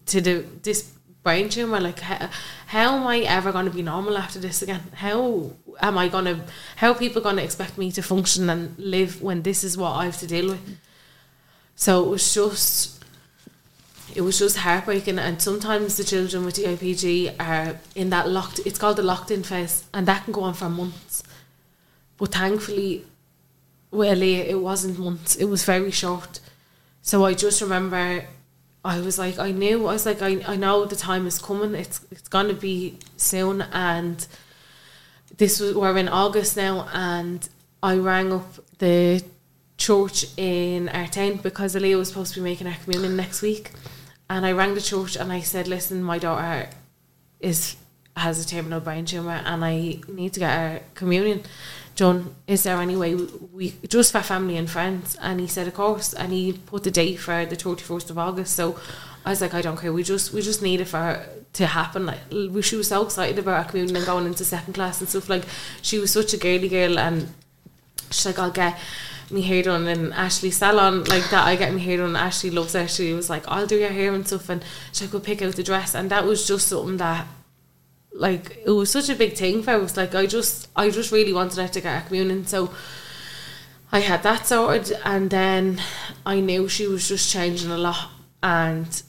[0.07, 0.91] to the this
[1.23, 1.79] brain tumor.
[1.79, 2.29] Like, how,
[2.67, 4.83] how am I ever going to be normal after this again?
[4.95, 5.51] How
[5.81, 6.41] am I going to?
[6.77, 9.91] How are people going to expect me to function and live when this is what
[9.91, 10.77] I have to deal with?
[11.75, 13.03] So it was just,
[14.13, 15.19] it was just heartbreaking.
[15.19, 18.59] And sometimes the children with DIPG are in that locked.
[18.65, 21.23] It's called the locked in phase, and that can go on for months.
[22.17, 23.05] But thankfully,
[23.91, 25.35] well, it wasn't months.
[25.35, 26.41] It was very short.
[27.01, 28.25] So I just remember
[28.83, 31.75] I was like, I knew, I was like, I, I know the time is coming.
[31.75, 34.25] It's it's gonna be soon, and
[35.37, 37.47] this was we're in August now, and
[37.83, 38.47] I rang up
[38.77, 39.23] the
[39.77, 43.71] church in town because Aaliyah was supposed to be making her communion next week,
[44.29, 46.69] and I rang the church and I said, listen, my daughter
[47.39, 47.75] is
[48.15, 51.43] has a terminal brain tumor, and I need to get her communion
[51.99, 52.35] done.
[52.47, 55.17] Is there any way we just for family and friends?
[55.21, 56.13] And he said, of course.
[56.13, 58.55] And he put the date for the thirty first of August.
[58.55, 58.79] So
[59.25, 59.93] I was like, I don't care.
[59.93, 61.23] We just we just need it for
[61.53, 62.05] to happen.
[62.05, 62.19] Like
[62.63, 65.29] she was so excited about our communion and going into second class and stuff.
[65.29, 65.43] Like
[65.81, 67.27] she was such a girly girl, and
[68.09, 68.79] she's like, I'll get
[69.29, 72.73] me hair done in Ashley salon like that I get me hair done Ashley loves
[72.73, 75.55] it she was like I'll do your hair and stuff and she could pick out
[75.55, 77.27] the dress and that was just something that
[78.11, 79.97] like it was such a big thing for us.
[79.97, 82.45] Like I just I just really wanted her to get a communion.
[82.45, 82.71] So
[83.91, 85.81] I had that sorted and then
[86.25, 88.09] I knew she was just changing a lot
[88.43, 89.01] and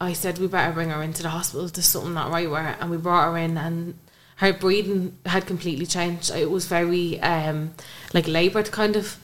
[0.00, 2.76] I said we better bring her into the hospital to something not right with her
[2.80, 3.98] and we brought her in and
[4.36, 6.30] her breathing had completely changed.
[6.30, 7.74] It was very um
[8.12, 9.16] like laboured kind of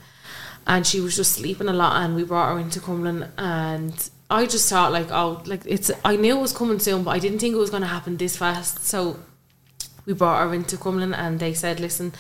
[0.66, 4.44] and she was just sleeping a lot and we brought her into Crumlin and I
[4.46, 7.38] just thought like oh like it's I knew it was coming soon but I didn't
[7.38, 8.84] think it was going to happen this fast.
[8.84, 9.18] So
[10.04, 12.12] we brought her into Crumlin and they said listen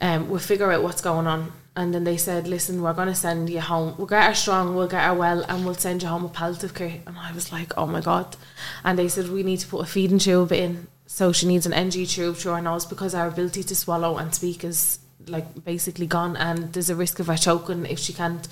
[0.00, 1.52] um, we'll figure out what's going on.
[1.74, 3.96] And then they said listen we're going to send you home.
[3.98, 6.74] We'll get her strong we'll get her well and we'll send you home with palliative
[6.74, 7.00] care.
[7.06, 8.36] And I was like oh my god.
[8.84, 11.72] And they said we need to put a feeding tube in so she needs an
[11.72, 16.06] NG tube through her nose because our ability to swallow and speak is like basically
[16.06, 18.46] gone and there's a risk of her choking if she can't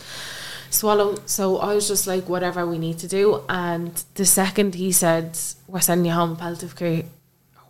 [0.71, 1.19] swallow.
[1.27, 3.43] So I was just like, whatever we need to do.
[3.49, 7.05] And the second he said, we're sending you home palliative care,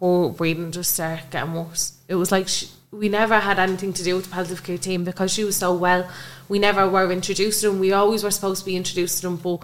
[0.01, 1.93] her breathing just started getting worse.
[2.09, 5.05] It was like she, we never had anything to do with the palliative care team
[5.05, 6.09] because she was so well.
[6.49, 7.79] We never were introduced to them.
[7.81, 9.59] We always were supposed to be introduced to them, but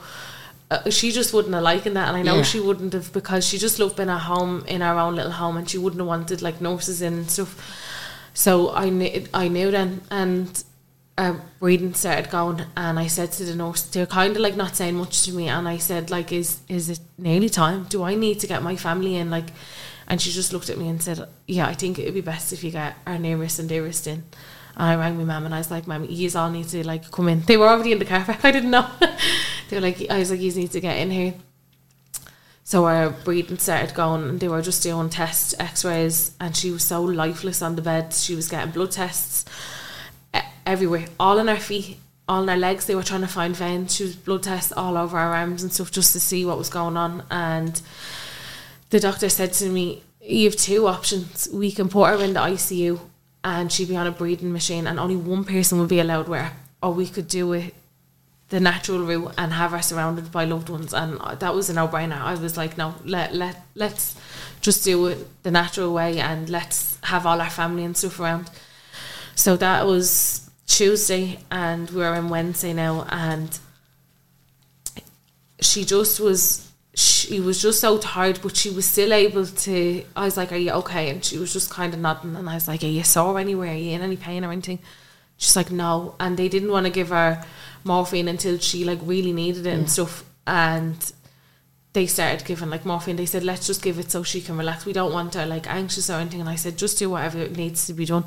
[0.70, 2.42] uh, she just wouldn't have liked that, and I know Yeah.
[2.42, 5.56] she wouldn't have because she just loved being at home in our own little home,
[5.58, 7.60] and she wouldn't have wanted like nurses in and stuff.
[8.34, 10.64] So I knew, I knew then, and
[11.60, 14.96] breathing started going, and I said to the nurse, they're kind of like not saying
[14.96, 17.84] much to me, and I said like, is is it nearly time?
[17.84, 19.30] Do I need to get my family in?
[19.30, 19.50] Like,
[20.08, 22.64] and she just looked at me and said, yeah, I think it'd be best if
[22.64, 24.24] you get our nearest and dearest in.
[24.76, 27.10] And I rang my mum and I was like, Mum, you all need to like
[27.10, 27.42] come in.
[27.42, 28.38] They were already in the car park.
[28.44, 28.88] I didn't know.
[29.68, 31.34] they were like, I was like, you need to get in here.
[32.64, 36.84] So our breathing started going, and they were just doing tests, X-rays, and she was
[36.84, 38.14] so lifeless on the bed.
[38.14, 39.44] She was getting blood tests
[40.66, 41.98] everywhere, all on our feet,
[42.28, 42.86] all on our legs.
[42.86, 43.94] They were trying to find veins.
[43.94, 46.68] She was blood tests all over our arms and stuff just to see what was
[46.68, 47.24] going on.
[47.30, 47.80] And
[48.90, 51.48] the doctor said to me, "You have two options.
[51.52, 53.00] We can put her in the ICU,
[53.44, 56.52] and she'd be on a breathing machine, and only one person would be allowed her,
[56.82, 57.74] or we could do it."
[58.52, 62.20] the natural route and have her surrounded by loved ones and that was a no-brainer
[62.20, 64.14] I was like no let, let let's
[64.60, 68.50] just do it the natural way and let's have all our family and stuff around
[69.34, 73.58] so that was Tuesday and we we're in Wednesday now and
[75.60, 80.04] she just was she, was just so tired, but she was still able to.
[80.14, 82.54] I was like, "Are you okay?" And she was just kind of nodding, and I
[82.54, 83.70] was like, "Are you sore anywhere?
[83.70, 84.78] Are you in any pain or anything?"
[85.38, 87.44] She's like, "No," and they didn't want to give her
[87.84, 91.12] morphine until she like really needed it and stuff, and
[91.94, 93.16] they started giving like morphine.
[93.16, 94.84] They said, "Let's just give it so she can relax.
[94.84, 97.86] We don't want her like anxious or anything." And I said, "Just do whatever needs
[97.86, 98.24] to be done."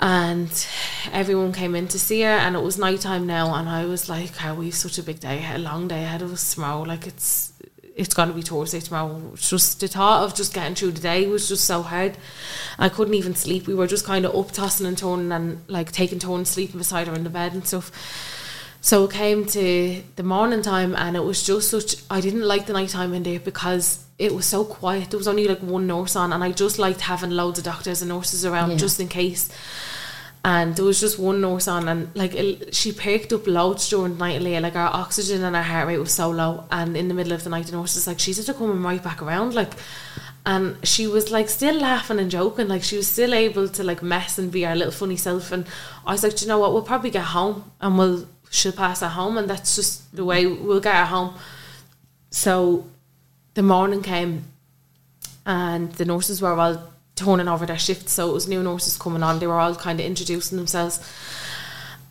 [0.00, 0.66] And
[1.12, 4.08] everyone came in to see her and it was night time now and I was
[4.08, 6.82] like how we've such a big day a long day ahead of us tomorrow?
[6.82, 7.52] Like it's
[7.96, 9.34] it's going to be Thursday tomorrow.
[9.36, 12.18] Just the thought of just getting through the day was just so hard.
[12.76, 13.68] I couldn't even sleep.
[13.68, 17.06] We were just kind of up tossing and turning and like taking turns sleeping beside
[17.06, 17.92] her in the bed and stuff.
[18.80, 22.66] So it came to the morning time and it was just such I didn't like
[22.66, 25.10] the night time in there because it was so quiet.
[25.10, 28.02] There was only like one nurse on and I just liked having loads of doctors
[28.02, 28.76] and nurses around Yeah.
[28.76, 29.48] just in case
[30.44, 34.12] and there was just one nurse on and like it, she picked up loads during
[34.12, 36.64] the night Leah, like our oxygen and our heart rate was so low.
[36.70, 39.02] And in the middle of the night the nurse was like she's just coming right
[39.02, 39.72] back around like
[40.44, 44.02] and she was like still laughing and joking like she was still able to like
[44.02, 45.50] mess and be our little funny self.
[45.50, 45.66] And
[46.06, 46.74] I was like "Do you know what?
[46.74, 50.44] We'll probably get home and we'll she'll pass at home and that's just the way
[50.46, 51.34] we'll get her home.
[52.30, 52.86] So
[53.54, 54.44] the morning came
[55.46, 58.12] and the nurses were all turning over their shifts.
[58.12, 59.38] So it was new nurses coming on.
[59.38, 61.00] They were all kind of introducing themselves.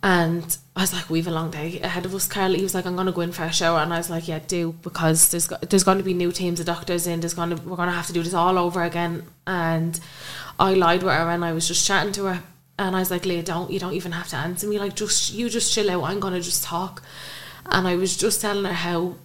[0.01, 2.57] And I was like we've a long day ahead of us Carly.
[2.57, 3.79] he was like I'm to go in for a shower.
[3.79, 6.59] And I was like yeah do because there's go- there's going to be new teams
[6.59, 7.21] of doctors in.
[7.21, 9.23] There's to we're to have to do this all over again.
[9.47, 9.99] And
[10.59, 12.43] I lied with her and I was just chatting to her.
[12.77, 14.77] And I was like Leah don't you don't even have to answer me.
[14.77, 16.03] Like just you just chill out.
[16.03, 17.01] I'm to just talk.
[17.65, 19.15] And I was just telling her how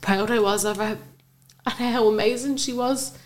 [0.00, 0.98] proud I was of her
[1.66, 3.18] and how amazing she was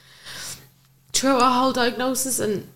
[1.18, 2.68] through our whole diagnosis and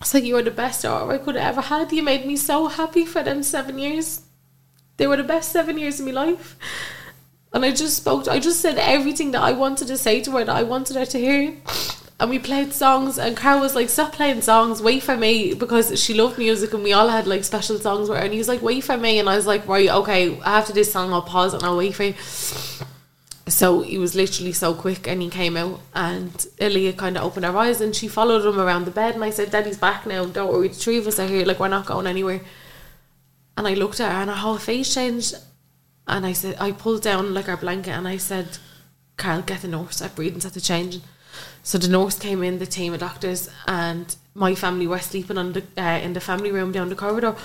[0.00, 1.92] it's like you were the best daughter I could have ever had.
[1.92, 4.22] You made me so happy for them seven years.
[4.96, 6.56] They were the best seven years of my life.
[7.52, 10.30] And I just spoke to, I just said everything that I wanted to say to
[10.32, 11.56] her that I wanted her to hear.
[12.18, 16.00] And we played songs and Carl was like, Stop playing songs, wait for me because
[16.02, 18.48] she loved music and we all had like special songs with her and he was
[18.48, 21.52] like, Wait for me and I was like, Right, okay, after this song I'll pause
[21.52, 22.14] and I'll wait for you.
[23.52, 27.44] So he was literally so quick and he came out and Aaliyah kind of opened
[27.44, 30.24] her eyes and she followed him around the bed and I said, Daddy's back now,
[30.24, 32.40] don't worry, the three of us are here, like we're not going anywhere.
[33.58, 35.34] And I looked at her and her whole face changed
[36.06, 38.56] and I said, I pulled down like our blanket and I said,
[39.18, 41.02] Carl, get the nurse, our breathing's at the changing.
[41.62, 45.52] So the nurse came in, the team of doctors, and my family were sleeping on
[45.52, 47.36] the uh, in the family room down the corridor.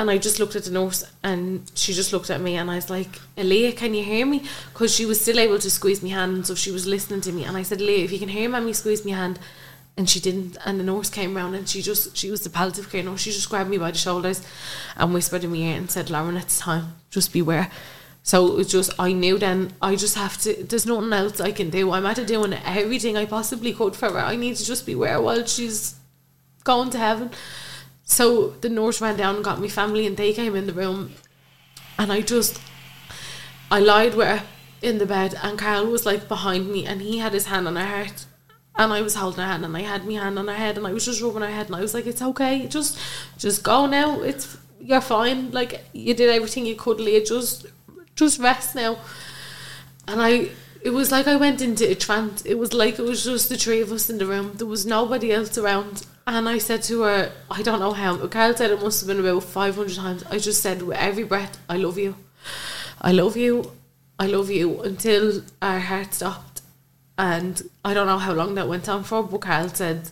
[0.00, 2.76] And I just looked at the nurse, and she just looked at me, and I
[2.76, 4.38] was like, "Aaliyah, can you hear me?"
[4.72, 7.44] Because she was still able to squeeze my hand, so she was listening to me.
[7.44, 9.38] And I said, "Aaliyah, if you can hear mommy squeeze my hand,"
[9.98, 10.56] and she didn't.
[10.64, 13.20] And the nurse came round, and she just she was the palliative care nurse.
[13.20, 14.40] She just grabbed me by the shoulders,
[14.96, 16.94] and whispered in my ear and said, "Lauren, it's time.
[17.10, 17.70] Just beware."
[18.22, 21.52] So it was just I knew then I just have to there's nothing else I
[21.52, 21.92] can do.
[21.92, 24.24] I'm at doing everything I possibly could for her.
[24.32, 25.96] I need to just beware while she's
[26.64, 27.30] going to heaven.
[28.10, 31.12] So the nurse ran down and got my family and they came in the room
[31.96, 32.60] and I just
[33.70, 34.42] I lied her
[34.82, 37.76] in the bed and Carl was like behind me and he had his hand on
[37.76, 38.26] her heart
[38.76, 40.88] and I was holding her hand and I had my hand on her head and
[40.88, 42.98] I was just rubbing her head and I was like, It's okay, just
[43.38, 44.20] just go now.
[44.22, 45.52] It's you're fine.
[45.52, 47.66] Like you did everything you could, Leah, just
[48.16, 48.98] just rest now.
[50.08, 50.50] And I
[50.82, 52.42] it was like I went into a trance.
[52.44, 54.54] It was like it was just the three of us in the room.
[54.56, 56.06] There was nobody else around.
[56.26, 58.16] And I said to her, I don't know how.
[58.28, 60.24] Carl said it must have been about 500 times.
[60.30, 62.16] I just said with every breath, I love you.
[63.00, 63.72] I love you.
[64.18, 66.62] I love you until our heart stopped.
[67.18, 70.10] And I don't know how long that went on for, but Carl said,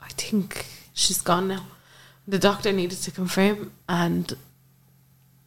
[0.00, 1.66] I think she's gone now.
[2.26, 3.72] The doctor needed to confirm.
[3.88, 4.32] And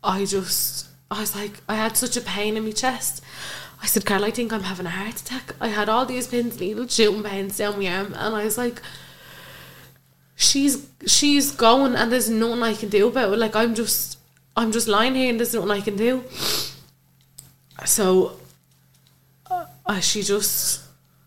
[0.04, 3.24] I just, I was like, I had such a pain in my chest.
[3.82, 5.56] I said, Carl, I think I'm having a heart attack.
[5.60, 8.82] I had all these pins, needles, shooting pains down my arm, and I was like,
[10.36, 13.38] she's she's going, and there's nothing I can do about it.
[13.38, 14.20] Like I'm just,
[14.56, 16.24] I'm just lying here, and there's nothing I can do.
[17.86, 18.40] So,
[19.50, 20.82] uh, she just,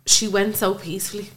[0.07, 1.31] she went so peacefully.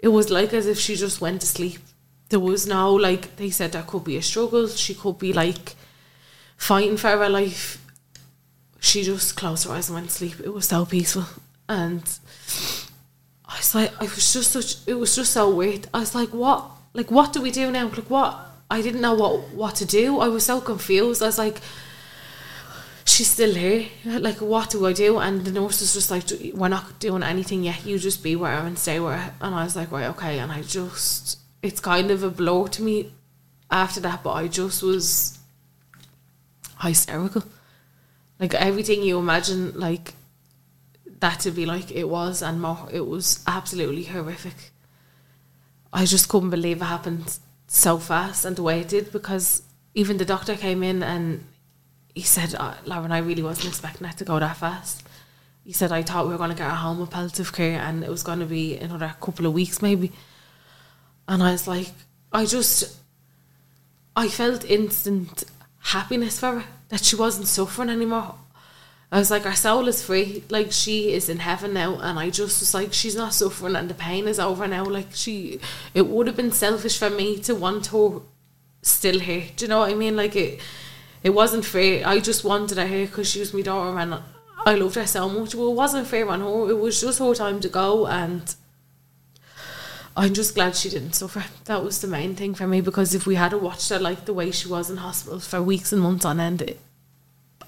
[0.00, 1.80] It was like as if she just went to sleep.
[2.28, 4.68] There was no like they said that could be a struggle.
[4.68, 5.76] She could be like
[6.56, 7.84] fighting for her life
[8.80, 10.40] she just closed her eyes and went to sleep.
[10.40, 11.24] It was so peaceful,
[11.68, 12.02] and
[13.48, 14.86] I was like, I was just such.
[14.86, 15.88] It was just so weird.
[15.94, 16.70] I was like, what?
[16.92, 17.86] Like, what do we do now?
[17.88, 18.38] Like, what?
[18.70, 20.20] I didn't know what what to do.
[20.20, 21.22] I was so confused.
[21.22, 21.60] I was like,
[23.04, 23.88] she's still here.
[24.04, 25.18] Like, what do I do?
[25.18, 27.86] And the nurse was just like, we're not doing anything yet.
[27.86, 29.32] You just be her and stay her.
[29.40, 30.38] And I was like, right, okay.
[30.38, 33.12] And I just, it's kind of a blow to me
[33.70, 35.38] after that, but I just was
[36.80, 37.42] hysterical
[38.40, 40.14] like everything you imagine like
[41.20, 42.88] that to be like it was and more.
[42.92, 44.72] It was absolutely horrific.
[45.92, 49.62] I just couldn't believe it happened so fast and the way it did because
[49.94, 51.44] even the doctor came in and
[52.14, 55.02] he said, uh, Lauren, I really wasn't expecting that to go that fast.
[55.64, 58.02] He said, I thought we were going to get her home with palliative care and
[58.02, 60.12] it was going to be another couple of weeks maybe.
[61.26, 61.88] And I was like,
[62.32, 62.96] I just,
[64.16, 65.44] I felt instant
[65.78, 68.34] happiness for her that she wasn't suffering anymore.
[69.10, 70.44] I was like, our soul is free.
[70.50, 73.88] Like she is in heaven now, and I just was like, she's not suffering, and
[73.88, 74.84] the pain is over now.
[74.84, 75.60] Like she,
[75.94, 78.20] it would have been selfish for me to want her
[78.82, 79.44] still here.
[79.56, 80.14] Do you know what I mean?
[80.16, 80.60] Like it,
[81.22, 82.06] it wasn't fair.
[82.06, 84.18] I just wanted her here because she was my daughter, and
[84.66, 85.54] I loved her so much.
[85.54, 86.70] Well, it wasn't fair on her.
[86.70, 88.54] It was just her time to go, and
[90.18, 91.44] I'm just glad she didn't suffer.
[91.64, 94.34] That was the main thing for me because if we had watched her like the
[94.34, 96.80] way she was in hospital for weeks and months on end, it,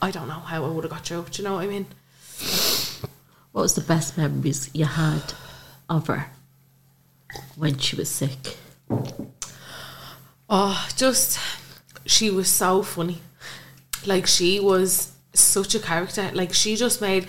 [0.03, 1.27] I don't know how I would have got through.
[1.31, 1.87] Do you know what I mean?
[3.53, 5.35] What was the best memories you had
[5.89, 6.31] of her
[7.57, 8.57] when she was sick?
[10.49, 11.39] Oh, just
[12.07, 13.21] she was so funny.
[14.07, 16.31] Like she was such a character.
[16.33, 17.27] Like she just made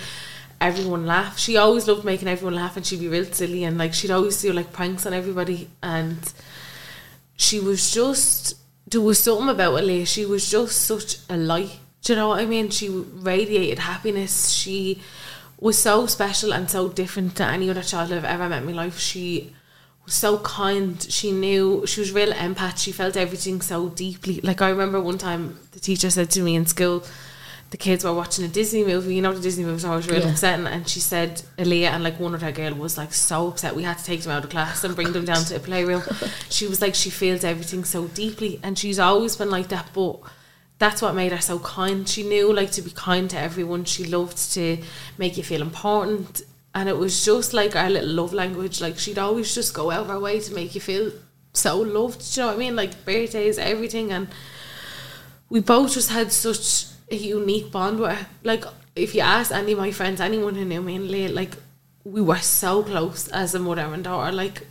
[0.62, 1.38] everyone laugh.
[1.38, 4.42] She always loved making everyone laugh, and she'd be real silly and like she'd always
[4.42, 5.70] do like pranks on everybody.
[5.84, 6.32] And
[7.36, 8.56] she was just
[8.88, 10.08] there was something about Aaliyah.
[10.08, 11.81] She was just such a light.
[12.04, 12.70] Do you know what I mean?
[12.70, 14.50] She radiated happiness.
[14.50, 15.02] She
[15.60, 18.72] was so special and so different to any other child I've ever met in my
[18.72, 18.98] life.
[18.98, 19.54] She
[20.06, 21.00] was so kind.
[21.10, 22.80] She knew she was real empath.
[22.80, 24.42] She felt everything so deeply.
[24.42, 27.04] Like I remember one time the teacher said to me in school,
[27.70, 29.14] the kids were watching a Disney movie.
[29.16, 30.32] You know the Disney movies are always really Yeah.
[30.32, 30.66] upsetting.
[30.66, 33.76] And she said Aaliyah and like one other girl was like so upset.
[33.76, 36.02] We had to take them out of class and bring them down to a playroom.
[36.50, 39.90] She was like she feels everything so deeply, and she's always been like that.
[39.94, 40.20] But
[40.82, 42.10] that's what made her so kind.
[42.10, 43.86] She knew like to be kind to everyone.
[43.86, 44.80] She loved to
[45.16, 46.42] make you feel important.
[46.74, 48.82] And it was just like our little love language.
[48.82, 51.12] Like she'd always just go out of her way to make you feel
[51.54, 52.36] so loved.
[52.36, 52.76] You know what I mean?
[52.76, 54.12] Like birthdays, everything.
[54.12, 54.28] And
[55.50, 58.26] we both just had such a unique bond her.
[58.44, 61.58] Like if you ask any of my friends, anyone who knew me and Leah, like
[62.04, 64.32] we were so close as a mother and daughter.
[64.32, 64.66] Like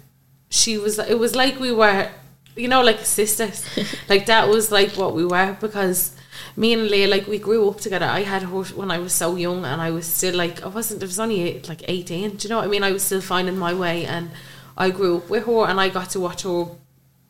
[0.49, 2.11] she was it was like we were
[2.57, 3.65] you know, like sisters.
[4.09, 6.17] like that was like what we were because
[6.57, 8.07] me and Leah, like we grew up together.
[8.07, 11.03] I had her when I was so young and I was still like I wasn't
[11.03, 12.37] I was only eight, like eighteen.
[12.37, 12.83] Do you know what I mean?
[12.83, 14.31] I was still finding my way and
[14.77, 16.67] I grew up with her and I got to watch her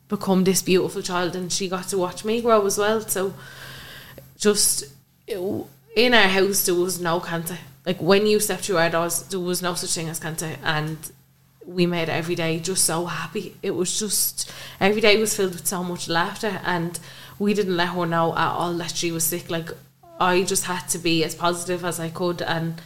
[0.07, 3.01] become this beautiful child and she got to watch me grow as well.
[3.01, 3.33] So
[4.37, 4.85] just
[5.27, 7.57] in our house there was no cancer.
[7.85, 10.97] Like when you stepped through our doors, there was no such thing as cancer, and
[11.65, 13.55] we made every day just so happy.
[13.61, 16.99] It was just every day was filled with so much laughter, and
[17.39, 19.49] we didn't let her know at all that she was sick.
[19.49, 19.69] Like
[20.19, 22.81] I just had to be as positive as I could, and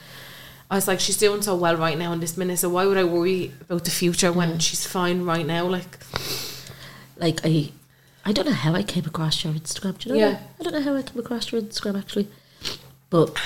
[0.70, 2.60] I was like, she's doing so well right now in this minute.
[2.60, 4.62] So why would I worry about the future when mm.
[4.62, 5.66] she's fine right now?
[5.66, 6.00] Like
[7.18, 7.72] Like I,
[8.26, 9.98] I don't know how I came across your Instagram.
[9.98, 10.30] Do you know?
[10.30, 10.40] Yeah.
[10.60, 12.28] I don't know how I came across your Instagram actually,
[13.10, 13.38] but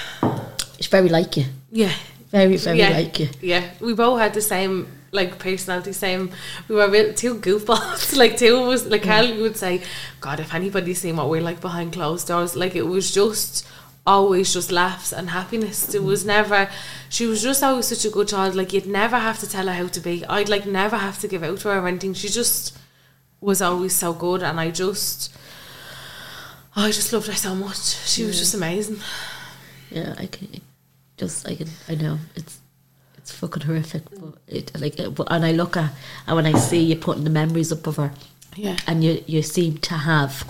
[0.78, 1.46] it's very like you.
[1.72, 1.94] yeah,
[2.32, 3.30] Very very yeah, like you.
[3.42, 6.32] Yeah, we both had the same like personality, same.
[6.68, 8.16] We were real, two goofballs.
[8.24, 8.86] like two of us.
[8.86, 9.82] Like Carly would say,
[10.22, 13.68] "God, if anybody's seen what we're like behind closed doors, like it was just."
[14.08, 15.94] Always just laughs and happiness.
[15.94, 16.28] it was mm.
[16.28, 16.70] never.
[17.10, 18.56] She was just always such a good child.
[18.56, 20.26] Like you'd never have to tell her how to be.
[20.26, 22.16] I'd like never have to give out to her or anything.
[22.16, 22.76] She just
[23.40, 25.32] was always so good, and I just,
[26.76, 27.78] oh, I just loved her so much.
[28.08, 29.00] She was just amazing.
[29.92, 30.62] Yeah, I can
[31.18, 32.60] just I can I know it's
[33.30, 35.92] it's fucking horrific, but it like it, and I look at
[36.26, 38.12] and when I see you putting the memories up of her,
[38.56, 38.78] Yeah.
[38.88, 40.44] and you you seem to have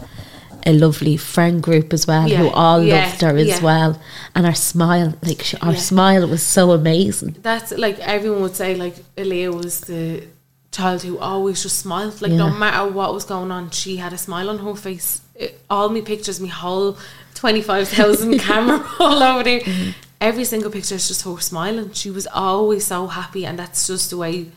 [0.65, 3.61] a lovely friend group as well who all yeah, loved her as yeah.
[3.64, 4.01] well,
[4.35, 5.77] and her smile like she, her Yeah.
[5.80, 7.35] smile was so amazing.
[7.41, 10.23] that's like everyone would say like Aaliyah was the
[10.72, 14.18] child who always just smiled like no matter what was going on she had a
[14.18, 16.95] smile on her face it, all my pictures my whole
[17.34, 19.91] 25,000 camera all over there Mm-hmm.
[20.22, 21.94] Every single picture is just her smiling.
[21.94, 24.48] She was always so happy and that's just the way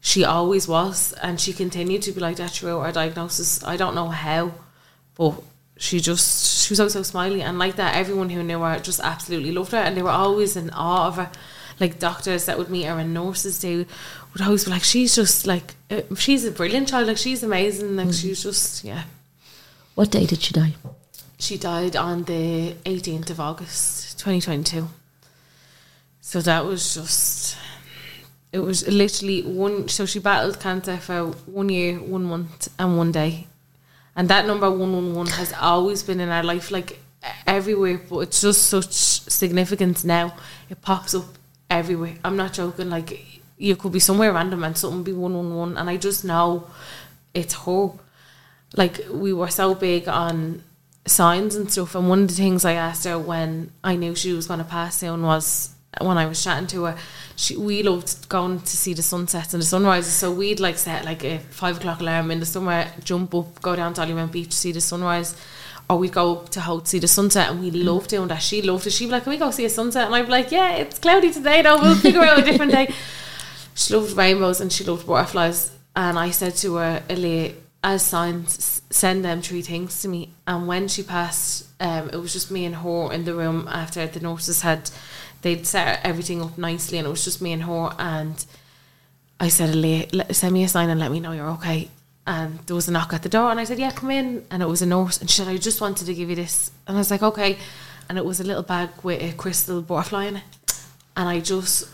[0.00, 1.12] she always was.
[1.22, 3.62] And she continued to be like that throughout her diagnosis.
[3.64, 4.52] I don't know how
[5.16, 5.42] but
[5.76, 7.42] she just she was always so smiley.
[7.42, 9.78] And like that everyone who knew her just absolutely loved her.
[9.78, 11.30] And they were always in awe of her.
[11.78, 15.46] Like doctors that would meet her and nurses they would always be like she's just
[15.46, 17.06] like uh, she's a brilliant child.
[17.06, 17.96] Like she's amazing.
[17.96, 19.04] Like she's just yeah.
[19.94, 20.74] What day did she die?
[21.40, 24.88] she died on the 18th of August 2022
[26.20, 27.56] so that was just
[28.52, 33.10] it was literally one so she battled cancer for one year one month and one
[33.10, 33.46] day
[34.14, 37.00] and that number 111 has always been in our life like
[37.46, 40.34] everywhere but it's just such significance now
[40.68, 41.24] it pops up
[41.70, 42.16] everywhere.
[42.24, 42.90] I'm not joking.
[42.90, 46.24] Like you could be somewhere random and something be one one one, and I just
[46.24, 46.66] know
[47.32, 47.90] it's her.
[48.76, 50.64] Like we were so big on
[51.10, 54.32] signs and stuff, and one of the things I asked her when I knew she
[54.32, 56.96] was going to pass soon was when I was chatting to her.
[57.36, 61.04] She, we loved going to see the sunsets and the sunrises, so we'd like set
[61.04, 64.52] like a five o'clock alarm in the summer, jump up, go down to Dollymount Beach,
[64.52, 65.36] see the sunrise,
[65.88, 67.84] or we'd go up to Howth see the sunset, and we mm.
[67.84, 68.42] loved doing that.
[68.42, 68.92] She loved it.
[68.92, 70.98] She'd be like, "Can we go see a sunset?" And I'd be like, "Yeah, it's
[70.98, 71.80] cloudy today, though.
[71.80, 72.94] We'll figure out a different day."
[73.72, 78.82] She loved rainbows and she loved butterflies, and I said to her, "Ellie, as signs,
[78.90, 82.64] send them three things to me." And when she passed, um, it was just me
[82.64, 84.90] and her in the room after the nurses had
[85.42, 88.44] they'd set everything up nicely, and it was just me and her and.
[89.42, 89.72] I said,
[90.32, 91.88] send me a sign and let me know you're okay.
[92.26, 94.62] And there was a knock at the door, and I said, "Yeah, come in." And
[94.62, 96.98] it was a nurse, and she said, "I just wanted to give you this." And
[96.98, 97.56] I was like, "Okay."
[98.08, 100.42] And it was a little bag with a crystal butterfly in it,
[101.16, 101.88] and I just,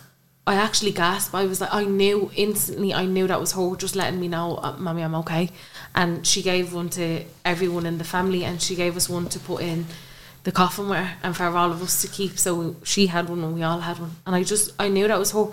[0.44, 1.34] I actually gasped.
[1.34, 2.92] I was like, I knew instantly.
[2.92, 5.50] I knew that was her just letting me know, uh, "Mommy, I'm okay."
[5.96, 9.38] And she gave one to everyone in the family, and she gave us one to
[9.40, 9.86] put in
[10.44, 12.38] the coffin with and for all of us to keep.
[12.38, 14.12] So she had one and we all had one.
[14.24, 15.46] And I just, I knew that was her.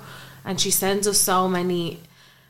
[0.46, 2.00] And she sends us so many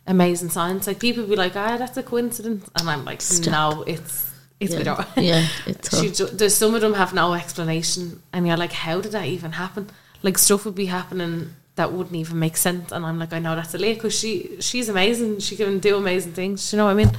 [0.05, 0.85] amazing signs.
[0.85, 2.69] Like people would be like, ah, that's a coincidence.
[2.75, 4.29] And I'm like, no, it's,
[4.59, 5.07] it's her.
[5.21, 8.21] Yeah, it's she ju- there's some of them have no explanation.
[8.33, 9.89] And you're like, how did that even happen?
[10.21, 12.91] Like stuff would be happening that wouldn't even make sense.
[12.91, 15.39] And I'm like, I know that's a lady because she, she's amazing.
[15.39, 16.73] She can do amazing things.
[16.73, 17.11] You know what I mean?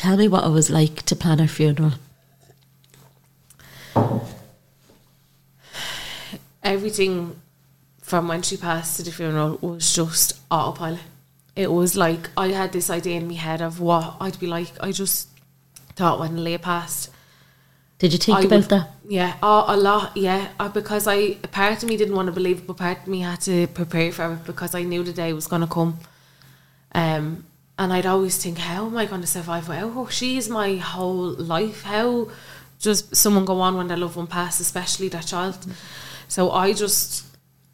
[0.00, 1.92] Tell me what it was like to plan her funeral.
[6.62, 7.38] everything
[8.00, 11.00] from when she passed to the funeral was just autopilot.
[11.54, 14.72] It was like I had this idea in my head of what I'd be like.
[14.80, 15.28] I just
[15.96, 17.10] thought when Leah passed.
[17.98, 18.88] Did you think I about would- that?
[19.06, 20.16] Yeah, oh, a lot.
[20.16, 23.06] Yeah, uh, because I part of me didn't want to believe it, but part of
[23.06, 25.98] me had to prepare for it because I knew the day was going to come.
[26.94, 27.44] Um,
[27.80, 30.52] and I'd always think, how am I going to survive without her?
[30.52, 31.82] My whole life.
[31.82, 32.28] How
[32.78, 35.56] does someone go on when their loved one passes, especially their child?
[36.28, 37.24] So I just,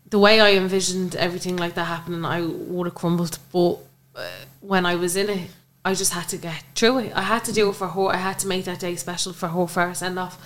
[0.09, 3.41] the way I envisioned everything like that happening, I would have crumbled.
[3.53, 3.79] But
[4.15, 4.29] uh,
[4.61, 5.51] when I was in it,
[5.85, 7.13] I just had to get through it.
[7.17, 8.07] I had to do it for her.
[8.07, 10.39] I had to make that day special for her for her send off.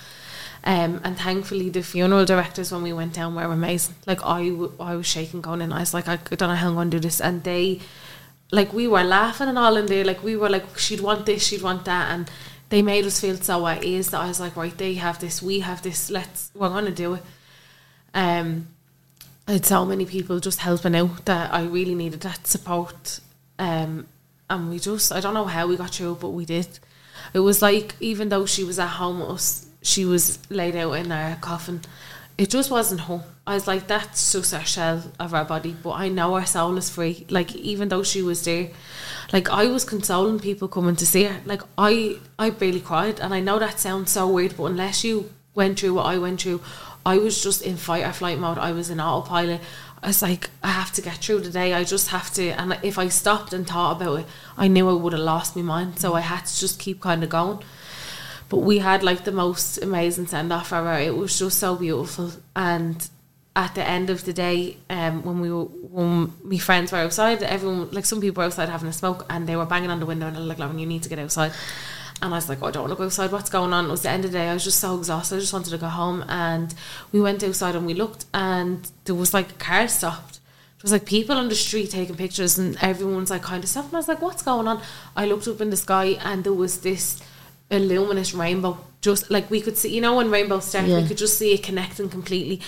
[0.65, 3.95] Um, and thankfully, the funeral directors when we went down were amazing.
[4.07, 5.71] Like I, w- I was shaking going in.
[5.71, 7.21] I was like, I don't know how I'm going to do this.
[7.21, 7.81] And they,
[8.53, 10.05] like, we were laughing and all in there.
[10.05, 12.31] Like we were like, she'd want this, she'd want that, and
[12.69, 15.43] they made us feel so at ease that I was like, right, they have this,
[15.43, 16.11] we have this.
[16.11, 17.23] Let's, we're to do it.
[18.15, 18.69] Um,
[19.47, 23.21] I had so many people just helping out that I really needed that support.
[23.59, 24.07] Um,
[24.49, 26.79] and we just, I don't know how we got through, but we did.
[27.35, 30.93] It was like, even though she was at home with us, she was laid out
[30.93, 31.81] in our coffin.
[32.41, 33.23] It just wasn't home.
[33.47, 36.79] I was like, that's just our shell of our body, but I know our soul
[36.79, 37.27] is free.
[37.29, 38.71] Like, even though she was there,
[39.31, 41.43] like, I was consoling people coming to see her.
[41.45, 45.31] Like, I, I barely cried, and I know that sounds so weird, but unless you
[45.55, 46.63] went through what I went through,
[47.05, 48.57] I was just in fight or flight mode.
[48.57, 49.61] I was in autopilot.
[50.03, 51.75] I was like, I have to get through the day.
[51.75, 52.59] I just have to.
[52.59, 54.27] And if I stopped and thought about it,
[54.57, 55.99] I knew I would have lost my mind.
[55.99, 57.59] So I had to just keep kind of going.
[58.51, 60.99] But we had like the most amazing send off ever.
[60.99, 62.33] It was just so beautiful.
[62.55, 63.09] And
[63.57, 67.43] at the end of the day, um, when we were, when my friends were outside,
[67.43, 70.07] everyone, like some people were outside having a smoke and they were banging on the
[70.07, 71.53] window and they were like, Lauren, you need to get outside.
[72.23, 73.33] And I was like, oh, I don't want to go outside.
[73.33, 73.87] What's going on?
[73.87, 74.49] It was the end of the day.
[74.49, 75.37] I was just so exhausted.
[75.37, 76.25] I just wanted to go home.
[76.29, 76.75] And
[77.13, 80.35] we went outside and we looked, and there was like a car stopped.
[80.35, 83.89] There was like people on the street taking pictures, and everyone's like kind of stopped.
[83.89, 84.83] And I was like, what's going on?
[85.17, 87.23] I looked up in the sky, and there was this
[87.71, 88.79] illuminous rainbow.
[89.01, 91.01] Just like we could see, you know, when rainbows start, Yeah.
[91.01, 92.61] we could just see it connecting completely.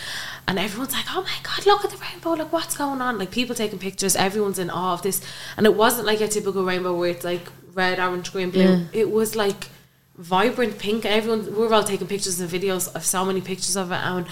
[0.49, 2.31] And everyone's like, oh my God, look at the rainbow.
[2.31, 3.19] Like, what's going on?
[3.19, 5.21] Like, people taking pictures, everyone's in awe of this.
[5.59, 8.63] And it wasn't like a typical rainbow where it's like red, orange, green, blue.
[8.63, 8.81] Yeah.
[8.95, 9.69] It was like
[10.17, 11.05] vibrant pink.
[11.05, 13.97] Everyone, we were all taking pictures and videos of so many pictures of it.
[13.97, 14.27] And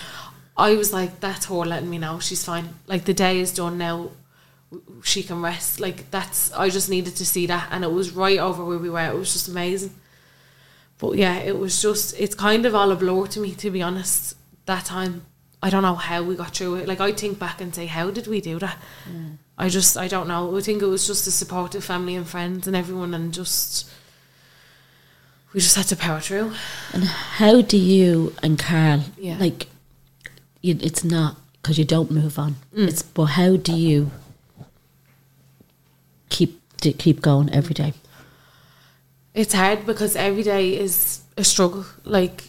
[0.56, 2.70] I was like, that's her letting me know she's fine.
[2.86, 4.10] Like, the day is done now.
[5.02, 5.80] She can rest.
[5.80, 7.68] Like, that's, I just needed to see that.
[7.70, 9.04] And it was right over where we were.
[9.06, 9.94] It was just amazing.
[11.00, 13.80] But yeah, it was just, it's kind of all a blur to me, to be
[13.82, 14.36] honest,
[14.66, 15.22] that time.
[15.62, 16.88] I don't know how we got through it.
[16.88, 18.78] Like, I think back and say, how did we do that?
[19.58, 20.56] I just, I don't know.
[20.56, 23.90] I think it was just the supportive family and friends and everyone, and just,
[25.52, 26.52] we just had to power through.
[26.94, 29.36] And how do you and Carl Yeah.
[29.38, 29.66] like?
[30.62, 32.56] You, it's not because you don't move on.
[32.74, 32.88] Mm.
[32.88, 34.10] It's but how do you
[36.28, 37.94] keep to keep going every day?
[39.34, 41.84] It's hard because every day is a struggle.
[42.04, 42.44] Like,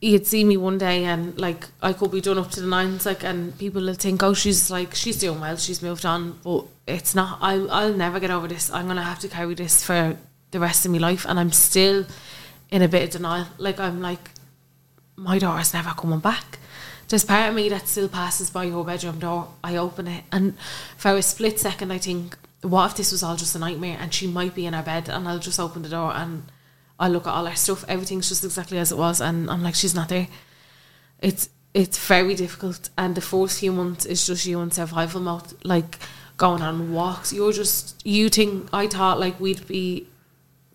[0.00, 3.06] you'd see me one day and like I could be done up to the nines,
[3.06, 6.64] like, and people will think, oh, she's like she's doing well, she's moved on, but
[6.86, 7.38] it's not.
[7.40, 8.70] I I'll never get over this.
[8.70, 10.16] I'm gonna have to carry this for
[10.50, 12.06] the rest of my life, and I'm still
[12.70, 13.46] in a bit of denial.
[13.58, 14.30] Like I'm like,
[15.16, 16.58] my daughter's never coming back.
[17.08, 19.48] There's part of me that still passes by your bedroom door.
[19.64, 20.56] I open it, and
[20.96, 24.12] for a split second, I think, what if this was all just a nightmare, and
[24.12, 26.44] she might be in her bed, and I'll just open the door and
[26.98, 29.74] I'll look at all her stuff, everything's just exactly as it was, and I'm like,
[29.74, 30.28] she's not there.
[31.20, 35.54] It's it's very difficult, and the first few months is just you in survival mode,
[35.64, 35.98] like
[36.36, 37.32] going on walks.
[37.32, 40.08] You're just you think I thought like we'd be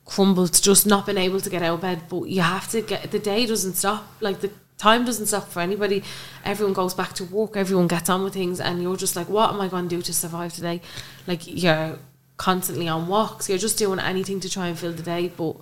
[0.05, 3.11] crumbled, just not being able to get out of bed, but you have to get
[3.11, 6.03] the day doesn't stop, like the time doesn't stop for anybody.
[6.43, 9.53] Everyone goes back to work, everyone gets on with things, and you're just like, what
[9.53, 10.81] am I going to do to survive today?
[11.27, 11.97] Like you're
[12.37, 15.55] constantly on walks, you're just doing anything to try and fill the day, but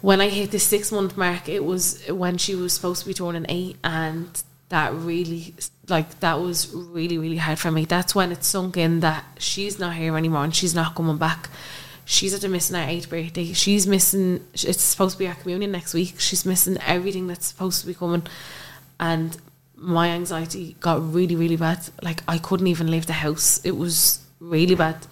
[0.00, 3.14] when I hit the six month mark, it was when she was supposed to be
[3.14, 5.54] turning eight, and that really,
[5.88, 7.84] like, that was really, really hard for me.
[7.84, 11.48] That's when it sunk in that she's not here anymore and she's not coming back.
[12.04, 13.52] She's at a missing her eighth birthday.
[13.52, 14.46] She's missing.
[14.52, 16.20] It's supposed to be our communion next week.
[16.20, 18.26] She's missing everything that's supposed to be coming,
[19.00, 19.36] and
[19.76, 21.80] my anxiety got really, really bad.
[22.02, 23.60] Like I couldn't even leave the house.
[23.64, 25.06] It was really bad,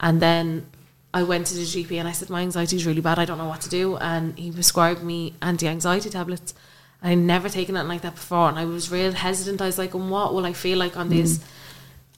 [0.00, 0.66] and then
[1.12, 3.18] I went to the GP and I said my anxiety is really bad.
[3.18, 6.54] I don't know what to do, and he prescribed me anti-anxiety tablets.
[7.02, 9.60] I'd never taken it like that before, and I was real hesitant.
[9.60, 11.42] I was like, "And what will I feel like on this?" Mm.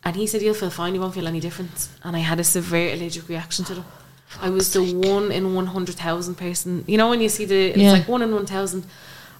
[0.04, 0.94] And he said, "You'll feel fine.
[0.94, 3.84] You won't feel any difference." And I had a severe allergic reaction to them.
[4.40, 6.84] I was the one in one hundred thousand person.
[6.86, 7.92] You know when you see the it's Yeah.
[7.92, 8.84] like one in one thousand.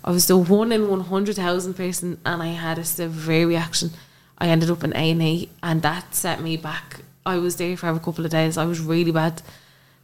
[0.05, 3.91] I was the one in one hundred thousand person, and I had a severe reaction.
[4.39, 7.01] I ended up in A and and that set me back.
[7.25, 8.57] I was there for a couple of days.
[8.59, 9.43] I was really bad.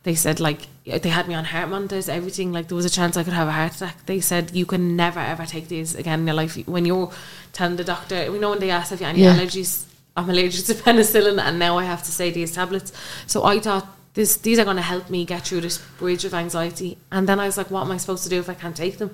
[0.04, 2.52] They said like they had me on heart monitors, everything.
[2.52, 4.06] Like there was a chance I could have a heart attack.
[4.06, 6.56] They said you can never ever take these again in your life.
[6.66, 7.10] When you're
[7.52, 9.34] telling the doctor, we know when they ask if you have any Yeah.
[9.36, 9.84] allergies.
[10.16, 12.92] I'm allergic to penicillin, and now I have to say these tablets.
[13.26, 13.86] So I thought
[14.18, 16.98] this these are going to help me get through this bridge of anxiety.
[17.12, 18.98] And then I was like, what am I supposed to do if I can't take
[18.98, 19.12] them?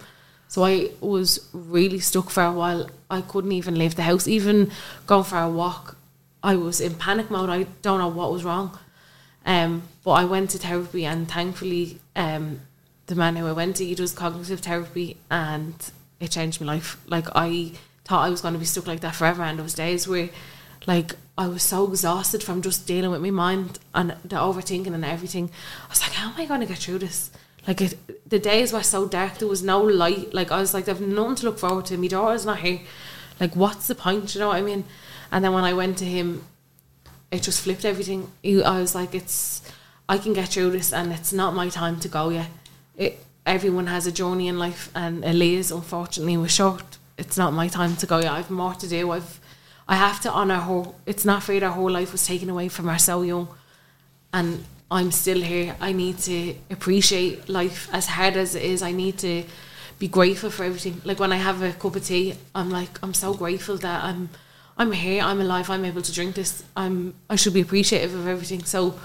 [0.49, 2.89] So I was really stuck for a while.
[3.11, 4.71] I couldn't even leave the house, even
[5.07, 5.99] going for a walk.
[6.43, 7.51] I was in panic mode.
[7.51, 8.79] I don't know what was wrong.
[9.45, 12.61] Um, but I went to therapy, and thankfully, um,
[13.05, 15.75] the man who I went to, he does cognitive therapy, and
[16.19, 16.97] it changed my life.
[17.07, 17.73] Like I
[18.07, 20.31] thought I was going to be stuck like that forever, and was days where,
[20.87, 25.05] like, I was so exhausted from just dealing with my mind and the overthinking and
[25.05, 25.51] everything.
[25.87, 27.31] I was like, how am I going to get through this?
[27.67, 29.39] Like it, the days were so dark.
[29.39, 30.33] There was no light.
[30.33, 31.99] Like I was like, I've nothing to look forward to.
[31.99, 32.81] My daughter's not here.
[33.41, 34.35] Like, what's the point?
[34.35, 34.85] You know what I mean?
[35.33, 36.45] And then when I went to him,
[37.33, 38.31] it just flipped everything.
[38.45, 39.63] I was like, it's,
[40.09, 42.49] I can get through this, and it's not my time to go yet.
[42.97, 46.99] It, everyone has a journey in life, and Aaliyah's, unfortunately, was short.
[47.19, 48.31] It's not my time to go yet.
[48.31, 49.11] I've more to do.
[49.11, 49.41] I've,
[49.89, 50.85] I have to honour her.
[51.07, 53.49] It's not fair that her whole life was taken away from her so young,
[54.33, 55.77] and I'm still here.
[55.81, 58.83] I need to appreciate life as hard as it is.
[58.83, 59.45] I need to
[59.99, 61.01] be grateful for everything.
[61.05, 64.29] Like when I have a cup of tea, I'm like, I'm so grateful that I'm
[64.77, 66.65] I'm here, I'm alive, I'm able to drink this.
[66.77, 68.65] I'm I should be appreciative of everything.
[68.65, 68.99] So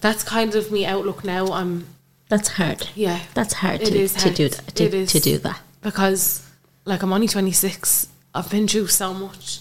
[0.00, 1.46] that's kind of me outlook now.
[1.52, 1.86] I'm
[2.28, 2.88] That's hard.
[2.94, 3.20] yeah.
[3.34, 4.66] That's hard It to, is to do that.
[4.76, 5.60] To, to do that.
[5.82, 6.42] because
[6.84, 8.08] like I'm only 26.
[8.34, 9.60] I've been through so much.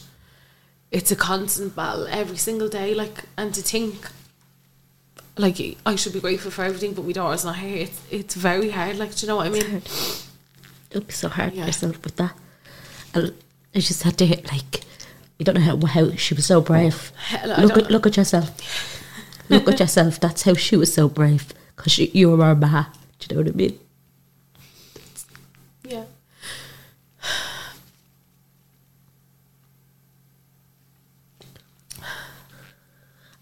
[0.95, 2.93] It's a constant battle every single day.
[2.93, 4.07] Like and to think,
[5.37, 7.33] like I should be grateful for everything, but we don't.
[7.33, 7.79] It's not here.
[7.85, 8.97] It's it's very hard.
[8.97, 9.81] Like do you know what I mean?
[10.91, 11.65] It'll be so hard Yeah.
[11.65, 12.33] yourself with that.
[13.13, 13.19] I,
[13.75, 14.85] I just had to hit like
[15.37, 17.11] you don't know how how she was so brave.
[17.45, 18.49] Look at look at yourself.
[19.49, 20.21] look at yourself.
[20.21, 22.85] That's how she was so brave because you, were her ma.
[23.19, 23.79] Do you know what I mean?
[25.83, 26.05] Yeah.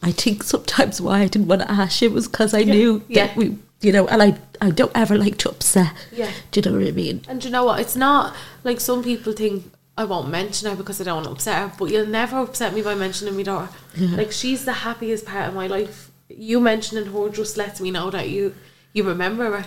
[0.04, 3.04] I think sometimes why I didn't want to ask you was because I Yeah, knew
[3.08, 3.28] yeah.
[3.28, 5.94] that we, you know, and I I don't ever like to upset.
[6.12, 6.30] Yeah.
[6.52, 7.22] Do you know what I mean?
[7.28, 7.80] And do you know what?
[7.80, 11.32] It's not like some people think I won't mention her because I don't want to
[11.32, 13.70] upset her, but you'll never upset me by mentioning my daughter.
[13.98, 16.12] Like she's the happiest part of my life.
[16.30, 18.56] You mentioning her just lets me know that you
[18.94, 19.66] you remember her.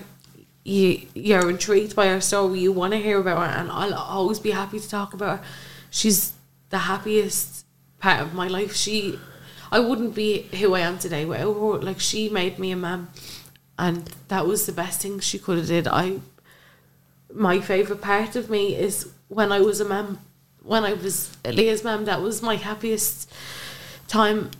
[0.65, 2.59] You you're intrigued by her story.
[2.61, 5.45] You want to hear about her, and I'll always be happy to talk about her.
[5.91, 6.33] She's
[6.71, 7.65] the happiest
[8.01, 8.75] part of my life.
[8.75, 9.19] She,
[9.77, 11.85] I wouldn't be who I am today without.
[11.85, 13.09] Like she made me a man,
[13.79, 15.87] and that was the best thing she could have did.
[15.87, 16.21] I
[17.35, 20.21] my favourite part of me is when I was a mum.
[20.63, 23.31] When I was Leah's mum, that was my happiest
[24.09, 24.51] time.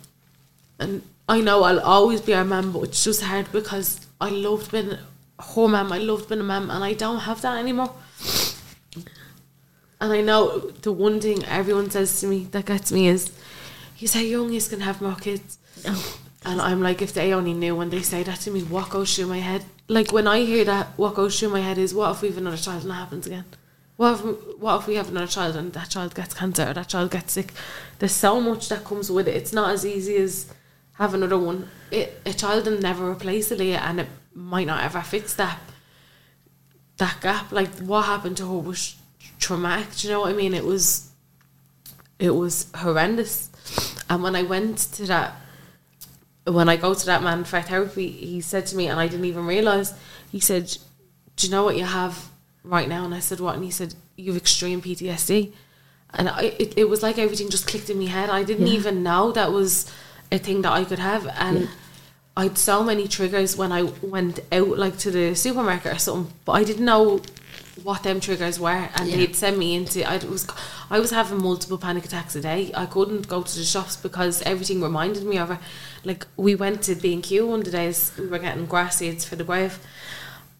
[0.77, 4.71] And I know I'll always be her mum, but it's just hard because I loved
[4.71, 4.97] being
[5.55, 5.91] her mum.
[5.91, 7.91] I loved being a mum, and I don't have that anymore.
[9.99, 13.31] And I know the one thing everyone says to me that gets me is,
[13.97, 16.19] "You say young he's gonna have more kids," oh.
[16.45, 19.15] and I'm like, if they only knew when they say that to me, what goes
[19.15, 19.65] through my head?
[19.87, 22.37] Like when I hear that, what goes through my head is, what if we have
[22.37, 23.45] another child and it happens again?
[23.97, 26.87] What if what if we have another child and that child gets cancer or that
[26.87, 27.51] child gets sick?
[27.99, 29.35] There's so much that comes with it.
[29.35, 30.53] It's not as easy as
[30.93, 31.69] have another one.
[31.91, 35.59] It, a child will never replace Leah, and it might not ever fix that
[36.97, 37.51] that gap.
[37.51, 38.95] Like what happened to her was
[39.39, 39.95] traumatic.
[39.95, 40.53] Do you know what I mean?
[40.53, 41.09] It was
[42.19, 43.46] it was horrendous.
[44.09, 45.35] And when I went to that
[46.45, 49.25] when I go to that man for therapy, he said to me, and I didn't
[49.25, 49.93] even realize.
[50.31, 50.77] He said,
[51.35, 52.29] "Do you know what you have
[52.63, 55.51] right now?" And I said, "What?" And he said, "You have extreme PTSD."
[56.13, 58.29] And I, it, it was like everything just clicked in my head.
[58.29, 58.75] I didn't Yeah.
[58.79, 59.91] even know that was
[60.31, 61.67] a thing that I could have, and Yeah.
[62.37, 66.33] I had so many triggers when I went out, like to the supermarket or something.
[66.45, 67.19] But I didn't know
[67.83, 69.17] what them triggers were, and Yeah.
[69.17, 70.07] they'd send me into.
[70.09, 70.47] I was,
[70.89, 72.71] I was having multiple panic attacks a day.
[72.75, 75.59] I couldn't go to the shops because everything reminded me of her.
[76.03, 78.11] Like we went to B and Q one of the days.
[78.17, 79.79] We were getting grass seeds for the grave,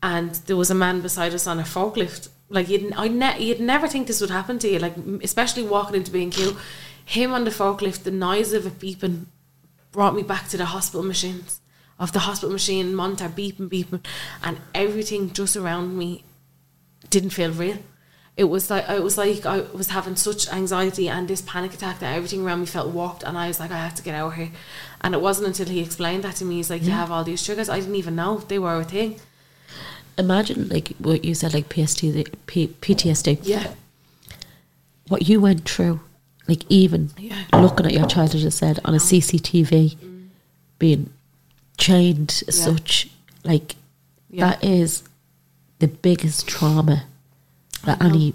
[0.01, 2.29] and there was a man beside us on a forklift.
[2.49, 4.79] Like you'd, I ne- you'd never think this would happen to you.
[4.79, 6.55] Like especially walking into B and Q,
[7.05, 9.25] him on the forklift, the noise of it beeping
[9.91, 11.59] brought me back to the hospital machines
[11.99, 14.05] of the hospital machine monitor beeping beeping
[14.43, 16.23] and everything just around me
[17.09, 17.77] didn't feel real
[18.35, 21.99] it was like it was like I was having such anxiety and this panic attack
[21.99, 24.27] that everything around me felt warped and I was like I have to get out
[24.27, 24.51] of here
[25.01, 27.43] and it wasn't until he explained that to me he's like you have all these
[27.43, 29.19] triggers I didn't even know they were a thing
[30.19, 32.01] Imagine like what you said, like PST,
[32.47, 33.39] P, PTSD.
[33.43, 33.73] yeah
[35.07, 35.99] What you went through,
[36.47, 37.43] like even Yeah.
[37.53, 40.27] looking at your child, as you said, on a CCTV, mm.
[40.79, 41.11] being
[41.77, 42.65] chained as Yeah.
[42.65, 43.09] such,
[43.43, 43.75] like
[44.29, 44.49] Yeah.
[44.49, 45.03] that is
[45.79, 47.05] the biggest trauma
[47.85, 48.33] that any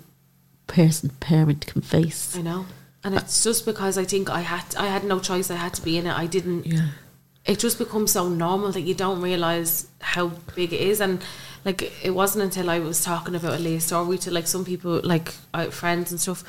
[0.67, 2.37] person, parent can face.
[2.37, 2.67] I know.
[3.05, 5.51] And it's just because I think I had I had no choice.
[5.51, 6.17] I had to be in it.
[6.17, 6.89] I didn't Yeah.
[7.45, 11.01] it just becomes so normal that you don't realize how big it is.
[11.01, 11.21] And
[11.65, 15.01] like it wasn't until I was talking about a Leah story to like some people
[15.03, 16.45] like uh, friends and stuff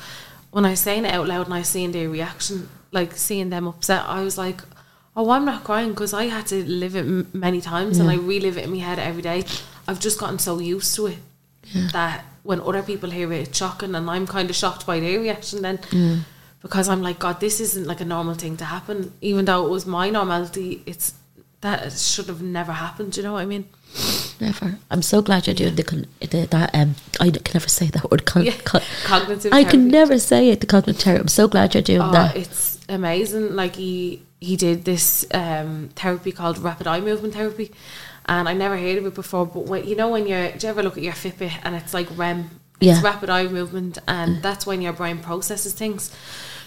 [0.52, 3.50] when I was saying it out loud and I was seeing their reaction like seeing
[3.50, 4.60] them upset I was like
[5.16, 8.14] oh I'm not crying because I had to live it m- many times and I
[8.16, 9.44] relive it in my head every day
[9.86, 11.18] I've just gotten so used to it
[11.92, 15.18] that when other people hear it it's shocking and I'm kind of shocked by their
[15.18, 15.78] reaction then
[16.62, 19.12] because I'm like, God, this isn't like a normal thing to happen.
[19.20, 21.14] Even though it was my normality, it's
[21.60, 23.16] that it should have never happened.
[23.16, 23.66] You know what I mean?
[24.40, 24.78] Never.
[24.90, 26.74] I'm so glad you're doing the, the that.
[26.74, 28.24] Um, I can never say that word.
[28.24, 28.52] Con- Yeah.
[28.64, 30.60] con- Cognitive I can never say it.
[30.60, 31.20] The cognitive therapy.
[31.20, 32.34] I'm so glad you're doing Oh, that.
[32.36, 33.54] it's amazing.
[33.54, 37.70] Like he he did this um, therapy called rapid eye movement therapy,
[38.26, 39.46] and I never heard of it before.
[39.46, 41.94] But when, you know when you're, do you ever look at your Fitbit and it's
[41.94, 42.50] like REM?
[42.80, 42.94] Yeah.
[42.94, 46.10] It's rapid eye movement, and that's when your brain processes things.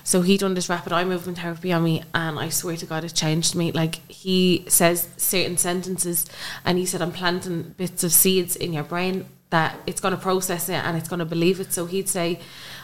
[0.03, 3.03] So he done this rapid eye movement therapy on me, and I swear to God,
[3.03, 3.73] it changed me.
[3.73, 6.25] Like he says certain sentences,
[6.63, 10.19] and he said, "I'm planting bits of seeds in your brain that it's going to
[10.19, 12.39] process it and it's going to believe it." So he'd say,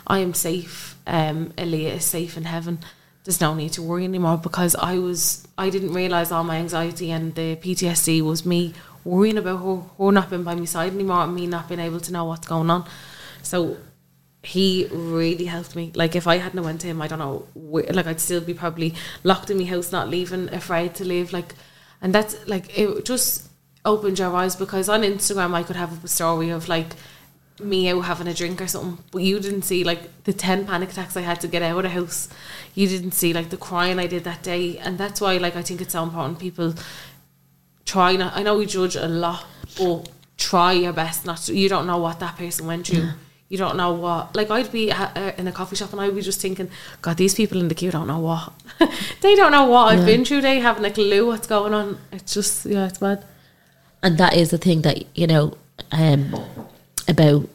[0.05, 0.97] "I am safe.
[1.07, 2.79] Um, Aaliyah is safe in heaven.
[3.23, 7.11] There's no need to worry anymore." Because I was, I didn't realize all my anxiety
[7.11, 8.73] and the PTSD was me
[9.03, 11.99] worrying about her, her not being by my side anymore, and me not being able
[11.99, 12.85] to know what's going on.
[13.41, 13.77] So
[14.43, 15.91] he really helped me.
[15.95, 18.53] Like if I hadn't went to him, I don't know, where, like I'd still be
[18.53, 18.93] probably
[19.23, 21.31] locked in my house, not leaving, afraid to leave.
[21.33, 21.55] Like,
[22.01, 23.49] and that's like it just
[23.85, 26.95] opened your eyes because on Instagram I could have a story of like
[27.59, 30.91] me out having a drink or something, but you didn't see like the ten panic
[30.91, 32.29] attacks I had to get out of the house.
[32.73, 35.61] You didn't see like the crying I did that day, and that's why like I
[35.61, 36.73] think it's so important people
[37.85, 38.35] try not.
[38.35, 39.45] I know we judge a lot,
[39.77, 41.55] but try your best not to.
[41.55, 43.09] You don't know what that person went through.
[43.49, 44.35] You don't know what.
[44.35, 46.71] Like I'd be ha- uh, in a coffee shop and I'd be just thinking,
[47.01, 48.51] God, these people in the queue don't know what.
[49.21, 50.41] they don't know what I've been through.
[50.41, 51.99] They haven't a clue what's going on.
[52.11, 53.23] It's just yeah, it's bad.
[54.01, 55.55] and that is the thing that you know
[55.91, 56.33] um,
[57.07, 57.49] about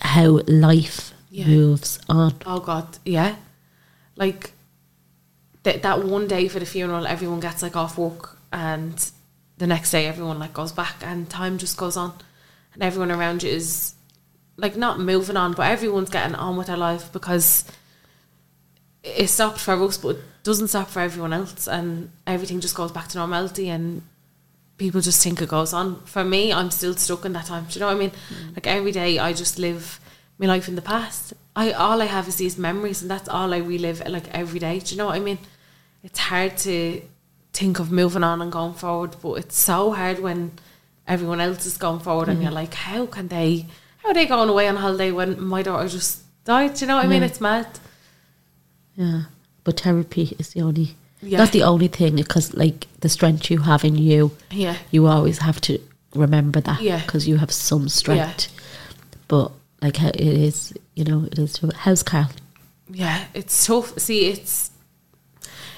[0.00, 1.46] how life Yeah.
[1.46, 2.34] moves on.
[2.46, 3.36] Oh God, yeah.
[4.16, 4.52] Like
[5.62, 9.10] that that one day for the funeral, everyone gets like off work, and
[9.58, 12.12] the next day everyone like goes back, and time just goes on,
[12.74, 13.94] and everyone around you is
[14.56, 17.64] like not moving on, but everyone's getting on with their life because
[19.04, 22.90] it stopped for us, but it doesn't stop for everyone else, and everything just goes
[22.92, 24.02] back to normality, and
[24.78, 26.00] people just think it goes on.
[26.04, 27.66] For me, I'm still stuck in that time.
[27.68, 28.10] Do you know what I mean?
[28.10, 28.56] Mm.
[28.56, 30.00] Like every day, I just live
[30.38, 31.34] my life in the past.
[31.54, 34.78] I all I have is these memories, and that's all I relive like every day.
[34.78, 35.38] Do you know what I mean?
[36.02, 37.02] It's hard to
[37.52, 40.52] think of moving on and going forward, but it's so hard when
[41.06, 42.54] everyone else is going forward, and you're mm-hmm.
[42.54, 43.66] like, how can they?
[43.98, 46.74] How are they going away on holiday when my daughter just died.
[46.74, 47.22] Do you know what I mean?
[47.22, 47.66] It's mad.
[48.96, 49.22] Yeah,
[49.62, 50.96] but therapy is the only.
[51.20, 51.38] Yeah.
[51.38, 54.76] Not the only thing, because like the strength you have in you, Yeah.
[54.90, 55.78] you always have to
[56.14, 56.80] remember that.
[56.80, 57.00] Yeah.
[57.04, 58.48] because you have some strength.
[59.26, 61.60] But like it is, you know, it is.
[61.78, 62.30] How's Carl?
[62.90, 63.98] Yeah, it's tough.
[63.98, 64.70] See, it's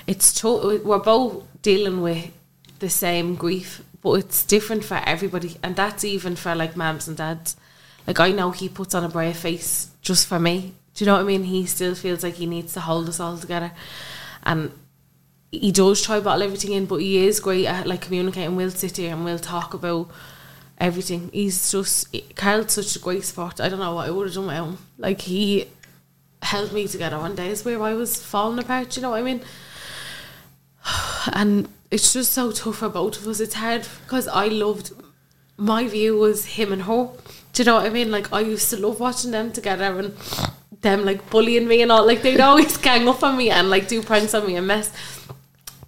[0.06, 0.62] it's tough.
[0.84, 2.30] We're both dealing with
[2.78, 7.16] the same grief, but it's different for everybody, and that's even for like mums and
[7.16, 7.56] dads.
[8.06, 10.74] Like I know he puts on a brave face just for me.
[10.94, 11.44] Do you know what I mean?
[11.44, 13.72] He still feels like he needs to hold us all together,
[14.44, 14.70] and
[15.52, 18.56] he does try to bottle everything in, but he is great at like communicating.
[18.56, 20.08] We'll sit here and we'll talk about
[20.78, 21.30] everything.
[21.32, 23.60] He's just Carl's such a great sport.
[23.60, 24.78] I don't know what I would have done without him.
[24.98, 25.66] Like he
[26.42, 28.96] held me together on days where I was falling apart.
[28.96, 29.42] You know what I mean?
[31.32, 33.40] And it's just so tough for both of us.
[33.40, 34.92] It's hard because I loved
[35.56, 37.10] my view was him and her.
[37.52, 38.10] Do you know what I mean?
[38.10, 40.14] Like I used to love watching them together and
[40.80, 42.06] them like bullying me and all.
[42.06, 44.90] Like they'd always gang up on me and like do pranks on me and mess.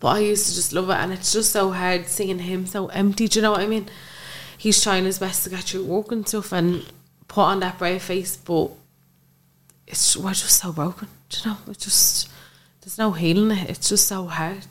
[0.02, 2.88] But I used to just love it, and it's just so hard seeing him so
[2.88, 3.28] empty.
[3.28, 3.88] Do you know what I mean?
[4.58, 6.84] He's trying his best to get through work and stuff and
[7.28, 8.72] put on that brave face, but
[9.86, 11.06] it's we're just so broken.
[11.28, 11.56] Do you know?
[11.68, 12.28] It's just
[12.80, 13.70] there's no healing it.
[13.70, 14.66] It's just so hard.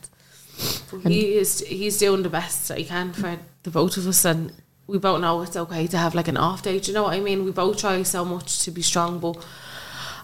[0.91, 4.25] But he is he's doing the best that he can for the both of us,
[4.25, 4.51] and
[4.85, 6.77] we both know it's okay to have like an off day.
[6.77, 7.45] Do you know what I mean?
[7.45, 9.41] We both try so much to be strong, but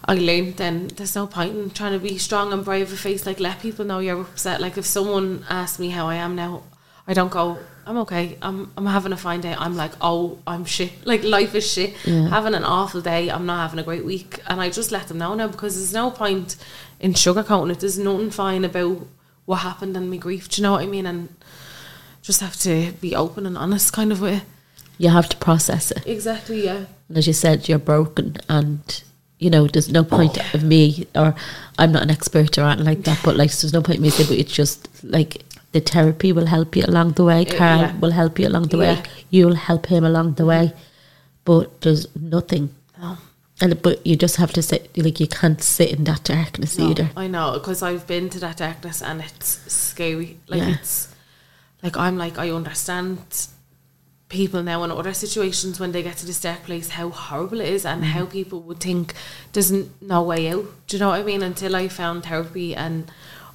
[0.08, 3.26] I learned then there's no point in trying to be strong and brave a face.
[3.26, 4.58] Like let people know you're upset.
[4.58, 6.62] Like if someone asks me how I am now,
[7.06, 7.58] I don't go.
[7.84, 8.38] I'm okay.
[8.40, 9.54] I'm I'm having a fine day.
[9.54, 10.92] I'm like, oh, I'm shit.
[11.04, 11.94] Like life is shit.
[11.98, 13.30] Having an awful day.
[13.30, 15.92] I'm not having a great week, and I just let them know now because there's
[15.92, 16.56] no point
[17.00, 17.80] in sugarcoating it.
[17.80, 19.06] There's nothing fine about
[19.44, 20.48] what happened and my grief.
[20.48, 21.04] Do you know what I mean?
[21.04, 21.28] And
[22.22, 24.40] just have to be open and honest, kind of way.
[24.96, 26.06] You have to process it.
[26.06, 26.64] Exactly.
[26.64, 26.86] Yeah.
[27.08, 29.02] And as you said, you're broken, and
[29.38, 31.34] you know there's no point of me, or
[31.78, 33.20] I'm not an expert or anything like that.
[33.24, 35.42] But like, there's no point in me saying, but it's just like
[35.72, 37.46] the therapy will help you along the way.
[37.46, 37.98] Uh, Carl yeah.
[37.98, 39.02] will help you along the way.
[39.30, 40.72] You'll help him along the way.
[41.44, 42.74] But there's nothing.
[43.60, 46.90] And but you just have to sit like you can't sit in that darkness No,
[46.90, 47.10] either.
[47.16, 50.38] I know because I've been to that darkness and it's scary.
[50.46, 50.74] Like Yeah.
[50.80, 51.12] it's
[51.82, 53.18] like I'm like I understand
[54.28, 57.68] people now in other situations when they get to this dark place how horrible it
[57.68, 58.30] is and how Mm-hmm.
[58.32, 59.14] people would think
[59.52, 60.66] there's no way out.
[60.86, 61.42] Do you know what I mean?
[61.42, 63.10] Until I found therapy and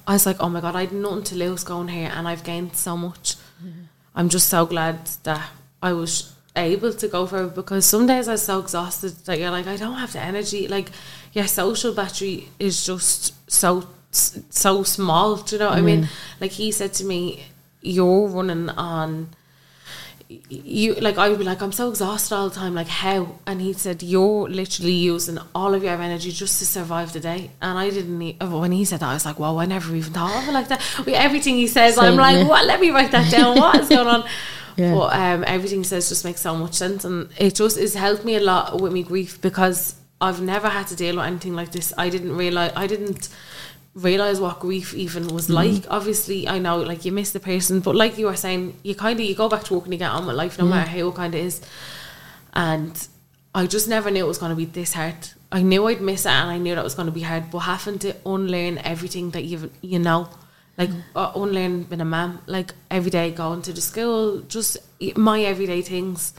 [0.06, 2.44] I was like, oh my god, I had nothing to lose going here and I've
[2.44, 3.36] gained so much.
[3.64, 3.84] Mm-hmm.
[4.16, 5.48] I'm just so glad that
[5.82, 9.38] I was able to go for it because some days I was so exhausted that
[9.38, 10.66] you're like, I don't have the energy.
[10.68, 10.90] Like,
[11.32, 15.36] your social battery is just so so small.
[15.36, 16.08] Do you know what I mean?
[16.40, 17.46] Like he said to me,
[17.82, 19.28] "You're running on."
[20.28, 23.38] You like I would be like I'm so exhausted all the time like how?
[23.46, 27.50] And he said you're literally using all of your energy just to survive the day.
[27.60, 30.12] And I didn't e- when he said that I was like wow I never even
[30.12, 30.82] thought of it like that.
[30.98, 32.48] With everything he says I'm like yeah.
[32.48, 33.58] what let me write that down.
[33.58, 34.24] What is going on?
[34.76, 34.92] Yeah.
[34.92, 38.24] but um, everything he says just makes so much sense and it just has helped
[38.24, 41.70] me a lot with me grief because I've never had to deal with anything like
[41.70, 41.92] this.
[41.96, 43.28] I didn't realize I didn't
[43.94, 45.54] realize what grief even was mm-hmm.
[45.54, 45.84] like.
[45.88, 49.18] Obviously I know like you miss the person but like you were saying you kind
[49.18, 50.74] of you go back to work and you get on with life no mm-hmm.
[50.74, 51.60] matter how it kind of is.
[52.52, 53.08] And
[53.54, 55.28] I just never knew it was going to be this hard.
[55.52, 57.60] I knew I'd miss it and I knew that was going to be hard but
[57.60, 60.28] having to unlearn everything that you you know
[60.76, 61.16] like mm-hmm.
[61.16, 64.76] uh, unlearn being a mom, like every day going to the school just
[65.16, 66.32] my everyday things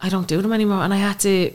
[0.00, 0.82] I don't do them anymore.
[0.82, 1.52] And I had to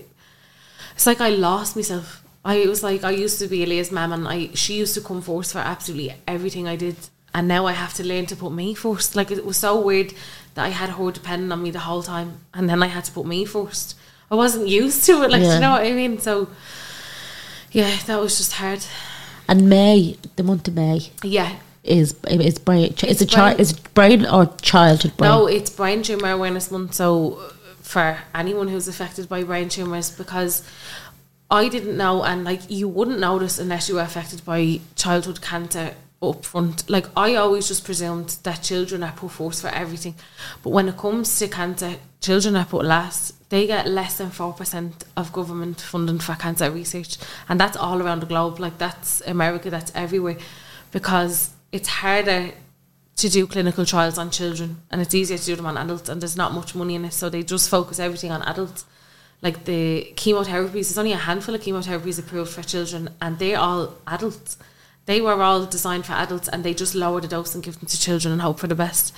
[0.95, 2.18] it's like I lost myself.
[2.45, 5.21] I was like I used to be Aaliyah's mum and I she used to come
[5.21, 6.95] first for absolutely everything I did
[7.33, 9.15] and now I have to learn to put me first.
[9.15, 10.13] Like it was so weird
[10.55, 13.11] that I had her depending on me the whole time and then I had to
[13.11, 13.95] put me first.
[14.31, 15.53] I wasn't used to it, like do Yeah.
[15.55, 16.19] you know what I mean?
[16.19, 16.47] So
[17.71, 18.83] yeah, that was just hard.
[19.47, 21.51] And May, the month of May, Yeah.
[21.83, 22.93] is is brain.
[22.93, 23.57] Is It's it child?
[23.57, 23.61] brain.
[23.61, 25.31] Is it brain or childhood brain?
[25.31, 26.93] No, it's brain tumor awareness month.
[26.93, 27.39] So
[27.81, 30.61] for anyone who's affected by brain tumors, because
[31.51, 35.95] I didn't know, and like you wouldn't notice unless you were affected by childhood cancer
[36.21, 36.87] up front.
[36.89, 40.15] Like I always just presumed that children are put first for everything,
[40.63, 43.49] but when it comes to cancer, children are put last.
[43.49, 47.17] They get less than four percent of government funding for cancer research,
[47.47, 48.59] and that's all around the globe.
[48.59, 50.37] Like that's America, that's everywhere,
[50.91, 52.51] because it's harder
[53.15, 56.21] to do clinical trials on children and it's easier to do them on adults and
[56.21, 58.85] there's not much money in it so they just focus everything on adults
[59.41, 63.95] like the chemotherapies there's only a handful of chemotherapies approved for children and they're all
[64.07, 64.57] adults
[65.05, 67.87] they were all designed for adults and they just lower the dose and give them
[67.87, 69.13] to children and hope for the best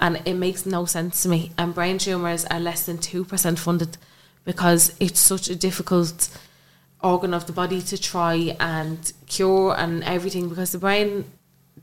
[0.00, 3.96] and it makes no sense to me and brain tumours are less than 2% funded
[4.44, 6.28] because it's such a difficult
[7.02, 11.24] organ of the body to try and cure and everything because the brain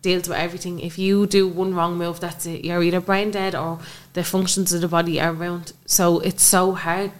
[0.01, 0.79] deals with everything.
[0.79, 2.65] If you do one wrong move, that's it.
[2.65, 3.79] You're either brain dead or
[4.13, 5.73] the functions of the body are ruined.
[5.85, 7.11] So it's so hard.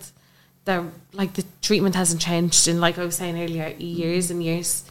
[0.72, 0.84] That
[1.14, 4.86] like the treatment hasn't changed in like I was saying earlier, years and years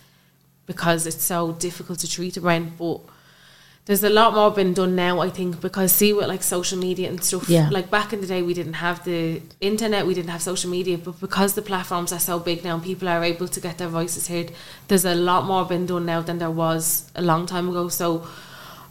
[0.67, 2.73] because it's so difficult to treat a brain.
[2.79, 3.01] But
[3.87, 7.09] there's a lot more been done now, I think, because see with like social media
[7.09, 7.49] and stuff.
[7.49, 7.69] Yeah.
[7.71, 10.97] Like back in the day, we didn't have the internet, we didn't have social media,
[10.99, 13.89] but because the platforms are so big now, and people are able to get their
[13.89, 14.53] voices heard.
[14.89, 17.89] There's a lot more been done now than there was a long time ago.
[17.89, 18.29] So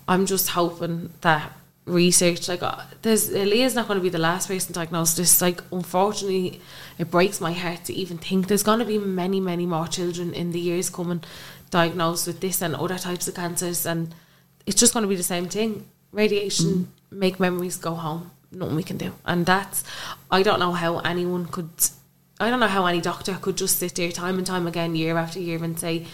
[0.07, 1.53] I'm just hoping that
[1.89, 5.17] research, like, uh, there's Leah's not going to be the last person diagnosed.
[5.17, 6.61] This, like, unfortunately,
[6.97, 10.33] it breaks my heart to even think there's going to be many, many more children
[10.33, 11.23] in the years coming
[11.69, 14.13] diagnosed with this and other types of cancers and
[14.69, 15.85] it's just going to be the same thing.
[16.11, 18.31] Radiation, make memories, go home.
[18.51, 19.83] Nothing we can do, and that's.
[20.31, 21.69] I don't know how anyone could.
[22.39, 25.17] I don't know how any doctor could just sit there time and time again, year
[25.17, 26.05] after year, and say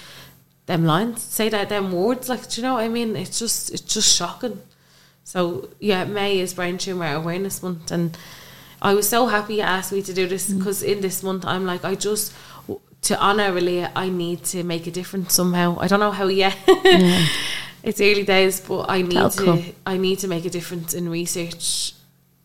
[0.65, 2.27] them lines, say that them words.
[2.27, 3.15] Like, do you know what I mean?
[3.15, 4.61] It's just, it's just shocking.
[5.25, 8.17] So yeah, May is Brain Tumor Awareness Month, and
[8.81, 11.65] I was so happy you asked me to do this because in this month I'm
[11.65, 12.31] like, I just
[13.01, 13.55] to honour
[13.95, 15.77] I need to make a difference somehow.
[15.79, 16.55] I don't know how yet.
[17.83, 19.63] it's early days, but I need That'll to come.
[19.85, 21.93] I need to make a difference in research,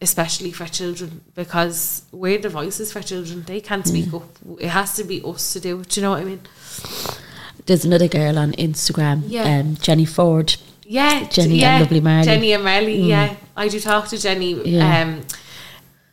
[0.01, 3.43] especially for children, because we're the voices for children.
[3.43, 4.25] They can't speak up.
[4.59, 5.89] It has to be us to do it.
[5.91, 6.41] Do you know what I mean?
[7.67, 9.45] There's another girl on Instagram, Yeah.
[9.45, 10.57] um, Jenny Ford.
[10.93, 12.25] Yeah, Jenny and lovely Marley.
[12.25, 12.99] Jenny and Marley.
[13.03, 13.09] Mm.
[13.09, 14.55] Yeah, I do talk to Jenny.
[14.69, 15.03] Yeah.
[15.03, 15.21] Um,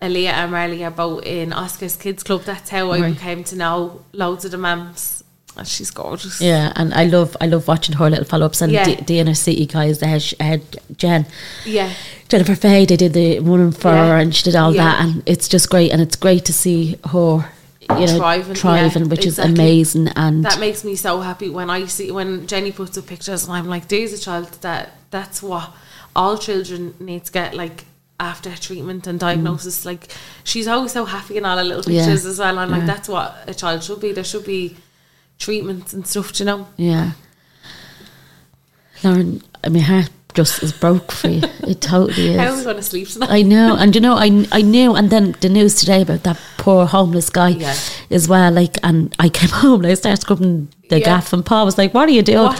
[0.03, 2.43] Aaliyah and Marley are both in Oscar's Kids Club.
[2.43, 3.13] That's how I Right.
[3.15, 5.23] became to know loads of the mums.
[5.57, 6.39] And she's gorgeous.
[6.39, 8.83] Yeah, and I love I love watching her little follow ups and Yeah.
[8.85, 9.97] the, the inner city guys.
[9.97, 10.61] They had, had
[10.95, 11.25] Jen,
[11.65, 11.89] Yeah.
[12.29, 12.85] Jennifer Fay.
[12.85, 14.07] They did the one for Yeah.
[14.09, 14.83] her, and she did all Yeah.
[14.83, 15.91] that, and it's just great.
[15.91, 17.49] And it's great to see her,
[17.89, 19.53] you know, Thriving, thriving, yeah, which exactly.
[19.53, 20.07] is amazing.
[20.15, 23.53] And that makes me so happy when I see when Jenny puts up pictures and
[23.53, 25.71] I'm like, there's a child that that's what
[26.15, 27.85] all children need to get like
[28.19, 29.85] after treatment and diagnosis.
[29.85, 30.11] Like
[30.43, 31.93] she's always so happy in all her little Mm.
[31.93, 32.01] Yeah.
[32.05, 32.57] pictures as well.
[32.59, 32.77] I'm Yeah.
[32.77, 34.11] like, that's what a child should be.
[34.11, 34.75] There should be
[35.39, 36.67] treatments and stuff, you know.
[36.77, 37.11] yeah,
[39.03, 41.41] Lauren, my heart just is broke for you.
[41.71, 42.37] It totally is.
[42.39, 43.31] I we going to sleep tonight?
[43.39, 44.27] I know, and you know, I
[44.59, 47.75] I knew, and then the news today about that poor homeless guy Yeah.
[48.11, 48.51] as well.
[48.61, 51.05] Like, and I came home and I started scrubbing the Yeah.
[51.09, 52.53] gaff, and Paul was like, "What are you doing?"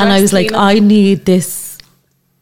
[0.00, 0.52] And I was like?
[0.52, 1.78] "I need this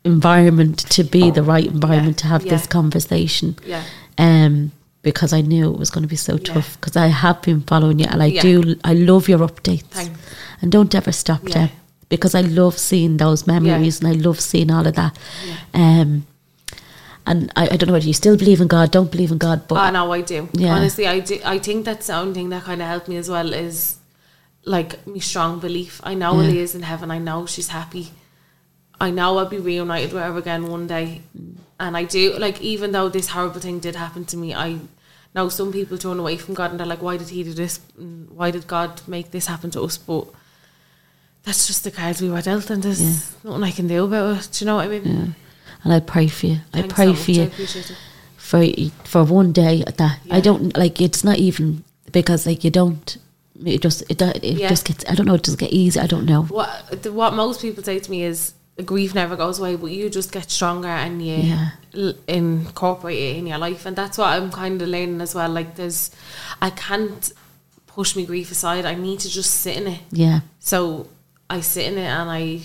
[0.05, 2.53] environment to be the right environment to have Yeah.
[2.57, 3.83] this conversation." Yeah.
[4.19, 4.73] Um,
[5.03, 6.55] because I knew it was going to be so Yeah.
[6.55, 6.71] tough.
[6.81, 8.43] Because I have been following you, and I Yeah.
[8.43, 8.53] do.
[8.85, 10.19] I love your updates, Thanks.
[10.61, 11.55] and don't ever stop Yeah.
[11.55, 11.71] Deb,
[12.13, 15.19] because I love seeing those memories, and I love seeing all of that.
[15.83, 16.11] Um,
[17.27, 19.67] and I, I don't know whether you still believe in God, don't believe in God,
[19.69, 20.49] but Oh no, I do.
[20.53, 20.75] Yeah.
[20.77, 21.39] Honestly, I do.
[21.55, 23.97] I think that's the only thing that kind of helped me as well is
[24.65, 26.01] like my strong belief.
[26.05, 26.49] I know Yeah.
[26.49, 27.11] Leah's in heaven.
[27.19, 28.05] I know she's happy.
[29.01, 31.23] I know I'll be reunited with her again one day,
[31.85, 32.23] and I do.
[32.47, 34.69] Like even though this horrible thing did happen to me, I
[35.35, 37.81] know some people turn away from God and they're like, "Why did He do this?
[38.01, 40.25] Mm, Why did God make this happen to us?" But
[41.45, 43.15] that's just the cards we were dealt, and there's Yeah.
[43.45, 44.49] nothing I can do about it.
[44.53, 45.05] Do you know what I mean?
[45.05, 45.27] yeah.
[45.85, 46.59] And I pray for you.
[46.73, 47.51] I Thanks pray so for you
[48.37, 48.65] for
[49.05, 50.19] for one day at that.
[50.31, 53.17] I don't like it's not even because like you don't.
[53.65, 54.69] It just it, it Yeah.
[54.69, 55.05] just gets.
[55.09, 55.35] I don't know.
[55.35, 55.99] It just get easy.
[56.01, 56.43] I don't know.
[56.45, 58.55] what the, what most people say to me is
[58.85, 61.71] grief never goes away, but you just get stronger and you Yeah.
[61.95, 65.51] l- incorporate it in your life, and that's what I'm kind of learning as well.
[65.51, 66.11] Like there's,
[66.61, 67.33] I can't
[67.87, 68.85] push my grief aside.
[68.85, 70.01] I need to just sit in it.
[70.11, 71.07] Yeah, So
[71.53, 72.61] I sit in it and I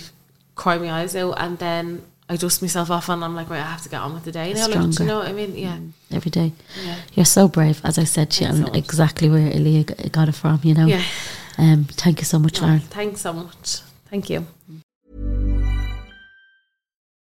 [0.55, 3.71] cry my eyes out, and then I dust myself off, and I'm like, right, I
[3.75, 4.67] have to get on with the day now.
[4.67, 5.03] Like, do Stronger.
[5.03, 5.55] you know what I mean?
[5.57, 5.79] Yeah.
[6.15, 6.53] every day.
[6.83, 6.95] Yeah.
[7.13, 10.29] You're so brave, as I said to you, Thanks so and exactly where Aaliyah got
[10.29, 10.61] it from.
[10.63, 10.85] You know.
[10.85, 11.03] Yeah.
[11.57, 11.83] Um.
[11.91, 12.79] Thank you so much, Lauren.
[12.79, 13.81] Thanks so much.
[14.09, 14.47] Thank you.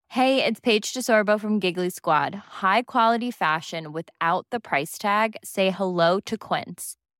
[0.09, 2.35] Hey, it's Paige DeSorbo from Giggly Squad.
[2.61, 5.35] High quality fashion without the price tag.
[5.43, 6.95] Say hello to Quince.